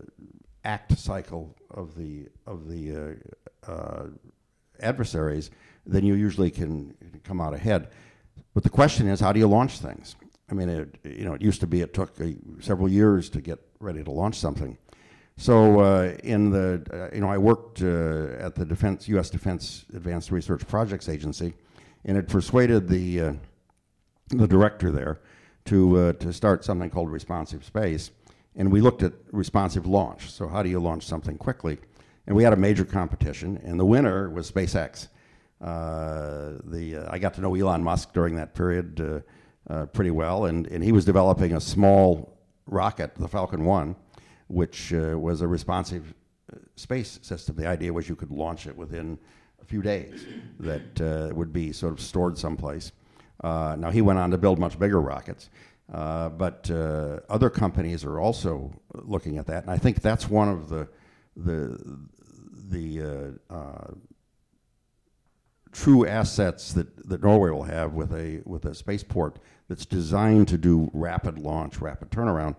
act 0.65 0.99
cycle 0.99 1.57
of 1.71 1.97
the 1.97 2.29
of 2.47 2.69
the 2.69 3.19
uh, 3.67 3.71
uh, 3.71 4.07
adversaries, 4.81 5.51
then 5.87 6.05
you 6.05 6.15
usually 6.15 6.51
can 6.51 6.95
come 7.25 7.41
out 7.41 7.55
ahead. 7.55 7.89
But 8.55 8.63
the 8.63 8.71
question 8.71 9.09
is, 9.09 9.21
how 9.21 9.33
do 9.33 9.41
you 9.41 9.49
launch 9.49 9.79
things? 9.79 10.17
I 10.51 10.55
mean, 10.55 10.69
it, 10.69 10.99
you 11.05 11.25
know, 11.25 11.35
it 11.35 11.43
used 11.43 11.61
to 11.61 11.67
be 11.67 11.81
it 11.83 11.93
took 11.93 12.21
uh, 12.21 12.27
several 12.61 12.89
years 12.89 13.29
to 13.31 13.41
get 13.41 13.59
ready 13.81 14.03
to 14.03 14.11
launch 14.11 14.37
something. 14.37 14.79
So 15.41 15.79
uh, 15.79 16.17
in 16.25 16.51
the, 16.51 16.83
uh, 16.93 17.15
you 17.15 17.21
know, 17.21 17.31
I 17.31 17.39
worked 17.39 17.81
uh, 17.81 18.45
at 18.45 18.57
the 18.57 18.65
Defense, 18.65 19.07
U.S. 19.07 19.31
Defense 19.31 19.87
Advanced 19.95 20.33
Research 20.33 20.67
Projects 20.67 21.09
Agency, 21.09 21.55
and 22.05 22.19
it 22.19 22.27
persuaded 22.27 22.89
the 22.89 23.21
uh, 23.21 23.33
the 24.31 24.49
director 24.49 24.91
there 24.91 25.21
to 25.67 25.97
uh, 25.97 26.13
to 26.15 26.33
start 26.33 26.65
something 26.65 26.91
called 26.91 27.09
responsive 27.09 27.65
space, 27.65 28.11
and 28.57 28.73
we 28.73 28.81
looked 28.81 29.05
at 29.05 29.13
responsive 29.31 29.87
launch. 29.87 30.29
So 30.29 30.49
how 30.49 30.65
do 30.65 30.71
you 30.71 30.81
launch 30.81 31.07
something 31.07 31.39
quickly? 31.39 31.79
And 32.27 32.35
we 32.35 32.43
had 32.43 32.53
a 32.53 32.57
major 32.57 32.85
competition, 32.85 33.61
and 33.63 33.79
the 33.79 33.87
winner 33.87 34.29
was 34.31 34.51
SpaceX. 34.51 35.07
Uh, 35.61 36.55
the 36.65 37.07
I 37.09 37.19
got 37.21 37.35
to 37.35 37.41
know 37.41 37.55
Elon 37.55 37.85
Musk 37.85 38.13
during 38.13 38.35
that 38.35 38.57
period 38.57 39.23
pretty 39.93 40.11
well, 40.11 40.47
and, 40.47 40.67
and 40.67 40.83
he 40.83 40.91
was 40.91 41.05
developing 41.05 41.53
a 41.53 41.61
small 41.61 42.37
rocket, 42.67 43.15
the 43.15 43.29
Falcon 43.29 43.65
1, 43.65 43.95
which 44.49 44.93
uh, 44.93 45.19
was 45.19 45.41
a 45.41 45.47
responsive 45.49 46.15
uh, 46.53 46.57
space 46.77 47.19
system. 47.23 47.57
The 47.57 47.67
idea 47.67 47.93
was 47.93 48.09
you 48.09 48.17
could 48.17 48.31
launch 48.31 48.67
it 48.67 48.77
within 48.77 49.19
a 49.61 49.65
few 49.65 49.83
days, 49.83 50.27
that 50.61 51.01
uh, 51.01 51.35
would 51.35 51.53
be 51.53 51.73
sort 51.73 51.93
of 51.93 52.01
stored 52.01 52.39
someplace. 52.39 52.93
Uh, 53.43 53.77
now, 53.79 53.91
he 53.91 54.03
went 54.03 54.19
on 54.19 54.31
to 54.31 54.39
build 54.39 54.59
much 54.59 54.79
bigger 54.79 55.01
rockets, 55.01 55.51
uh, 55.93 56.29
but 56.29 56.71
uh, 56.71 57.21
other 57.29 57.51
companies 57.51 58.05
are 58.05 58.19
also 58.19 58.73
looking 58.95 59.39
at 59.39 59.47
that, 59.47 59.65
and 59.65 59.71
I 59.71 59.79
think 59.79 60.01
that's 60.01 60.29
one 60.29 60.49
of 60.49 60.69
the, 60.69 60.89
the, 61.37 61.99
the 62.69 63.39
true 65.73 66.07
assets 66.07 66.73
that, 66.73 67.09
that 67.09 67.23
Norway 67.23 67.51
will 67.51 67.65
have 67.65 67.93
with 67.95 68.13
a, 68.13 68.43
with 68.45 68.65
a 68.65 68.75
spaceport 68.75 69.39
that's 69.69 69.87
designed 69.87 70.49
to 70.49 70.59
do 70.59 70.91
rapid 70.93 71.39
launch, 71.39 71.81
rapid 71.81 72.11
turnaround. 72.11 72.57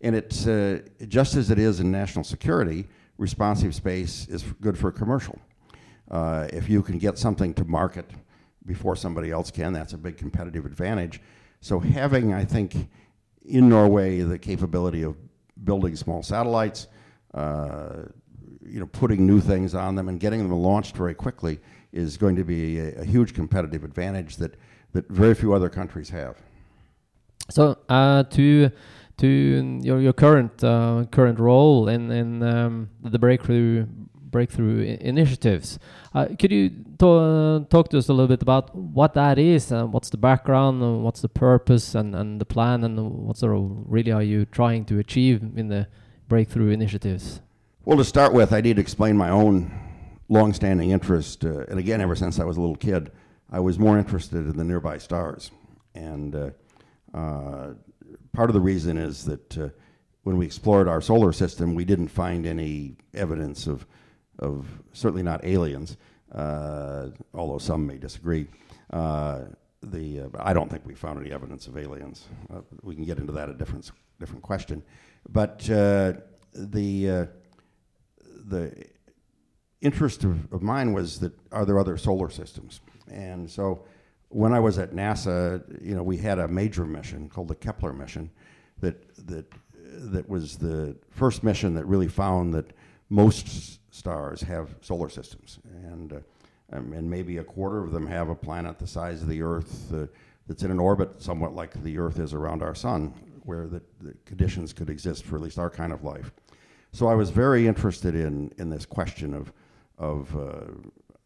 And 0.00 0.16
it's 0.16 0.46
uh, 0.46 0.80
just 1.08 1.36
as 1.36 1.50
it 1.50 1.58
is 1.58 1.80
in 1.80 1.90
national 1.90 2.24
security, 2.24 2.88
responsive 3.18 3.74
space 3.74 4.26
is 4.28 4.42
good 4.60 4.78
for 4.78 4.90
commercial. 4.90 5.38
Uh, 6.10 6.48
if 6.52 6.68
you 6.68 6.82
can 6.82 6.98
get 6.98 7.18
something 7.18 7.54
to 7.54 7.64
market 7.64 8.10
before 8.66 8.96
somebody 8.96 9.30
else 9.30 9.50
can, 9.50 9.72
that's 9.72 9.92
a 9.92 9.98
big 9.98 10.16
competitive 10.16 10.64
advantage. 10.64 11.20
So 11.60 11.78
having, 11.78 12.32
I 12.32 12.44
think, 12.44 12.88
in 13.44 13.68
Norway 13.68 14.20
the 14.20 14.38
capability 14.38 15.02
of 15.02 15.16
building 15.64 15.96
small 15.96 16.22
satellites, 16.22 16.86
uh, 17.34 18.04
you 18.64 18.80
know, 18.80 18.86
putting 18.86 19.26
new 19.26 19.40
things 19.40 19.74
on 19.74 19.94
them 19.94 20.08
and 20.08 20.18
getting 20.18 20.40
them 20.40 20.52
launched 20.52 20.96
very 20.96 21.14
quickly 21.14 21.60
is 21.92 22.16
going 22.16 22.36
to 22.36 22.44
be 22.44 22.78
a, 22.78 23.00
a 23.00 23.04
huge 23.04 23.34
competitive 23.34 23.84
advantage 23.84 24.36
that, 24.36 24.54
that 24.92 25.06
very 25.08 25.34
few 25.34 25.52
other 25.52 25.68
countries 25.68 26.08
have. 26.08 26.36
So 27.50 27.78
uh, 27.88 28.22
to 28.24 28.70
to 29.20 29.80
your 29.82 30.00
your 30.00 30.12
current 30.12 30.64
uh, 30.64 31.04
current 31.10 31.38
role 31.38 31.88
in 31.88 32.10
in 32.10 32.42
um, 32.42 32.90
the 33.02 33.18
breakthrough 33.18 33.86
breakthrough 34.30 34.96
initiatives, 35.00 35.78
uh, 36.14 36.26
could 36.38 36.52
you 36.52 36.70
talk 36.98 37.88
to 37.88 37.98
us 37.98 38.08
a 38.08 38.12
little 38.12 38.28
bit 38.28 38.42
about 38.42 38.74
what 38.74 39.14
that 39.14 39.38
is 39.38 39.72
and 39.72 39.92
what's 39.92 40.10
the 40.10 40.16
background 40.16 41.02
what's 41.02 41.20
the 41.20 41.28
purpose 41.28 41.94
and, 41.94 42.14
and 42.14 42.40
the 42.40 42.44
plan 42.44 42.84
and 42.84 42.98
what 43.26 43.36
sort 43.36 43.56
of 43.56 43.70
really 43.86 44.12
are 44.12 44.22
you 44.22 44.44
trying 44.46 44.84
to 44.84 44.98
achieve 44.98 45.42
in 45.56 45.68
the 45.68 45.86
breakthrough 46.28 46.70
initiatives? 46.70 47.40
Well, 47.84 47.98
to 47.98 48.04
start 48.04 48.32
with, 48.32 48.52
I 48.52 48.60
need 48.60 48.76
to 48.76 48.82
explain 48.82 49.16
my 49.16 49.30
own 49.30 49.72
long-standing 50.28 50.90
interest, 50.90 51.44
uh, 51.44 51.64
and 51.68 51.78
again, 51.78 52.00
ever 52.00 52.14
since 52.14 52.38
I 52.38 52.44
was 52.44 52.56
a 52.56 52.60
little 52.60 52.76
kid, 52.76 53.10
I 53.50 53.58
was 53.58 53.78
more 53.78 53.98
interested 53.98 54.46
in 54.46 54.56
the 54.56 54.62
nearby 54.62 54.98
stars, 54.98 55.50
and 55.94 56.36
uh, 56.36 56.50
uh, 57.12 57.72
part 58.32 58.50
of 58.50 58.54
the 58.54 58.60
reason 58.60 58.96
is 58.96 59.24
that 59.24 59.58
uh, 59.58 59.68
when 60.22 60.36
we 60.36 60.46
explored 60.46 60.88
our 60.88 61.00
solar 61.00 61.32
system, 61.32 61.74
we 61.74 61.84
didn't 61.84 62.08
find 62.08 62.46
any 62.46 62.96
evidence 63.14 63.66
of, 63.66 63.86
of 64.38 64.66
certainly 64.92 65.22
not 65.22 65.44
aliens, 65.44 65.96
uh, 66.32 67.08
although 67.34 67.58
some 67.58 67.86
may 67.86 67.98
disagree. 67.98 68.46
Uh, 68.92 69.42
the, 69.82 70.20
uh, 70.20 70.28
I 70.38 70.52
don't 70.52 70.70
think 70.70 70.86
we 70.86 70.94
found 70.94 71.20
any 71.20 71.32
evidence 71.32 71.66
of 71.66 71.76
aliens. 71.76 72.26
Uh, 72.52 72.60
we 72.82 72.94
can 72.94 73.04
get 73.04 73.18
into 73.18 73.32
that 73.32 73.48
a 73.48 73.54
different, 73.54 73.90
different 74.18 74.42
question. 74.42 74.82
But 75.28 75.60
the, 75.60 76.22
the 76.52 77.28
interest 79.80 80.24
of, 80.24 80.52
of 80.52 80.62
mine 80.62 80.92
was 80.92 81.20
that 81.20 81.32
are 81.52 81.64
there 81.64 81.78
other 81.78 81.96
solar 81.96 82.30
systems? 82.30 82.80
And 83.10 83.50
so 83.50 83.84
when 84.30 84.52
I 84.52 84.60
was 84.60 84.78
at 84.78 84.92
NASA, 84.92 85.62
you 85.84 85.94
know, 85.94 86.02
we 86.02 86.16
had 86.16 86.38
a 86.38 86.48
major 86.48 86.84
mission 86.84 87.28
called 87.28 87.48
the 87.48 87.54
Kepler 87.54 87.92
mission 87.92 88.30
that 88.80 89.14
that 89.26 89.46
that 90.12 90.28
was 90.28 90.56
the 90.56 90.96
first 91.10 91.42
mission 91.42 91.74
that 91.74 91.84
really 91.84 92.08
found 92.08 92.54
that 92.54 92.72
most 93.10 93.80
stars 93.92 94.40
have 94.40 94.76
solar 94.80 95.08
systems, 95.08 95.58
and 95.84 96.12
uh, 96.12 96.16
um, 96.72 96.92
and 96.92 97.10
maybe 97.10 97.38
a 97.38 97.44
quarter 97.44 97.82
of 97.82 97.90
them 97.90 98.06
have 98.06 98.28
a 98.28 98.34
planet 98.34 98.78
the 98.78 98.86
size 98.86 99.20
of 99.22 99.28
the 99.28 99.42
Earth 99.42 99.92
uh, 99.92 100.06
that's 100.46 100.62
in 100.62 100.70
an 100.70 100.78
orbit 100.78 101.20
somewhat 101.20 101.54
like 101.54 101.82
the 101.82 101.98
Earth 101.98 102.20
is 102.20 102.32
around 102.32 102.62
our 102.62 102.74
sun, 102.74 103.12
where 103.42 103.66
the, 103.66 103.82
the 104.00 104.14
conditions 104.24 104.72
could 104.72 104.88
exist 104.88 105.24
for 105.24 105.36
at 105.36 105.42
least 105.42 105.58
our 105.58 105.70
kind 105.70 105.92
of 105.92 106.04
life. 106.04 106.30
So 106.92 107.08
I 107.08 107.14
was 107.14 107.30
very 107.30 107.66
interested 107.66 108.14
in 108.14 108.52
in 108.58 108.70
this 108.70 108.86
question 108.86 109.34
of 109.34 109.52
of 109.98 110.36
uh, 110.36 110.66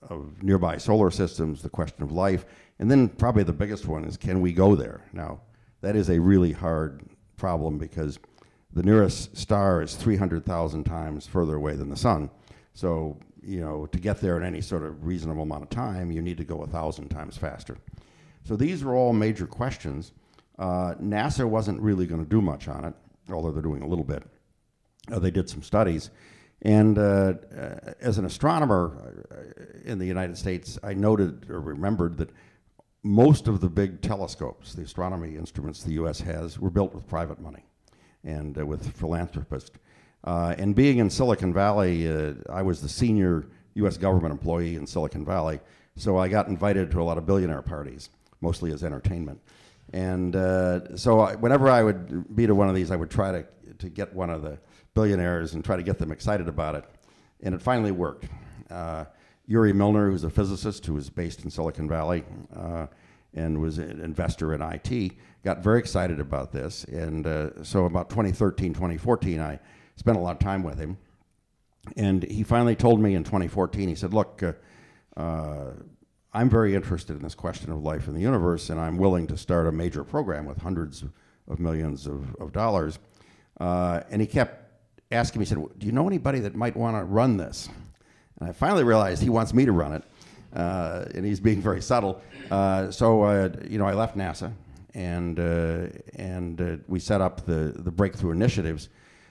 of 0.08 0.42
nearby 0.42 0.78
solar 0.78 1.10
systems, 1.10 1.62
the 1.62 1.68
question 1.68 2.02
of 2.02 2.12
life, 2.12 2.46
and 2.78 2.90
then 2.90 3.08
probably 3.08 3.42
the 3.42 3.52
biggest 3.52 3.86
one 3.86 4.04
is 4.04 4.16
can 4.16 4.40
we 4.40 4.52
go 4.52 4.74
there? 4.74 5.02
Now, 5.12 5.40
that 5.80 5.96
is 5.96 6.10
a 6.10 6.18
really 6.18 6.52
hard 6.52 7.02
problem 7.36 7.78
because 7.78 8.18
the 8.72 8.82
nearest 8.82 9.36
star 9.36 9.82
is 9.82 9.94
300,000 9.94 10.84
times 10.84 11.26
further 11.26 11.54
away 11.54 11.76
than 11.76 11.88
the 11.88 11.96
sun. 11.96 12.30
So, 12.72 13.18
you 13.42 13.60
know, 13.60 13.86
to 13.86 13.98
get 13.98 14.20
there 14.20 14.36
in 14.36 14.42
any 14.42 14.60
sort 14.60 14.82
of 14.82 15.04
reasonable 15.04 15.42
amount 15.42 15.62
of 15.62 15.70
time, 15.70 16.10
you 16.10 16.20
need 16.20 16.38
to 16.38 16.44
go 16.44 16.62
a 16.62 16.66
thousand 16.66 17.08
times 17.08 17.36
faster. 17.36 17.76
So 18.44 18.56
these 18.56 18.82
are 18.82 18.94
all 18.94 19.12
major 19.12 19.46
questions. 19.46 20.12
Uh, 20.58 20.94
NASA 21.00 21.44
wasn't 21.48 21.80
really 21.80 22.06
going 22.06 22.22
to 22.22 22.28
do 22.28 22.40
much 22.40 22.68
on 22.68 22.84
it, 22.84 22.94
although 23.30 23.52
they're 23.52 23.62
doing 23.62 23.82
a 23.82 23.86
little 23.86 24.04
bit. 24.04 24.24
Uh, 25.10 25.18
they 25.18 25.30
did 25.30 25.48
some 25.48 25.62
studies. 25.62 26.10
And 26.62 26.98
uh, 26.98 27.34
uh 27.56 27.92
as 28.00 28.18
an 28.18 28.24
astronomer 28.24 29.14
uh, 29.30 29.80
in 29.84 29.98
the 29.98 30.06
United 30.06 30.38
States, 30.38 30.78
I 30.82 30.94
noted 30.94 31.50
or 31.50 31.60
remembered 31.60 32.16
that 32.18 32.30
most 33.04 33.48
of 33.48 33.60
the 33.60 33.68
big 33.68 34.00
telescopes, 34.00 34.72
the 34.72 34.82
astronomy 34.82 35.36
instruments 35.36 35.82
the 35.82 35.92
U.S. 35.92 36.20
has, 36.20 36.58
were 36.58 36.70
built 36.70 36.94
with 36.94 37.06
private 37.06 37.38
money 37.38 37.62
and 38.24 38.58
uh, 38.58 38.64
with 38.64 38.96
philanthropists. 38.96 39.76
Uh, 40.24 40.54
and 40.56 40.74
being 40.74 40.98
in 40.98 41.10
Silicon 41.10 41.52
Valley, 41.52 42.08
uh, 42.08 42.32
I 42.50 42.62
was 42.62 42.80
the 42.80 42.88
senior 42.88 43.46
U.S. 43.74 43.98
government 43.98 44.32
employee 44.32 44.76
in 44.76 44.86
Silicon 44.86 45.22
Valley, 45.22 45.60
so 45.96 46.16
I 46.16 46.28
got 46.28 46.48
invited 46.48 46.90
to 46.92 47.02
a 47.02 47.04
lot 47.04 47.18
of 47.18 47.26
billionaire 47.26 47.60
parties, 47.60 48.08
mostly 48.40 48.72
as 48.72 48.82
entertainment. 48.82 49.38
And 49.92 50.34
uh, 50.34 50.96
so 50.96 51.20
I, 51.20 51.34
whenever 51.34 51.68
I 51.68 51.82
would 51.82 52.34
be 52.34 52.46
to 52.46 52.54
one 52.54 52.70
of 52.70 52.74
these, 52.74 52.90
I 52.90 52.96
would 52.96 53.10
try 53.10 53.32
to, 53.32 53.46
to 53.80 53.90
get 53.90 54.14
one 54.14 54.30
of 54.30 54.40
the 54.40 54.58
billionaires 54.94 55.52
and 55.52 55.62
try 55.62 55.76
to 55.76 55.82
get 55.82 55.98
them 55.98 56.10
excited 56.10 56.48
about 56.48 56.74
it. 56.74 56.84
And 57.42 57.54
it 57.54 57.60
finally 57.60 57.92
worked. 57.92 58.24
Uh, 58.70 59.04
Yuri 59.46 59.72
Milner, 59.72 60.10
who's 60.10 60.24
a 60.24 60.30
physicist 60.30 60.86
who 60.86 60.94
was 60.94 61.10
based 61.10 61.44
in 61.44 61.50
Silicon 61.50 61.88
Valley 61.88 62.24
uh, 62.54 62.86
and 63.34 63.60
was 63.60 63.78
an 63.78 64.00
investor 64.00 64.54
in 64.54 64.62
IT, 64.62 65.12
got 65.42 65.58
very 65.62 65.78
excited 65.78 66.20
about 66.20 66.52
this. 66.52 66.84
And 66.84 67.26
uh, 67.26 67.62
so 67.62 67.84
about 67.84 68.08
2013, 68.08 68.72
2014, 68.72 69.40
I 69.40 69.58
spent 69.96 70.16
a 70.16 70.20
lot 70.20 70.32
of 70.32 70.38
time 70.38 70.62
with 70.62 70.78
him. 70.78 70.96
And 71.96 72.22
he 72.22 72.42
finally 72.42 72.74
told 72.74 73.00
me 73.00 73.14
in 73.14 73.24
2014, 73.24 73.88
he 73.88 73.94
said, 73.94 74.14
Look, 74.14 74.42
uh, 74.42 74.52
uh, 75.20 75.72
I'm 76.32 76.48
very 76.48 76.74
interested 76.74 77.14
in 77.14 77.22
this 77.22 77.34
question 77.34 77.70
of 77.70 77.82
life 77.82 78.08
in 78.08 78.14
the 78.14 78.20
universe, 78.20 78.70
and 78.70 78.80
I'm 78.80 78.96
willing 78.96 79.26
to 79.26 79.36
start 79.36 79.66
a 79.66 79.72
major 79.72 80.02
program 80.02 80.46
with 80.46 80.58
hundreds 80.58 81.04
of 81.46 81.60
millions 81.60 82.06
of, 82.06 82.34
of 82.36 82.52
dollars. 82.52 82.98
Uh, 83.60 84.00
and 84.10 84.22
he 84.22 84.26
kept 84.26 84.72
asking 85.12 85.40
me, 85.40 85.44
he 85.44 85.48
said, 85.50 85.58
Do 85.78 85.86
you 85.86 85.92
know 85.92 86.06
anybody 86.06 86.40
that 86.40 86.54
might 86.54 86.74
want 86.74 86.96
to 86.96 87.04
run 87.04 87.36
this? 87.36 87.68
And 88.40 88.48
I 88.48 88.52
finally 88.52 88.84
realized 88.84 89.22
he 89.22 89.30
wants 89.30 89.54
me 89.54 89.64
to 89.64 89.72
run 89.72 89.92
it, 89.92 90.04
uh, 90.54 91.04
and 91.14 91.24
he's 91.24 91.40
being 91.40 91.60
very 91.60 91.80
subtle. 91.80 92.20
Uh, 92.50 92.90
so, 92.90 93.22
uh, 93.22 93.50
you 93.68 93.78
know, 93.78 93.86
I 93.86 93.94
left 93.94 94.16
NASA, 94.16 94.52
and 94.94 95.38
uh, 95.38 95.86
and 96.14 96.60
uh, 96.60 96.76
we 96.88 96.98
set 96.98 97.20
up 97.20 97.46
the 97.46 97.74
the 97.76 97.90
breakthrough 97.90 98.32
initiatives, 98.32 98.88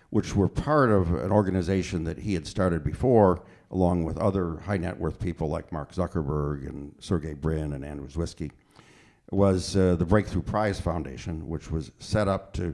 which 0.10 0.36
were 0.36 0.48
part 0.48 0.89
of 0.89 1.13
an 1.13 1.32
organization 1.32 2.04
that 2.06 2.18
he 2.18 2.34
had 2.34 2.48
started 2.48 2.84
before, 2.84 3.44
along 3.72 4.04
with 4.04 4.18
other 4.18 4.58
high 4.66 4.78
net 4.78 4.98
worth 4.98 5.20
people 5.20 5.50
like 5.50 5.72
Mark 5.72 5.94
Zuckerberg 5.94 6.68
and 6.68 6.96
Sergey 7.00 7.34
Brin 7.34 7.74
and 7.74 7.84
Anne 7.84 8.00
Wojcicki, 8.00 8.52
was 9.32 9.74
the 9.74 10.06
Breakthrough 10.08 10.44
Prize 10.44 10.80
Foundation, 10.80 11.48
which 11.48 11.70
was 11.70 11.92
set 12.00 12.28
up 12.28 12.54
to 12.54 12.74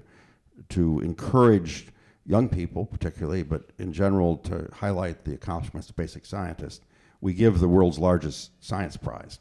to 0.70 1.00
encourage 1.00 1.88
young 2.26 2.50
people, 2.50 2.86
particularly, 2.86 3.44
but 3.44 3.72
in 3.78 3.92
general 3.92 4.38
to 4.38 4.70
highlight 4.74 5.26
the 5.26 5.34
accomplishments 5.34 5.90
of 5.90 5.96
basic 5.96 6.26
scientists. 6.26 6.86
We 7.22 7.34
give 7.34 7.60
the 7.60 7.68
world's 7.68 8.00
largest 8.00 8.52
science 8.64 8.96
prize. 8.96 9.40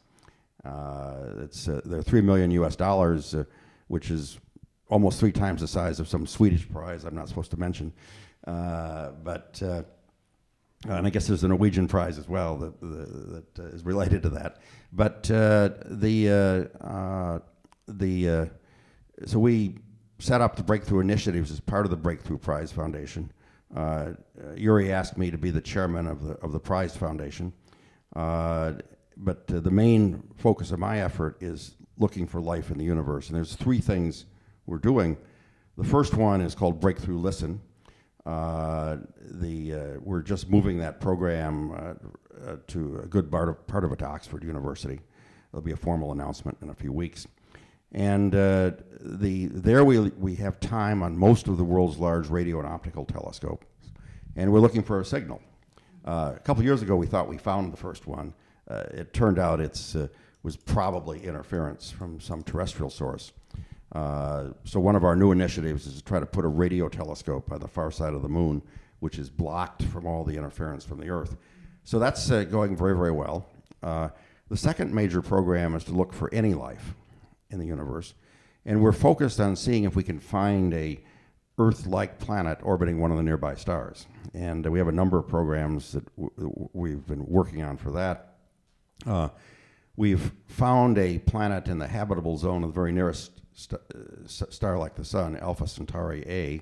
Uh, 0.65 1.43
it's 1.43 1.67
uh, 1.67 1.81
they're 1.85 2.01
three 2.01 2.21
million 2.21 2.51
U.S. 2.51 2.75
dollars, 2.75 3.33
uh, 3.33 3.45
which 3.87 4.11
is 4.11 4.39
almost 4.89 5.19
three 5.19 5.31
times 5.31 5.61
the 5.61 5.67
size 5.67 5.99
of 5.99 6.07
some 6.07 6.27
Swedish 6.27 6.67
prize. 6.69 7.05
I'm 7.05 7.15
not 7.15 7.29
supposed 7.29 7.51
to 7.51 7.57
mention, 7.57 7.93
uh, 8.45 9.11
but 9.23 9.61
uh, 9.63 9.83
and 10.89 11.07
I 11.07 11.09
guess 11.09 11.27
there's 11.27 11.43
a 11.43 11.47
Norwegian 11.47 11.87
prize 11.87 12.17
as 12.17 12.27
well 12.27 12.57
that 12.57 13.55
that 13.55 13.73
is 13.73 13.85
related 13.85 14.23
to 14.23 14.29
that. 14.29 14.57
But 14.91 15.23
the 15.23 16.69
the 17.87 18.49
so 19.25 19.39
we 19.39 19.77
set 20.19 20.41
up 20.41 20.55
the 20.55 20.63
breakthrough 20.63 20.99
initiatives 20.99 21.49
as 21.51 21.59
part 21.59 21.85
of 21.85 21.89
the 21.89 21.97
Breakthrough 21.97 22.37
Prize 22.37 22.71
Foundation. 22.71 23.31
Uh, 23.75 24.11
Yuri 24.55 24.91
asked 24.91 25.17
me 25.17 25.31
to 25.31 25.37
be 25.37 25.51
the 25.51 25.61
chairman 25.61 26.07
of 26.07 26.23
the 26.23 26.33
of 26.35 26.51
the 26.51 26.59
Prize 26.59 26.95
Foundation, 26.95 27.53
uh, 28.15 28.73
but 29.17 29.45
uh, 29.53 29.59
the 29.59 29.71
main 29.71 30.23
focus 30.37 30.71
of 30.71 30.79
my 30.79 31.01
effort 31.01 31.37
is 31.41 31.75
looking 31.97 32.27
for 32.27 32.41
life 32.41 32.71
in 32.71 32.77
the 32.77 32.83
universe. 32.83 33.27
And 33.27 33.35
there's 33.35 33.55
three 33.55 33.79
things 33.79 34.25
we're 34.65 34.77
doing. 34.77 35.17
The 35.77 35.83
first 35.83 36.15
one 36.15 36.41
is 36.41 36.55
called 36.55 36.79
Breakthrough 36.79 37.19
Listen. 37.19 37.61
Uh, 38.25 38.97
the 39.19 39.73
uh, 39.73 39.99
we're 40.01 40.21
just 40.21 40.49
moving 40.49 40.77
that 40.79 40.99
program 40.99 41.71
uh, 41.71 42.55
to 42.67 43.01
a 43.03 43.07
good 43.07 43.31
part 43.31 43.49
of, 43.49 43.67
part 43.67 43.83
of 43.83 43.91
it 43.91 43.99
to 43.99 44.05
Oxford 44.05 44.43
University. 44.43 44.99
There'll 45.51 45.63
be 45.63 45.71
a 45.71 45.77
formal 45.77 46.11
announcement 46.11 46.57
in 46.61 46.69
a 46.69 46.75
few 46.75 46.91
weeks. 46.91 47.27
And 47.91 48.35
uh, 48.35 48.71
the, 48.99 49.47
there 49.47 49.83
we, 49.83 49.99
we 49.99 50.35
have 50.35 50.59
time 50.59 51.01
on 51.01 51.17
most 51.17 51.47
of 51.47 51.57
the 51.57 51.63
world's 51.63 51.97
large 51.97 52.29
radio 52.29 52.59
and 52.59 52.67
optical 52.67 53.05
telescopes. 53.05 53.65
And 54.35 54.51
we're 54.51 54.59
looking 54.59 54.83
for 54.83 54.99
a 54.99 55.05
signal. 55.05 55.41
Uh, 56.05 56.33
a 56.35 56.39
couple 56.39 56.63
years 56.63 56.81
ago, 56.81 56.95
we 56.95 57.07
thought 57.07 57.27
we 57.27 57.37
found 57.37 57.73
the 57.73 57.77
first 57.77 58.07
one. 58.07 58.33
Uh, 58.69 58.83
it 58.91 59.13
turned 59.13 59.39
out 59.39 59.59
it 59.59 59.93
uh, 59.95 60.07
was 60.43 60.55
probably 60.55 61.23
interference 61.23 61.89
from 61.89 62.19
some 62.19 62.43
terrestrial 62.43 62.89
source. 62.89 63.31
Uh, 63.91 64.49
so 64.63 64.79
one 64.79 64.95
of 64.95 65.03
our 65.03 65.15
new 65.15 65.31
initiatives 65.31 65.87
is 65.87 65.95
to 65.95 66.03
try 66.03 66.19
to 66.19 66.25
put 66.25 66.45
a 66.45 66.47
radio 66.47 66.87
telescope 66.87 67.51
on 67.51 67.59
the 67.59 67.67
far 67.67 67.89
side 67.89 68.13
of 68.13 68.21
the 68.21 68.29
moon, 68.29 68.61
which 68.99 69.17
is 69.17 69.29
blocked 69.29 69.83
from 69.83 70.05
all 70.05 70.23
the 70.23 70.37
interference 70.37 70.85
from 70.85 70.99
the 70.99 71.09
Earth. 71.09 71.35
So 71.83 71.97
that's 71.97 72.29
uh, 72.29 72.43
going 72.43 72.77
very, 72.77 72.95
very 72.95 73.11
well. 73.11 73.47
the 73.81 74.57
second 74.57 74.93
major 74.93 75.21
program 75.23 75.73
is 75.73 75.83
to 75.85 75.91
look 75.91 76.13
for 76.13 76.31
any 76.31 76.53
life 76.53 76.93
in 77.49 77.59
the 77.59 77.65
universe. 77.65 78.13
And 78.65 78.81
we're 78.81 78.91
focused 78.91 79.39
on 79.39 79.55
seeing 79.55 79.83
if 79.83 79.95
we 79.95 80.03
can 80.03 80.19
find 80.19 80.73
a 80.73 80.99
Earth-like 81.57 82.19
planet 82.19 82.57
orbiting 82.61 82.99
one 82.99 83.11
of 83.11 83.17
the 83.17 83.23
nearby 83.23 83.53
stars. 83.53 84.07
And 84.33 84.65
uh, 84.65 84.71
we 84.71 84.79
have 84.79 84.87
a 84.87 84.93
number 84.93 85.17
of 85.17 85.27
programs 85.27 85.91
that 85.91 86.05
we've 86.73 87.05
been 87.05 87.25
working 87.25 87.61
on 87.63 87.75
for 87.75 87.91
that. 87.91 88.37
Uh, 89.05 89.29
we've 89.97 90.31
found 90.47 90.97
a 90.97 91.19
planet 91.19 91.67
in 91.67 91.77
the 91.77 91.87
habitable 91.87 92.37
zone 92.37 92.63
of 92.63 92.69
the 92.69 92.73
very 92.73 92.93
nearest 92.93 93.41
st- 93.53 93.81
uh, 93.93 94.27
star 94.27 94.77
like 94.77 94.95
the 94.95 95.03
Sun, 95.03 95.35
Alpha 95.37 95.67
Centauri 95.67 96.23
A. 96.27 96.61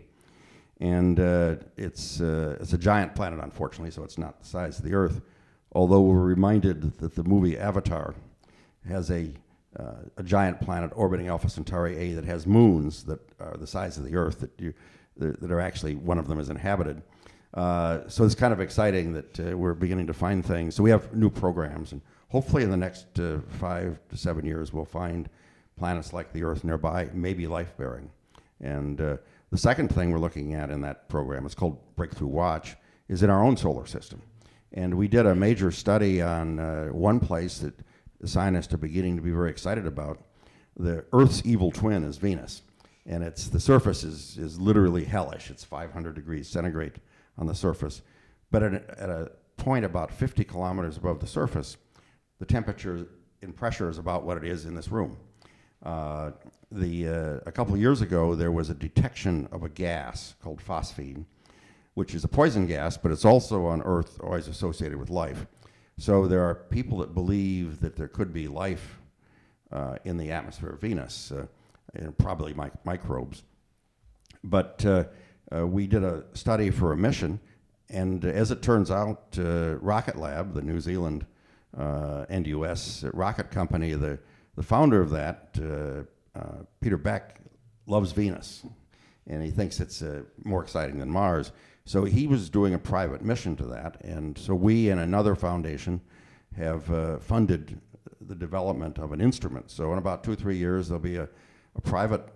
And 0.79 1.19
uh, 1.19 1.57
it's, 1.75 2.19
uh, 2.19 2.57
it's 2.59 2.73
a 2.73 2.77
giant 2.77 3.13
planet, 3.13 3.39
unfortunately, 3.43 3.91
so 3.91 4.03
it's 4.03 4.17
not 4.17 4.39
the 4.39 4.45
size 4.47 4.79
of 4.79 4.85
the 4.85 4.95
Earth. 4.95 5.21
Although 5.73 6.01
we're 6.01 6.23
reminded 6.23 6.97
that 6.99 7.13
the 7.13 7.23
movie 7.23 7.57
Avatar 7.57 8.15
has 8.87 9.11
a 9.11 9.31
uh, 9.79 10.03
a 10.17 10.23
giant 10.23 10.59
planet 10.59 10.91
orbiting 10.95 11.27
Alpha 11.27 11.49
Centauri 11.49 11.97
A 11.97 12.13
that 12.13 12.25
has 12.25 12.47
moons 12.47 13.03
that 13.03 13.19
are 13.39 13.57
the 13.57 13.67
size 13.67 13.97
of 13.97 14.03
the 14.03 14.15
Earth 14.15 14.39
that 14.39 14.51
you 14.59 14.73
that 15.17 15.51
are 15.51 15.59
actually 15.59 15.95
one 15.95 16.19
of 16.19 16.27
them 16.27 16.39
is 16.39 16.49
inhabited. 16.49 17.01
Uh, 17.53 18.07
so 18.07 18.23
it's 18.23 18.35
kind 18.35 18.53
of 18.53 18.59
exciting 18.59 19.13
that 19.13 19.39
uh, 19.39 19.57
we're 19.57 19.73
beginning 19.73 20.05
to 20.05 20.13
find 20.13 20.45
things. 20.45 20.75
So 20.75 20.83
we 20.83 20.91
have 20.91 21.13
new 21.15 21.29
programs, 21.29 21.91
and 21.91 22.01
hopefully 22.29 22.63
in 22.63 22.69
the 22.69 22.77
next 22.77 23.19
uh, 23.19 23.39
five 23.59 23.99
to 24.09 24.17
seven 24.17 24.45
years, 24.45 24.73
we'll 24.73 24.85
find 24.85 25.27
planets 25.77 26.13
like 26.13 26.33
the 26.33 26.43
Earth 26.43 26.63
nearby, 26.63 27.09
maybe 27.13 27.47
life 27.47 27.75
bearing. 27.77 28.11
And 28.61 28.99
uh, 29.01 29.17
the 29.49 29.57
second 29.57 29.89
thing 29.89 30.11
we're 30.11 30.19
looking 30.19 30.53
at 30.53 30.69
in 30.69 30.81
that 30.81 31.09
program, 31.09 31.45
it's 31.45 31.55
called 31.55 31.79
Breakthrough 31.95 32.27
Watch, 32.27 32.75
is 33.07 33.23
in 33.23 33.29
our 33.29 33.43
own 33.43 33.57
solar 33.57 33.85
system. 33.85 34.21
And 34.73 34.95
we 34.95 35.07
did 35.07 35.25
a 35.25 35.33
major 35.33 35.71
study 35.71 36.21
on 36.21 36.59
uh, 36.59 36.87
one 36.87 37.19
place 37.19 37.59
that 37.59 37.73
scientists 38.25 38.73
are 38.73 38.77
beginning 38.77 39.15
to 39.15 39.21
be 39.21 39.31
very 39.31 39.49
excited 39.49 39.85
about. 39.85 40.23
The 40.77 41.05
Earth's 41.13 41.41
evil 41.45 41.71
twin 41.71 42.03
is 42.03 42.17
Venus, 42.17 42.61
and 43.05 43.23
it's 43.23 43.47
the 43.47 43.59
surface 43.59 44.03
is 44.03 44.37
is 44.37 44.59
literally 44.59 45.05
hellish. 45.05 45.49
It's 45.49 45.63
500 45.63 46.15
degrees 46.15 46.47
centigrade 46.47 46.99
on 47.37 47.47
the 47.47 47.55
surface, 47.55 48.01
but 48.51 48.63
at 48.63 48.73
a, 48.73 49.01
at 49.01 49.09
a 49.09 49.31
point 49.57 49.85
about 49.85 50.11
50 50.11 50.43
kilometers 50.43 50.97
above 50.97 51.19
the 51.19 51.27
surface, 51.27 51.77
the 52.39 52.45
temperature 52.45 53.07
and 53.41 53.55
pressure 53.55 53.89
is 53.89 53.97
about 53.97 54.23
what 54.23 54.37
it 54.37 54.43
is 54.43 54.65
in 54.65 54.75
this 54.75 54.89
room. 54.89 55.17
Uh, 55.83 56.31
the, 56.71 57.07
uh, 57.07 57.39
a 57.45 57.51
couple 57.51 57.73
of 57.73 57.79
years 57.79 58.01
ago, 58.01 58.35
there 58.35 58.51
was 58.51 58.69
a 58.69 58.73
detection 58.73 59.47
of 59.51 59.63
a 59.63 59.69
gas 59.69 60.35
called 60.41 60.59
phosphine, 60.59 61.25
which 61.93 62.13
is 62.13 62.23
a 62.23 62.27
poison 62.27 62.67
gas, 62.67 62.97
but 62.97 63.11
it's 63.11 63.25
also 63.25 63.65
on 63.65 63.81
Earth 63.83 64.19
always 64.21 64.47
associated 64.47 64.97
with 64.97 65.09
life. 65.09 65.45
So 65.99 66.27
there 66.27 66.43
are 66.43 66.53
people 66.53 66.99
that 66.99 67.13
believe 67.13 67.79
that 67.81 67.95
there 67.95 68.07
could 68.07 68.31
be 68.31 68.47
life 68.47 68.99
uh, 69.71 69.97
in 70.03 70.17
the 70.17 70.31
atmosphere 70.31 70.69
of 70.69 70.79
Venus, 70.79 71.31
uh, 71.31 71.47
and 71.93 72.15
probably 72.17 72.53
mi- 72.53 72.69
microbes. 72.83 73.43
But 74.43 74.85
uh, 74.85 75.05
uh, 75.51 75.65
we 75.65 75.87
did 75.87 76.03
a 76.03 76.23
study 76.33 76.69
for 76.69 76.93
a 76.93 76.97
mission, 76.97 77.39
and 77.89 78.23
as 78.23 78.51
it 78.51 78.61
turns 78.61 78.91
out, 78.91 79.37
uh, 79.39 79.75
Rocket 79.77 80.17
Lab, 80.17 80.53
the 80.53 80.61
New 80.61 80.79
Zealand 80.79 81.25
and 81.73 82.47
U.S. 82.47 83.03
rocket 83.13 83.51
company, 83.51 83.93
the 83.93 84.19
the 84.55 84.63
founder 84.63 85.01
of 85.01 85.11
that, 85.11 85.53
Peter 86.81 86.97
Beck, 86.97 87.39
loves 87.85 88.11
Venus, 88.11 88.63
and 89.27 89.43
he 89.43 89.51
thinks 89.51 89.79
it's 89.79 90.03
more 90.43 90.63
exciting 90.63 90.99
than 90.99 91.09
Mars. 91.09 91.51
So 91.85 92.03
he 92.03 92.27
was 92.27 92.49
doing 92.49 92.73
a 92.73 92.79
private 92.79 93.21
mission 93.21 93.55
to 93.57 93.65
that, 93.65 94.01
and 94.01 94.37
so 94.37 94.53
we 94.55 94.89
and 94.89 94.99
another 94.99 95.35
foundation 95.35 96.01
have 96.57 96.91
uh, 96.91 97.19
funded 97.19 97.79
the 98.21 98.35
development 98.35 98.97
of 98.97 99.11
an 99.13 99.21
instrument. 99.21 99.71
So 99.71 99.93
in 99.93 99.97
about 99.97 100.23
two 100.23 100.35
three 100.35 100.57
years, 100.57 100.87
there'll 100.87 101.01
be 101.01 101.17
a, 101.17 101.29
a 101.75 101.81
private 101.81 102.27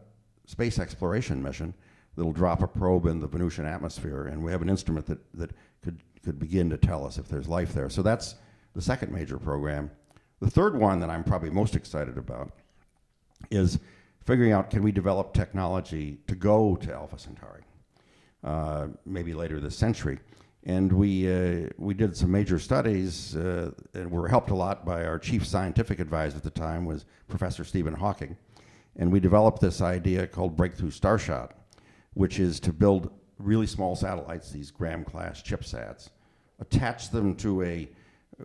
space 0.45 0.79
exploration 0.79 1.41
mission 1.41 1.73
that'll 2.15 2.31
drop 2.31 2.61
a 2.61 2.67
probe 2.67 3.05
in 3.05 3.19
the 3.19 3.27
Venusian 3.27 3.65
atmosphere, 3.65 4.27
and 4.27 4.43
we 4.43 4.51
have 4.51 4.61
an 4.61 4.69
instrument 4.69 5.05
that, 5.07 5.19
that 5.33 5.51
could, 5.81 5.99
could 6.23 6.39
begin 6.39 6.69
to 6.69 6.77
tell 6.77 7.05
us 7.05 7.17
if 7.17 7.27
there's 7.27 7.47
life 7.47 7.73
there. 7.73 7.89
So 7.89 8.01
that's 8.01 8.35
the 8.73 8.81
second 8.81 9.11
major 9.11 9.37
program. 9.37 9.91
The 10.39 10.49
third 10.49 10.77
one 10.77 10.99
that 10.99 11.09
I'm 11.09 11.23
probably 11.23 11.49
most 11.49 11.75
excited 11.75 12.17
about 12.17 12.51
is 13.49 13.79
figuring 14.25 14.51
out 14.51 14.69
can 14.69 14.83
we 14.83 14.91
develop 14.91 15.33
technology 15.33 16.19
to 16.27 16.35
go 16.35 16.75
to 16.75 16.93
Alpha 16.93 17.17
Centauri 17.17 17.63
uh, 18.43 18.87
maybe 19.05 19.33
later 19.33 19.59
this 19.59 19.77
century. 19.77 20.19
And 20.63 20.93
we, 20.93 21.31
uh, 21.31 21.69
we 21.77 21.93
did 21.93 22.15
some 22.15 22.31
major 22.31 22.59
studies 22.59 23.35
uh, 23.35 23.71
and 23.93 24.11
were 24.11 24.27
helped 24.27 24.51
a 24.51 24.55
lot 24.55 24.85
by 24.85 25.05
our 25.05 25.17
chief 25.17 25.45
scientific 25.45 25.99
advisor 25.99 26.37
at 26.37 26.43
the 26.43 26.51
time 26.51 26.85
was 26.85 27.05
Professor 27.27 27.63
Stephen 27.63 27.95
Hawking. 27.95 28.37
And 28.97 29.11
we 29.11 29.19
developed 29.19 29.59
this 29.59 29.81
idea 29.81 30.27
called 30.27 30.55
Breakthrough 30.55 30.91
Starshot, 30.91 31.51
which 32.13 32.39
is 32.39 32.59
to 32.59 32.73
build 32.73 33.11
really 33.39 33.65
small 33.65 33.95
satellites, 33.95 34.51
these 34.51 34.69
Gram-class 34.69 35.41
ChipSats, 35.41 36.09
attach 36.59 37.09
them 37.09 37.35
to 37.37 37.63
a, 37.63 37.89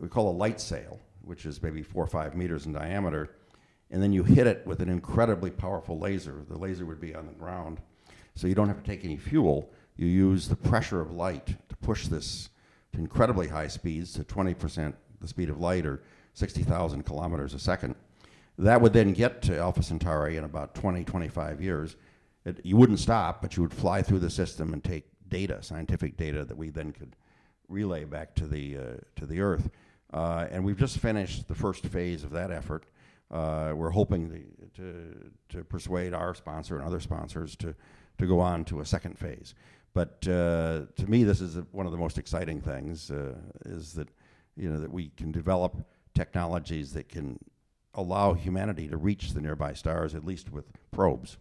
we 0.01 0.09
call 0.09 0.31
a 0.31 0.33
light 0.33 0.61
sail, 0.61 0.99
which 1.21 1.45
is 1.45 1.63
maybe 1.63 1.83
four 1.83 2.05
or 2.05 2.07
five 2.07 2.35
meters 2.35 2.65
in 2.65 2.73
diameter, 2.73 3.37
and 3.91 4.03
then 4.03 4.13
you 4.13 4.25
hit 4.25 4.47
it 4.47 4.67
with 4.67 4.81
an 4.81 4.89
incredibly 4.89 5.51
powerful 5.51 5.99
laser. 5.99 6.45
The 6.49 6.59
laser 6.59 6.85
would 6.87 7.01
be 7.01 7.15
on 7.15 7.27
the 7.27 7.33
ground, 7.33 7.81
so 8.35 8.47
you 8.47 8.55
don't 8.55 8.69
have 8.69 8.83
to 8.83 8.91
take 8.91 9.05
any 9.05 9.17
fuel, 9.17 9.71
you 9.97 10.07
use 10.07 10.49
the 10.49 10.57
pressure 10.57 11.01
of 11.01 11.13
light 11.13 11.47
to 11.69 11.77
push 11.77 12.07
this 12.07 12.51
to 12.93 12.99
incredibly 12.99 13.49
high 13.49 13.69
speeds 13.69 14.13
to 14.15 14.25
20% 14.25 14.95
the 15.21 15.29
speed 15.29 15.49
of 15.49 15.59
light 15.59 15.87
or 15.87 16.03
60,000 16.35 17.03
kilometers 17.05 17.55
a 17.55 17.59
second. 17.59 17.95
That 18.59 18.81
would 18.81 18.93
then 18.93 19.13
get 19.13 19.43
to 19.43 19.59
Alpha 19.59 19.83
Centauri 19.83 20.37
in 20.37 20.45
about 20.45 20.75
20, 20.75 21.05
25 21.05 21.61
years. 21.63 21.97
It, 22.45 22.61
you 22.65 22.77
wouldn't 22.77 23.01
stop, 23.01 23.43
but 23.43 23.57
you 23.57 23.63
would 23.63 23.73
fly 23.73 24.03
through 24.03 24.21
the 24.21 24.31
system 24.31 24.73
and 24.73 24.83
take 24.83 25.05
data, 25.29 25.63
scientific 25.63 26.17
data 26.17 26.45
that 26.45 26.57
we 26.57 26.71
then 26.71 26.93
could 26.93 27.17
relay 27.69 28.05
back 28.05 28.35
to 28.37 28.47
the 28.47 28.77
uh, 28.77 28.81
to 29.17 29.27
the 29.27 29.41
Earth. 29.41 29.71
Uh, 30.13 30.47
and 30.51 30.65
we've 30.65 30.79
just 30.79 30.99
finished 30.99 31.49
the 31.49 31.55
first 31.55 31.85
phase 31.87 32.23
of 32.23 32.31
that 32.31 32.51
effort. 32.51 32.85
Uh, 33.31 33.73
we're 33.75 33.91
hoping 33.91 34.31
to, 34.31 34.83
to, 34.83 35.31
to 35.49 35.65
persuade 35.65 36.15
our 36.15 36.35
sponsor 36.35 36.77
and 36.77 36.87
other 36.87 37.01
sponsors 37.01 37.57
to 37.57 37.75
to 38.19 38.27
go 38.27 38.41
on 38.41 38.65
to 38.65 38.81
a 38.81 38.85
second 38.87 39.19
phase. 39.19 39.55
But 39.93 40.27
uh, 40.29 40.87
to 40.97 41.07
me, 41.09 41.25
this 41.25 41.41
is 41.41 41.57
a, 41.57 41.63
one 41.73 41.87
of 41.87 41.93
the 41.93 41.99
most 41.99 42.19
exciting 42.19 42.61
things 42.61 43.11
uh, 43.11 43.35
is 43.65 43.95
that 43.95 44.09
you 44.57 44.71
know 44.71 44.79
that 44.81 44.93
we 44.93 45.11
can 45.17 45.33
develop 45.33 45.87
technologies 46.15 46.93
that 46.93 47.09
can 47.09 47.39
allow 47.95 48.35
humanity 48.35 48.89
to 48.89 48.97
reach 48.97 49.33
the 49.33 49.41
nearby 49.41 49.73
stars, 49.73 50.15
at 50.15 50.25
least 50.25 50.53
with 50.53 50.67
probes. 50.91 51.39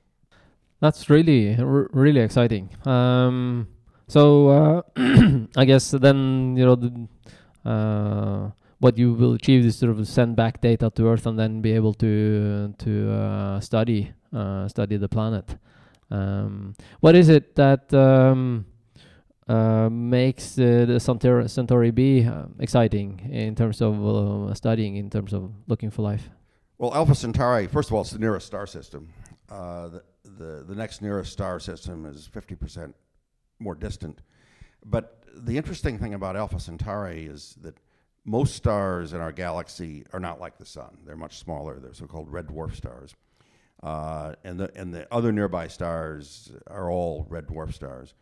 That's 0.80 1.10
really 1.10 1.56
really 1.60 2.22
exciting. 2.22 2.70
Um, 2.86 3.68
so 4.08 4.48
uh, 4.50 4.82
I 5.58 5.66
guess 5.66 5.92
then 5.92 6.56
you 6.58 6.66
know 6.66 6.76
the, 6.76 7.08
uh, 7.70 8.52
what 8.80 8.98
you 8.98 9.14
will 9.14 9.34
achieve 9.34 9.66
is 9.66 9.78
sort 9.78 9.92
of 9.92 10.08
send 10.08 10.36
back 10.36 10.62
data 10.62 10.92
to 10.96 11.08
Earth 11.08 11.26
and 11.26 11.40
then 11.40 11.62
be 11.62 11.72
able 11.72 11.94
to 11.94 12.74
to 12.78 13.12
uh, 13.12 13.60
study 13.60 14.12
uh, 14.34 14.68
study 14.68 14.98
the 14.98 15.10
planet. 15.10 15.58
Um, 16.12 16.76
what 17.00 17.16
is 17.16 17.30
it 17.30 17.56
that 17.56 17.94
um, 17.94 18.66
uh, 19.48 19.90
makes 19.90 20.56
the 20.56 21.00
Centauri, 21.00 21.48
Centauri 21.50 21.92
B 21.92 22.26
uh, 22.26 22.44
exciting 22.60 23.28
in 23.32 23.56
terms 23.56 23.82
of 23.82 24.56
studying, 24.58 24.98
in 24.98 25.10
terms 25.10 25.34
of 25.34 25.52
looking 25.68 25.90
for 25.90 26.02
life? 26.02 26.30
Well, 26.78 26.94
Alpha 26.94 27.16
Centauri, 27.16 27.68
first 27.68 27.90
of 27.90 27.94
all, 27.96 28.02
it's 28.02 28.12
the 28.12 28.20
nearest 28.20 28.46
star 28.46 28.68
system. 28.68 29.10
the, 29.48 30.04
the 30.24 30.66
the 30.68 30.76
next 30.76 31.02
nearest 31.02 31.32
star 31.32 31.60
system 31.60 32.06
is 32.06 32.28
50% 32.28 32.94
more 33.60 33.76
distant. 33.76 34.20
But 34.84 35.24
the 35.34 35.58
interesting 35.58 35.98
thing 35.98 36.14
about 36.14 36.36
Alpha 36.36 36.60
Centauri 36.60 37.26
is 37.26 37.56
that 37.62 37.76
most 38.26 38.56
stars 38.56 39.14
in 39.14 39.22
our 39.22 39.32
galaxy 39.32 40.04
are 40.12 40.20
not 40.20 40.40
like 40.40 40.58
the 40.58 40.66
sun. 40.66 40.98
They're 41.06 41.16
much 41.16 41.38
smaller. 41.38 41.80
They're 41.80 41.94
so-called 41.94 42.32
red 42.32 42.48
dwarf 42.48 42.76
stars. 42.76 43.16
Uh, 43.84 44.34
and, 44.44 44.60
the, 44.60 44.72
and 44.76 44.94
the 44.94 45.08
other 45.14 45.32
nearby 45.32 45.68
stars 45.68 46.52
are 46.68 46.90
all 46.90 47.28
red 47.30 47.46
dwarf 47.46 47.74
stars. 47.74 48.16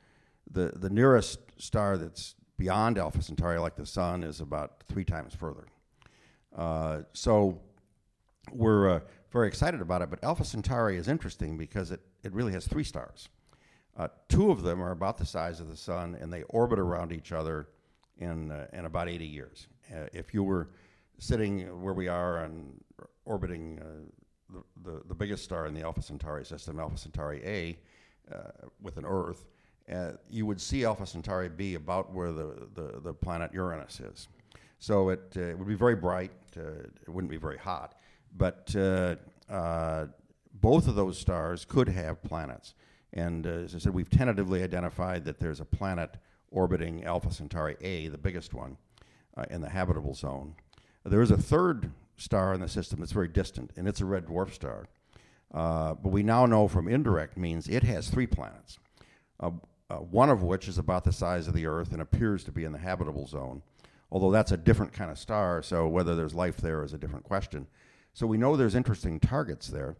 The, 0.52 0.74
the 0.76 0.89
nearest 0.89 1.39
star 1.58 1.98
that's 1.98 2.36
beyond 2.58 2.98
Alpha 2.98 3.22
Centauri, 3.22 3.60
like 3.60 3.78
the 3.78 3.86
sun, 3.86 4.24
is 4.24 4.42
about 4.42 4.84
three 4.89 5.06
times 5.06 5.34
further. 5.34 5.66
Uh, 6.54 7.04
so 7.13 7.62
we're 8.52 8.89
uh, 8.89 9.00
very 9.32 9.48
excited 9.48 9.80
about 9.80 10.02
it. 10.02 10.10
But 10.10 10.22
Alpha 10.22 10.44
Centauri 10.44 10.98
is 10.98 11.08
interesting 11.08 11.58
because 11.58 11.92
it, 11.92 12.02
it 12.24 12.34
really 12.34 12.52
has 12.52 12.68
three 12.68 12.84
stars. 12.84 13.30
Uh, 13.96 14.10
two 14.28 14.52
of 14.52 14.63
them 14.63 14.82
are 14.82 14.92
about 14.92 15.18
the 15.18 15.26
size 15.26 15.62
of 15.62 15.70
the 15.70 15.78
sun, 15.78 16.18
and 16.20 16.34
they 16.34 16.44
orbit 16.44 16.80
around 16.80 17.13
each 17.13 17.32
other 17.32 17.70
in, 18.18 18.52
uh, 18.52 18.68
in 18.74 18.86
about 18.86 19.08
80 19.08 19.26
years. 19.26 19.68
Uh, 19.91 20.06
if 20.13 20.34
you 20.34 20.43
were 20.43 20.69
sitting 21.17 21.82
where 21.82 21.93
we 21.93 22.08
are 22.08 22.43
and 22.43 22.82
orbiting 23.26 23.80
uh, 23.80 24.54
the, 24.54 24.91
the, 24.91 25.02
the, 25.08 25.15
biggest 25.15 25.43
star 25.43 25.65
in 25.65 25.74
the 25.74 25.82
Alpha 25.82 26.02
Centauri 26.02 26.46
system, 26.46 26.80
Alpha 26.80 26.98
Centauri 26.98 27.41
A, 27.46 27.78
uh, 28.34 28.67
with 28.82 28.98
an 28.98 29.06
Earth, 29.06 29.46
uh, 29.91 30.12
you 30.30 30.46
would 30.46 30.62
see 30.62 30.86
Alpha 30.86 31.06
Centauri 31.06 31.50
B 31.50 31.76
about 31.76 32.13
where 32.13 32.32
the, 32.32 32.67
the, 32.74 33.00
the 33.04 33.13
planet 33.13 33.52
Uranus 33.54 34.00
is. 34.00 34.28
So 34.80 35.10
it, 35.10 35.36
it 35.36 35.58
would 35.58 35.67
be 35.67 35.76
very 35.76 35.96
bright, 35.96 36.32
it 36.56 37.10
wouldn't 37.10 37.32
be 37.32 37.38
very 37.38 37.58
hot, 37.58 37.96
but 38.36 38.74
both 40.54 40.88
of 40.88 40.96
those 40.96 41.17
stars 41.17 41.65
could 41.65 41.89
have 41.89 42.24
planets. 42.24 42.74
And 43.13 43.46
uh, 43.46 43.50
as 43.50 43.76
I 43.76 43.78
said, 43.78 43.93
we've 43.93 44.10
tentatively 44.10 44.63
identified 44.63 45.26
that 45.26 45.39
there's 45.39 45.60
a 45.60 45.65
planet 45.65 46.17
orbiting 46.52 47.04
Alpha 47.04 47.32
Centauri 47.32 47.76
A, 47.82 48.08
the 48.08 48.17
biggest 48.17 48.54
one, 48.54 48.78
uh, 49.38 49.46
in 49.50 49.62
the 49.62 49.69
habitable 49.69 50.13
zone. 50.13 50.56
There 51.06 51.22
is 51.22 51.32
a 51.32 51.38
third 51.38 51.91
star 52.17 52.54
in 52.54 52.62
the 52.62 52.67
system 52.67 53.00
that's 53.00 53.12
very 53.12 53.28
distant, 53.28 53.72
and 53.76 53.88
it's 53.88 54.02
a 54.02 54.06
red 54.06 54.28
dwarf 54.28 54.54
star. 54.54 54.88
Uh, 55.54 55.93
but 55.93 56.10
we 56.10 56.24
now 56.24 56.46
know 56.46 56.67
from 56.67 56.88
indirect 56.88 57.38
means 57.38 57.67
it 57.67 57.84
has 57.84 58.10
three 58.10 58.26
planets, 58.26 58.80
uh, 59.39 59.52
uh, 59.89 59.98
one 59.98 60.30
of 60.30 60.41
which 60.41 60.67
is 60.67 60.78
about 60.78 61.04
the 61.04 61.12
size 61.12 61.48
of 61.48 61.54
the 61.54 61.65
Earth 61.65 61.91
and 61.91 62.02
appears 62.02 62.43
to 62.43 62.52
be 62.52 62.63
in 62.63 62.72
the 62.72 62.80
habitable 62.80 63.28
zone. 63.28 63.62
Although 64.12 64.32
that's 64.32 64.52
a 64.52 64.58
different 64.58 64.93
kind 64.93 65.12
of 65.12 65.19
star, 65.19 65.62
so 65.62 65.88
whether 65.88 66.15
there's 66.15 66.34
life 66.34 66.58
there 66.58 66.84
is 66.84 66.93
a 66.93 66.98
different 66.98 67.26
question. 67.26 67.67
So 68.13 68.28
we 68.28 68.38
know 68.38 68.56
there's 68.56 68.76
interesting 68.76 69.19
targets 69.19 69.67
there. 69.67 69.98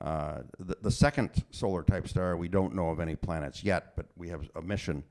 Uh, 0.00 0.42
the, 0.58 0.76
the, 0.82 0.90
second 0.90 1.30
solar 1.50 1.82
type 1.82 2.06
star, 2.06 2.36
we 2.36 2.48
don't 2.48 2.74
know 2.74 2.90
of 2.90 3.00
any 3.00 3.16
planets 3.16 3.64
yet, 3.64 3.96
but 3.96 4.06
we 4.14 4.28
have 4.28 4.48
a 4.54 4.60
mission, 4.62 5.02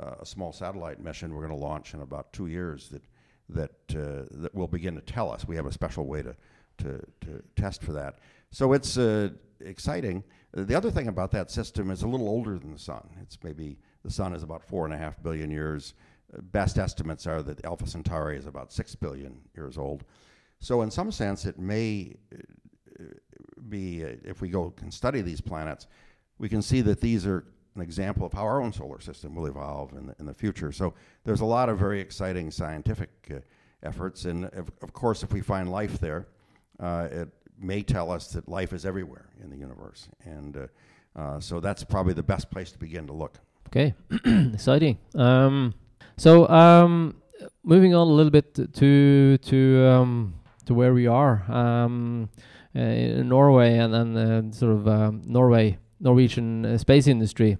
uh, 0.00 0.16
a 0.20 0.26
small 0.26 0.52
satellite 0.52 1.00
mission 1.00 1.32
we're 1.32 1.46
going 1.46 1.56
to 1.56 1.64
launch 1.66 1.94
in 1.94 2.00
about 2.00 2.32
two 2.32 2.48
years 2.48 2.88
that 2.88 3.02
that 3.48 3.72
uh, 3.90 4.24
that 4.30 4.54
will 4.54 4.68
begin 4.68 4.94
to 4.94 5.00
tell 5.00 5.30
us. 5.30 5.46
We 5.46 5.56
have 5.56 5.66
a 5.66 5.72
special 5.72 6.06
way 6.06 6.22
to 6.22 6.34
to, 6.78 7.00
to 7.20 7.42
test 7.56 7.82
for 7.82 7.92
that. 7.92 8.18
So 8.50 8.72
it's 8.72 8.98
uh, 8.98 9.30
exciting. 9.60 10.24
The 10.52 10.74
other 10.74 10.90
thing 10.90 11.08
about 11.08 11.30
that 11.32 11.50
system 11.50 11.90
is 11.90 12.02
a 12.02 12.08
little 12.08 12.28
older 12.28 12.58
than 12.58 12.72
the 12.72 12.78
sun. 12.78 13.08
It's 13.20 13.38
maybe 13.42 13.78
the 14.04 14.10
sun 14.10 14.34
is 14.34 14.42
about 14.42 14.62
four 14.62 14.84
and 14.84 14.94
a 14.94 14.98
half 14.98 15.22
billion 15.22 15.50
years. 15.50 15.94
Best 16.52 16.78
estimates 16.78 17.26
are 17.26 17.42
that 17.42 17.64
Alpha 17.64 17.86
Centauri 17.86 18.36
is 18.36 18.46
about 18.46 18.72
six 18.72 18.94
billion 18.94 19.40
years 19.56 19.78
old. 19.78 20.04
So 20.58 20.82
in 20.82 20.90
some 20.90 21.12
sense, 21.12 21.44
it 21.44 21.58
may 21.58 22.16
be, 23.68 24.04
uh, 24.04 24.08
if 24.24 24.40
we 24.40 24.48
go 24.48 24.72
and 24.80 24.92
study 24.92 25.20
these 25.20 25.40
planets, 25.40 25.86
we 26.38 26.48
can 26.48 26.62
see 26.62 26.80
that 26.82 27.00
these 27.00 27.26
are 27.26 27.44
an 27.74 27.82
example 27.82 28.26
of 28.26 28.32
how 28.32 28.42
our 28.42 28.60
own 28.60 28.72
solar 28.72 29.00
system 29.00 29.34
will 29.34 29.46
evolve 29.46 29.92
in 29.92 30.06
the, 30.06 30.14
in 30.18 30.26
the 30.26 30.34
future. 30.34 30.72
So 30.72 30.94
there's 31.24 31.40
a 31.40 31.44
lot 31.44 31.68
of 31.68 31.78
very 31.78 32.00
exciting 32.00 32.50
scientific 32.50 33.10
uh, 33.30 33.38
efforts. 33.82 34.24
And 34.24 34.46
of, 34.46 34.70
of, 34.82 34.92
course, 34.92 35.22
if 35.22 35.32
we 35.32 35.40
find 35.40 35.70
life 35.70 35.98
there, 35.98 36.26
uh, 36.80 37.08
it 37.10 37.28
may 37.58 37.82
tell 37.82 38.10
us 38.10 38.28
that 38.28 38.48
life 38.48 38.72
is 38.72 38.86
everywhere 38.86 39.28
in 39.42 39.50
the 39.50 39.56
universe. 39.56 40.08
And 40.24 40.56
uh, 40.56 40.66
uh 41.16 41.40
so 41.40 41.60
that's 41.60 41.84
probably 41.84 42.14
the 42.14 42.22
best 42.22 42.50
place 42.50 42.72
to 42.72 42.78
begin 42.78 43.06
to 43.06 43.12
look. 43.12 43.38
Okay, 43.68 43.94
exciting. 44.52 44.98
Um, 45.14 45.74
so 46.16 46.48
um, 46.48 47.16
moving 47.64 47.94
on 47.94 48.06
a 48.06 48.10
little 48.10 48.30
bit 48.30 48.54
to 48.74 49.38
to 49.38 49.86
um, 49.86 50.34
to 50.66 50.74
where 50.74 50.94
we 50.94 51.06
are. 51.06 51.44
Um, 51.50 52.28
uh, 52.76 52.80
in 52.80 53.28
Norway 53.28 53.78
and 53.78 53.94
then 53.94 54.16
uh, 54.16 54.52
sort 54.52 54.72
of 54.72 54.88
um, 54.88 55.22
Norway 55.26 55.78
Norwegian 56.04 56.64
uh, 56.64 56.78
space 56.78 57.08
industry. 57.08 57.58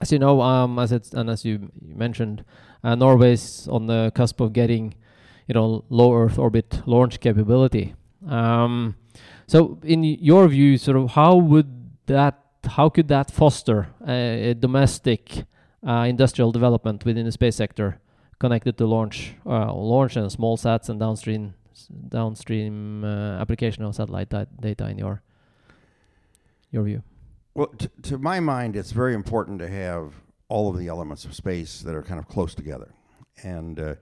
As 0.00 0.10
you 0.10 0.18
know, 0.18 0.40
um, 0.40 0.78
as 0.78 0.90
it's 0.90 1.12
and 1.12 1.30
as 1.30 1.44
you, 1.44 1.70
you 1.80 1.94
mentioned, 1.94 2.44
Norway's 2.82 3.68
on 3.68 3.86
the 3.86 4.10
cusp 4.16 4.40
of 4.40 4.52
getting, 4.52 4.94
you 5.46 5.54
know, 5.54 5.84
low 5.90 6.12
Earth 6.12 6.38
orbit 6.38 6.82
launch 6.86 7.20
capability. 7.20 7.94
Um, 8.26 8.96
so, 9.46 9.78
in 9.82 10.02
your 10.02 10.48
view, 10.48 10.78
sort 10.78 10.96
of 10.96 11.10
how 11.10 11.36
would 11.36 11.90
that, 12.06 12.38
how 12.64 12.88
could 12.88 13.08
that 13.08 13.30
foster 13.30 13.88
a, 14.06 14.50
a 14.50 14.54
domestic 14.54 15.44
uh, 15.86 16.06
industrial 16.08 16.52
development 16.52 17.04
within 17.04 17.26
the 17.26 17.32
space 17.32 17.56
sector 17.56 18.00
connected 18.38 18.78
to 18.78 18.86
launch, 18.86 19.34
uh, 19.46 19.72
launch 19.72 20.16
and 20.16 20.30
small 20.32 20.56
sats 20.56 20.88
and 20.88 20.98
downstream 20.98 21.54
downstream 22.08 23.04
uh, 23.04 23.40
application 23.40 23.82
of 23.84 23.94
satellite 23.94 24.32
data 24.60 24.88
in 24.88 24.98
your 24.98 25.22
your 26.70 26.84
view? 26.84 27.02
Well, 27.54 27.70
to 28.04 28.16
my 28.16 28.40
mind, 28.40 28.76
it's 28.76 28.92
very 28.92 29.12
important 29.12 29.58
to 29.58 29.68
have 29.68 30.14
all 30.48 30.70
of 30.70 30.78
the 30.78 30.88
elements 30.88 31.26
of 31.26 31.34
space 31.34 31.82
that 31.82 31.94
are 31.94 32.02
kind 32.02 32.18
of 32.18 32.26
close 32.26 32.54
together, 32.54 32.94
and 33.42 33.78
uh, 33.78 33.94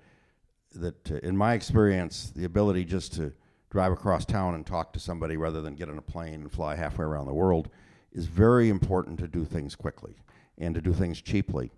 that, 0.76 1.10
uh, 1.10 1.16
in 1.16 1.36
my 1.36 1.54
experience, 1.54 2.32
the 2.34 2.44
ability 2.44 2.84
just 2.84 3.12
to 3.14 3.32
drive 3.70 3.90
across 3.90 4.24
town 4.24 4.54
and 4.54 4.64
talk 4.64 4.92
to 4.92 5.00
somebody 5.00 5.36
rather 5.36 5.60
than 5.60 5.74
get 5.74 5.88
on 5.88 5.98
a 5.98 6.02
plane 6.02 6.34
and 6.34 6.52
fly 6.52 6.76
halfway 6.76 7.04
around 7.04 7.26
the 7.26 7.34
world 7.34 7.70
is 8.12 8.26
very 8.26 8.68
important 8.68 9.18
to 9.18 9.26
do 9.26 9.44
things 9.44 9.74
quickly 9.74 10.14
and 10.58 10.72
to 10.76 10.80
do 10.80 10.92
things 10.92 11.20
cheaply. 11.20 11.72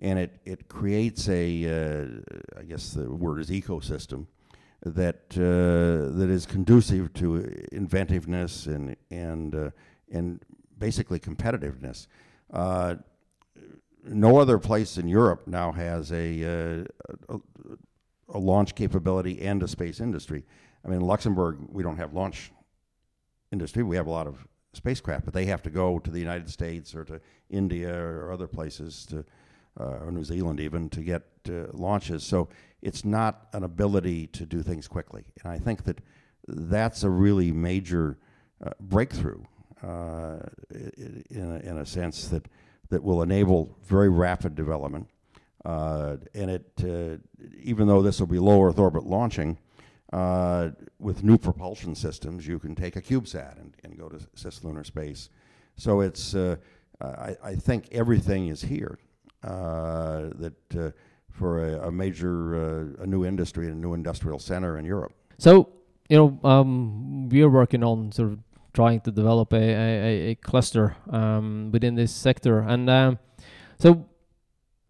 And 0.00 0.18
it, 0.18 0.40
it 0.44 0.68
creates 0.68 1.28
a, 1.28 1.64
uh, 1.66 2.58
I 2.58 2.64
guess 2.64 2.90
the 2.90 3.08
word 3.08 3.38
is 3.38 3.48
ecosystem, 3.50 4.26
that 4.84 5.20
uh, 5.36 6.16
that 6.18 6.28
is 6.28 6.46
conducive 6.46 7.12
to 7.14 7.36
inventiveness 7.70 8.66
and 8.66 8.96
and 9.12 9.54
uh, 9.54 9.70
and 10.10 10.40
basically 10.82 11.20
competitiveness. 11.20 12.08
Uh, 12.52 12.96
no 14.04 14.38
other 14.38 14.58
place 14.58 14.98
in 14.98 15.06
Europe 15.06 15.46
now 15.46 15.70
has 15.70 16.10
a, 16.10 16.26
uh, 16.42 16.84
a, 17.28 17.38
a 18.30 18.38
launch 18.38 18.74
capability 18.74 19.40
and 19.42 19.62
a 19.62 19.68
space 19.68 20.00
industry. 20.00 20.44
I 20.84 20.88
mean, 20.88 21.00
Luxembourg, 21.00 21.58
we 21.68 21.84
don't 21.84 21.98
have 21.98 22.12
launch 22.14 22.50
industry. 23.52 23.84
We 23.84 23.94
have 23.94 24.08
a 24.08 24.10
lot 24.10 24.26
of 24.26 24.44
spacecraft, 24.72 25.24
but 25.24 25.34
they 25.34 25.44
have 25.44 25.62
to 25.62 25.70
go 25.70 26.00
to 26.00 26.10
the 26.10 26.18
United 26.18 26.50
States 26.50 26.96
or 26.96 27.04
to 27.04 27.20
India 27.48 27.94
or 27.94 28.32
other 28.32 28.48
places 28.48 29.06
to, 29.06 29.24
uh, 29.78 30.04
or 30.04 30.10
New 30.10 30.24
Zealand 30.24 30.58
even, 30.58 30.88
to 30.88 31.00
get 31.00 31.22
uh, 31.48 31.66
launches. 31.72 32.24
So 32.24 32.48
it's 32.80 33.04
not 33.04 33.46
an 33.52 33.62
ability 33.62 34.26
to 34.38 34.44
do 34.46 34.62
things 34.62 34.88
quickly. 34.88 35.22
And 35.44 35.52
I 35.52 35.58
think 35.60 35.84
that 35.84 36.00
that's 36.48 37.04
a 37.04 37.10
really 37.10 37.52
major 37.52 38.18
uh, 38.66 38.70
breakthrough 38.80 39.42
uh, 39.82 40.38
in, 40.70 41.60
a, 41.64 41.68
in 41.68 41.78
a 41.78 41.86
sense 41.86 42.28
that, 42.28 42.46
that 42.90 43.02
will 43.02 43.22
enable 43.22 43.76
very 43.84 44.08
rapid 44.08 44.54
development. 44.54 45.08
Uh, 45.64 46.16
and 46.34 46.50
it, 46.50 46.70
uh, 46.84 47.16
even 47.62 47.86
though 47.86 48.02
this 48.02 48.20
will 48.20 48.26
be 48.26 48.38
low 48.38 48.62
Earth 48.62 48.78
orbit 48.78 49.04
launching, 49.04 49.58
uh, 50.12 50.70
with 50.98 51.24
new 51.24 51.38
propulsion 51.38 51.94
systems, 51.94 52.46
you 52.46 52.58
can 52.58 52.74
take 52.74 52.96
a 52.96 53.02
CubeSat 53.02 53.60
and, 53.60 53.74
and 53.82 53.98
go 53.98 54.08
to 54.08 54.18
cislunar 54.36 54.84
space. 54.84 55.30
So 55.76 56.00
it's, 56.00 56.34
uh, 56.34 56.56
I, 57.00 57.36
I, 57.42 57.54
think 57.54 57.88
everything 57.90 58.48
is 58.48 58.60
here 58.60 58.98
that 59.42 60.92
for 61.30 61.64
a, 61.64 61.88
a 61.88 61.90
major, 61.90 62.94
a 63.00 63.06
new 63.06 63.24
industry 63.24 63.66
and 63.66 63.76
a 63.76 63.80
new 63.80 63.94
industrial 63.94 64.38
center 64.38 64.78
in 64.78 64.84
Europe. 64.84 65.14
So, 65.38 65.70
you 66.08 66.18
know, 66.18 66.48
um, 66.48 67.28
we 67.30 67.42
are 67.42 67.48
working 67.48 67.82
on 67.82 68.12
sort 68.12 68.32
of 68.32 68.38
trying 68.72 69.00
to 69.00 69.10
develop 69.10 69.52
a, 69.52 69.56
a, 69.56 70.30
a 70.30 70.34
cluster 70.36 70.96
um, 71.10 71.70
within 71.72 71.94
this 71.94 72.12
sector. 72.12 72.60
And 72.60 72.88
um, 72.88 73.18
so, 73.78 74.06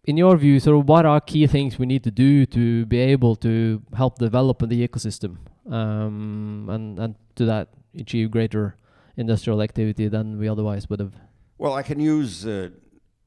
in 0.04 0.16
your 0.16 0.36
view, 0.36 0.58
sort 0.60 0.78
of 0.78 0.88
what 0.88 1.06
are 1.06 1.20
key 1.20 1.46
things 1.46 1.78
we 1.78 1.86
need 1.86 2.04
to 2.04 2.10
do 2.10 2.44
to 2.46 2.86
be 2.86 2.98
able 2.98 3.36
to 3.36 3.82
help 3.96 4.18
develop 4.18 4.58
the 4.58 4.88
ecosystem 4.88 5.36
um, 5.70 6.68
and, 6.70 6.98
and 6.98 7.14
to 7.36 7.44
that 7.44 7.68
achieve 7.98 8.30
greater 8.30 8.76
industrial 9.16 9.62
activity 9.62 10.08
than 10.08 10.38
we 10.38 10.48
otherwise 10.48 10.88
would 10.90 11.00
have? 11.00 11.14
Well, 11.58 11.74
I 11.74 11.82
can 11.82 12.00
use 12.00 12.46
uh, 12.46 12.70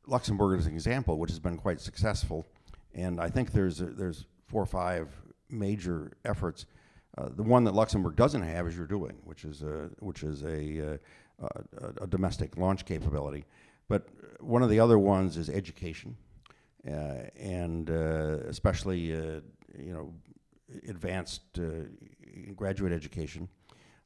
Luxembourg 0.07 0.59
as 0.59 0.65
an 0.65 0.73
example, 0.73 1.17
which 1.17 1.29
has 1.29 1.39
been 1.39 1.57
quite 1.57 1.79
successful. 1.79 2.45
And 2.93 3.19
I 3.19 3.29
think 3.29 3.51
there's, 3.51 3.77
there's 3.77 4.25
four 4.47 4.61
or 4.63 4.65
five 4.65 5.09
major 5.49 6.13
efforts 6.25 6.65
uh, 7.17 7.29
the 7.35 7.43
one 7.43 7.63
that 7.63 7.73
Luxembourg 7.73 8.15
doesn't 8.15 8.41
have 8.41 8.67
is 8.67 8.75
you're 8.75 8.85
doing, 8.85 9.17
which 9.23 9.45
is 9.45 9.63
a, 9.63 9.89
which 9.99 10.23
is 10.23 10.43
a, 10.43 10.95
uh, 11.41 11.47
a, 11.79 12.03
a, 12.03 12.07
domestic 12.07 12.57
launch 12.57 12.85
capability. 12.85 13.45
But 13.87 14.09
one 14.41 14.63
of 14.63 14.69
the 14.69 14.79
other 14.79 14.99
ones 14.99 15.37
is 15.37 15.49
education, 15.49 16.17
uh, 16.87 17.29
and 17.39 17.89
especially 17.89 18.99
you 18.99 19.43
know 19.77 20.13
advanced 20.89 21.59
graduate 22.55 22.91
education. 22.91 23.47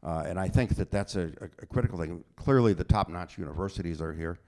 And 0.03 0.39
I 0.39 0.47
think 0.47 0.76
that 0.76 0.91
that's 0.91 1.16
a, 1.16 1.32
a, 1.41 1.66
critical 1.66 1.97
thing. 1.97 2.24
Clearly, 2.36 2.74
the 2.74 2.84
top-notch 2.84 3.38
universities 3.38 4.01
are 4.01 4.14
here 4.14 4.39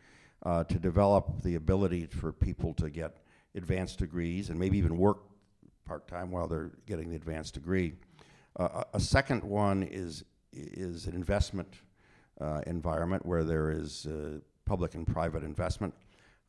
to 0.46 0.80
develop 0.80 1.42
the 1.42 1.56
ability 1.56 2.08
for 2.08 2.32
people 2.32 2.74
to 2.76 2.90
get 2.90 3.18
advanced 3.56 4.00
degrees 4.00 4.50
and 4.50 4.60
maybe 4.60 4.78
even 4.78 4.98
work 4.98 5.20
part-time 5.86 6.32
while 6.32 6.48
they're 6.48 6.72
getting 6.86 7.10
the 7.10 7.16
advanced 7.16 7.54
degree. 7.54 7.94
Uh, 8.58 8.84
a 8.94 9.00
second 9.00 9.44
one 9.44 9.84
is, 9.84 10.24
is 10.52 11.06
an 11.08 11.16
investment 11.16 11.76
uh, 12.40 12.62
environment 12.68 13.26
where 13.26 13.44
there 13.44 13.72
is 13.72 14.06
uh, 14.08 14.40
public 14.66 14.96
and 14.96 15.08
private 15.08 15.44
investment. 15.44 15.94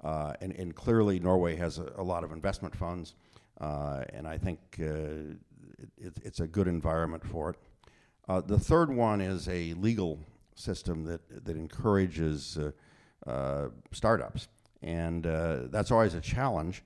Uh, 0.02 0.32
and, 0.40 0.52
and, 0.56 0.74
clearly, 0.74 1.20
Norway 1.20 1.54
has 1.54 1.78
a, 1.78 1.92
a 1.96 2.02
lot 2.02 2.24
of 2.24 2.32
investment 2.32 2.74
funds, 2.74 3.14
uh, 3.60 4.02
and 4.12 4.26
I 4.26 4.36
think 4.36 4.58
it, 4.78 5.36
it's 5.96 6.40
a 6.40 6.46
good 6.46 6.66
environment 6.66 7.24
for 7.24 7.50
it. 7.50 7.56
the 8.48 8.58
third 8.58 8.90
one 8.90 9.20
is 9.20 9.48
a 9.48 9.74
legal 9.74 10.18
system 10.56 11.04
that, 11.04 11.44
that 11.44 11.56
encourages 11.56 12.58
startups, 13.92 14.48
and 14.82 15.22
that's 15.70 15.92
always 15.92 16.14
a 16.14 16.20
challenge 16.20 16.82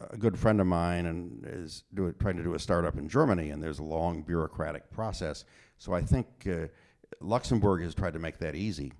a 0.00 0.16
good 0.16 0.38
friend 0.38 0.60
of 0.60 0.66
mine 0.66 1.06
and 1.06 1.44
is 1.46 1.84
do, 1.94 2.12
trying 2.20 2.36
to 2.36 2.42
do 2.42 2.54
a 2.54 2.58
startup 2.58 2.96
in 2.96 3.08
Germany, 3.08 3.50
and 3.50 3.62
there's 3.62 3.78
a 3.78 3.84
long 3.84 4.22
bureaucratic 4.22 4.90
process. 4.90 5.44
So 5.78 5.92
I 5.92 6.02
think 6.02 6.26
uh, 6.46 6.66
Luxembourg 7.20 7.82
has 7.82 7.94
tried 7.94 8.12
to 8.12 8.18
make 8.18 8.38
that 8.38 8.54
easy, 8.54 8.92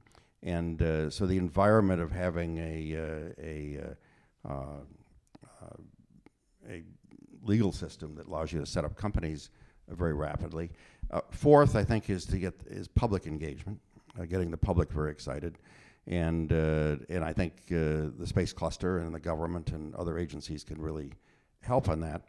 and 0.43 0.81
uh, 0.81 1.11
so 1.11 1.27
the 1.27 1.39
environment 1.39 2.01
of 2.01 2.13
having 2.13 2.59
a 2.59 2.97
uh, 2.97 3.43
a 3.43 3.81
uh, 4.49 4.51
uh, 4.51 5.77
a 6.69 6.83
legal 7.43 7.73
system 7.73 8.15
that 8.17 8.27
allows 8.27 8.53
you 8.53 8.61
to 8.61 8.67
set 8.67 8.85
up 8.85 8.97
companies 8.97 9.51
very 9.89 10.15
rapidly. 10.15 10.71
fourth, 11.31 11.77
I 11.77 11.85
think, 11.85 12.11
is 12.11 12.25
to 12.27 12.39
get 12.39 12.55
is 12.67 12.89
public 12.89 13.27
engagement, 13.27 13.81
getting 14.29 14.51
the 14.51 14.57
public 14.57 14.91
very 14.91 15.11
excited 15.11 15.59
and 16.07 16.53
uh, 16.53 16.97
and 17.09 17.25
I 17.25 17.33
think 17.33 17.53
uh, 17.71 18.15
the 18.19 18.27
space 18.27 18.53
cluster 18.53 18.99
and 18.99 19.15
the 19.15 19.21
government 19.21 19.73
and 19.73 19.95
other 19.97 20.19
agencies 20.19 20.63
can 20.63 20.81
really 20.81 21.13
help 21.61 21.89
on 21.89 22.01
that. 22.01 22.23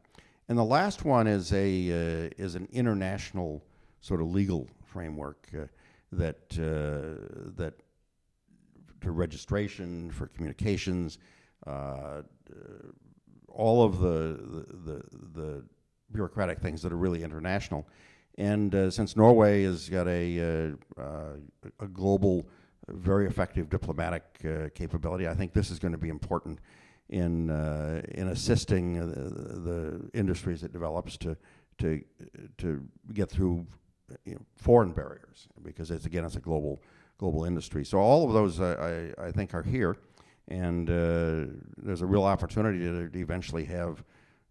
And 0.49 0.57
the 0.57 0.63
last 0.63 1.05
one 1.05 1.27
is 1.27 1.53
a 1.53 1.89
uh, 1.91 2.29
is 2.37 2.55
an 2.55 2.67
international 2.71 3.63
sort 4.01 4.21
of 4.21 4.27
legal 4.27 4.67
framework 4.85 5.47
uh, 5.53 5.65
that 6.11 6.37
uh, 6.53 7.53
that 7.55 7.73
to 9.01 9.11
registration 9.11 10.09
for 10.09 10.27
communications, 10.27 11.19
uh, 11.67 12.23
all 13.47 13.83
of 13.83 13.99
the, 13.99 14.39
the 14.53 14.91
the, 14.91 15.03
the 15.33 15.63
bureaucratic 16.11 16.59
things 16.59 16.81
that 16.81 16.91
are 16.91 16.97
really 16.97 17.23
international. 17.23 17.87
And 18.39 18.93
since 18.93 19.15
Norway 19.15 19.63
has 19.63 19.89
got 19.89 20.07
a 20.07 20.75
a 20.97 21.87
global 21.87 22.47
very 22.89 23.27
effective 23.27 23.69
diplomatic 23.69 24.23
uh, 24.45 24.69
capability. 24.73 25.27
I 25.27 25.33
think 25.33 25.53
this 25.53 25.71
is 25.71 25.79
going 25.79 25.91
to 25.91 25.97
be 25.97 26.09
important 26.09 26.59
in 27.09 27.49
uh, 27.49 28.01
in 28.09 28.29
assisting 28.29 28.99
uh, 28.99 29.05
the, 29.05 29.59
the, 29.59 30.09
industries 30.13 30.63
it 30.63 30.73
develops 30.73 31.17
to 31.17 31.37
to 31.77 32.03
to 32.57 32.83
get 33.13 33.29
through 33.29 33.65
you 34.25 34.35
know, 34.35 34.41
foreign 34.55 34.91
barriers 34.91 35.47
because 35.63 35.91
it's 35.91 36.05
again 36.05 36.25
it's 36.25 36.35
a 36.35 36.41
global 36.41 36.81
global 37.17 37.45
industry. 37.45 37.83
So 37.85 37.97
all 37.97 38.27
of 38.27 38.33
those 38.33 38.59
I, 38.59 39.13
I 39.17 39.31
think 39.31 39.53
are 39.53 39.63
here, 39.63 39.97
and 40.47 40.89
uh, 40.89 41.53
there's 41.77 42.01
a 42.01 42.05
real 42.05 42.23
opportunity 42.23 42.79
to, 42.79 43.09
to 43.09 43.19
eventually 43.19 43.65
have 43.65 44.03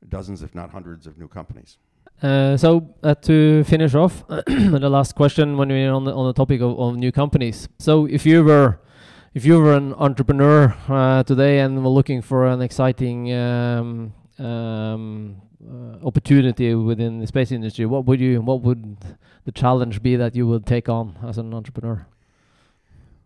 dozens, 0.08 0.42
if 0.42 0.54
not 0.54 0.70
hundreds, 0.70 1.06
of 1.06 1.18
new 1.18 1.28
companies. 1.28 1.78
Uh, 2.22 2.56
so 2.56 2.94
uh, 3.02 3.14
to 3.14 3.62
finish 3.64 3.94
off, 3.94 4.26
the 4.28 4.88
last 4.88 5.14
question 5.14 5.56
when 5.56 5.68
we're 5.68 5.92
on 5.92 6.04
the 6.04 6.14
on 6.14 6.26
the 6.26 6.32
topic 6.32 6.60
of, 6.62 6.78
of 6.78 6.96
new 6.96 7.12
companies. 7.12 7.68
So 7.78 8.06
if 8.06 8.24
you 8.24 8.42
were 8.42 8.80
if 9.34 9.44
you 9.44 9.60
were 9.60 9.74
an 9.74 9.92
entrepreneur 9.94 10.74
uh, 10.88 11.22
today 11.24 11.58
and 11.58 11.84
were 11.84 11.90
looking 11.90 12.22
for 12.22 12.46
an 12.46 12.62
exciting 12.62 13.34
um, 13.34 14.14
um, 14.38 15.42
uh, 15.62 16.06
opportunity 16.06 16.74
within 16.74 17.20
the 17.20 17.26
space 17.26 17.52
industry, 17.52 17.84
what 17.84 18.06
would 18.06 18.18
you 18.18 18.40
what 18.40 18.62
would 18.62 18.96
the 19.44 19.52
challenge 19.52 20.02
be 20.02 20.16
that 20.16 20.34
you 20.34 20.46
would 20.46 20.64
take 20.64 20.88
on 20.88 21.18
as 21.22 21.36
an 21.36 21.52
entrepreneur? 21.52 22.06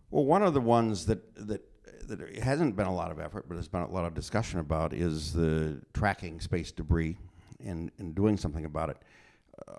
Well, 0.09 0.25
one 0.25 0.43
of 0.43 0.53
the 0.53 0.59
ones 0.59 1.05
that 1.05 1.33
that 1.47 1.61
that 2.09 2.43
hasn't 2.43 2.75
been 2.75 2.87
a 2.87 2.93
lot 2.93 3.09
of 3.09 3.21
effort, 3.21 3.45
but 3.47 3.53
there's 3.53 3.69
been 3.69 3.83
a 3.83 3.89
lot 3.89 4.03
of 4.03 4.13
discussion 4.13 4.59
about 4.59 4.91
is 4.91 5.31
the 5.31 5.81
tracking 5.93 6.41
space 6.41 6.73
debris 6.73 7.17
in, 7.63 7.91
in 7.97 8.13
doing 8.13 8.37
something 8.37 8.65
about 8.65 8.89
it. 8.89 8.97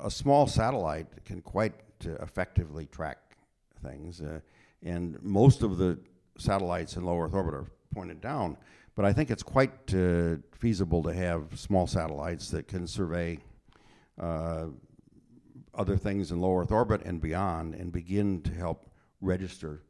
A 0.03 0.11
small 0.11 0.47
satellite 0.47 1.24
can 1.24 1.41
quite 1.41 1.74
uh, 2.07 2.12
effectively 2.22 2.87
track 2.87 3.18
things, 3.83 4.20
uh, 4.20 4.41
and 4.83 5.20
most 5.22 5.62
of 5.62 5.78
the 5.78 5.99
satellites 6.39 6.97
in 6.97 7.05
low 7.05 7.20
Earth 7.20 7.35
orbit 7.35 7.55
are 7.55 7.66
pointed 7.95 8.20
down. 8.20 8.57
But 8.95 9.05
I 9.05 9.12
think 9.12 9.30
it's 9.30 9.43
quite 9.43 9.95
uh, 9.95 10.37
feasible 10.53 11.03
to 11.05 11.12
have 11.14 11.59
small 11.59 11.87
satellites 11.87 12.51
that 12.51 12.68
can 12.68 12.87
survey 12.87 13.39
uh, 14.20 14.66
other 15.74 15.97
things 15.97 16.30
in 16.30 16.41
low 16.41 16.59
Earth 16.59 16.70
orbit 16.70 17.03
and 17.05 17.20
beyond, 17.20 17.74
and 17.74 17.91
begin 17.91 18.43
to 18.43 18.53
help 18.53 18.87
register 19.20 19.83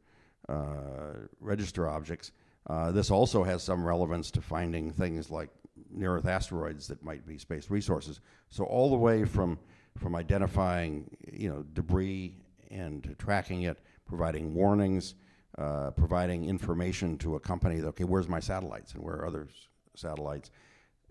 uh, 0.49 1.13
register 1.39 1.87
objects. 1.87 2.31
Uh, 2.67 2.91
this 2.91 3.11
also 3.11 3.43
has 3.43 3.63
some 3.63 3.85
relevance 3.85 4.31
to 4.31 4.41
finding 4.41 4.91
things 4.91 5.29
like 5.29 5.49
near 5.91 6.15
Earth 6.15 6.27
asteroids 6.27 6.87
that 6.87 7.03
might 7.03 7.25
be 7.25 7.37
space 7.37 7.69
resources. 7.69 8.19
So 8.49 8.63
all 8.65 8.89
the 8.89 8.97
way 8.97 9.25
from 9.25 9.59
from 9.97 10.15
identifying 10.15 11.09
you 11.31 11.49
know 11.49 11.63
debris 11.73 12.35
and 12.71 13.15
tracking 13.19 13.63
it, 13.63 13.79
providing 14.05 14.53
warnings, 14.53 15.15
uh, 15.57 15.91
providing 15.91 16.45
information 16.45 17.17
to 17.19 17.35
a 17.35 17.39
company 17.39 17.77
that 17.77 17.87
okay, 17.89 18.03
where's 18.03 18.27
my 18.27 18.39
satellites 18.39 18.93
and 18.93 19.03
where 19.03 19.15
are 19.15 19.27
other 19.27 19.47
satellites. 19.95 20.51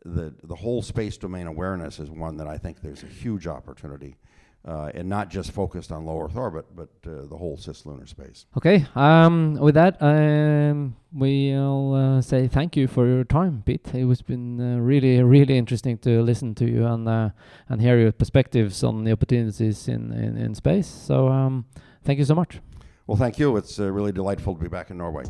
The 0.04 0.34
the 0.42 0.56
whole 0.56 0.82
space 0.82 1.16
domain 1.16 1.46
awareness 1.46 1.98
is 2.00 2.10
one 2.10 2.36
that 2.38 2.48
I 2.48 2.58
think 2.58 2.80
there's 2.80 3.04
a 3.04 3.06
huge 3.06 3.46
opportunity 3.46 4.16
uh, 4.64 4.90
and 4.94 5.08
not 5.08 5.28
just 5.28 5.50
focused 5.50 5.90
on 5.90 6.04
low 6.04 6.20
Earth 6.20 6.36
orbit, 6.36 6.66
but 6.74 6.88
uh, 7.06 7.26
the 7.26 7.36
whole 7.36 7.56
cislunar 7.56 8.08
space. 8.08 8.46
Okay. 8.56 8.86
Um, 8.94 9.54
with 9.54 9.74
that, 9.74 10.00
um, 10.00 10.96
we'll 11.12 11.94
uh, 11.94 12.22
say 12.22 12.46
thank 12.46 12.76
you 12.76 12.86
for 12.86 13.06
your 13.06 13.24
time, 13.24 13.62
Pete. 13.66 13.94
It 13.94 14.04
was 14.04 14.22
been 14.22 14.60
uh, 14.60 14.78
really, 14.78 15.22
really 15.22 15.58
interesting 15.58 15.98
to 15.98 16.22
listen 16.22 16.54
to 16.56 16.64
you 16.64 16.86
and 16.86 17.08
uh, 17.08 17.30
and 17.68 17.80
hear 17.80 17.98
your 17.98 18.12
perspectives 18.12 18.84
on 18.84 19.04
the 19.04 19.12
opportunities 19.12 19.88
in 19.88 20.12
in, 20.12 20.36
in 20.36 20.54
space. 20.54 20.86
So, 20.86 21.28
um, 21.28 21.64
thank 22.04 22.18
you 22.18 22.24
so 22.24 22.34
much. 22.34 22.60
Well, 23.06 23.18
thank 23.18 23.38
you. 23.38 23.56
It's 23.56 23.80
uh, 23.80 23.90
really 23.90 24.12
delightful 24.12 24.54
to 24.54 24.60
be 24.60 24.68
back 24.68 24.90
in 24.90 24.98
Norway. 24.98 25.24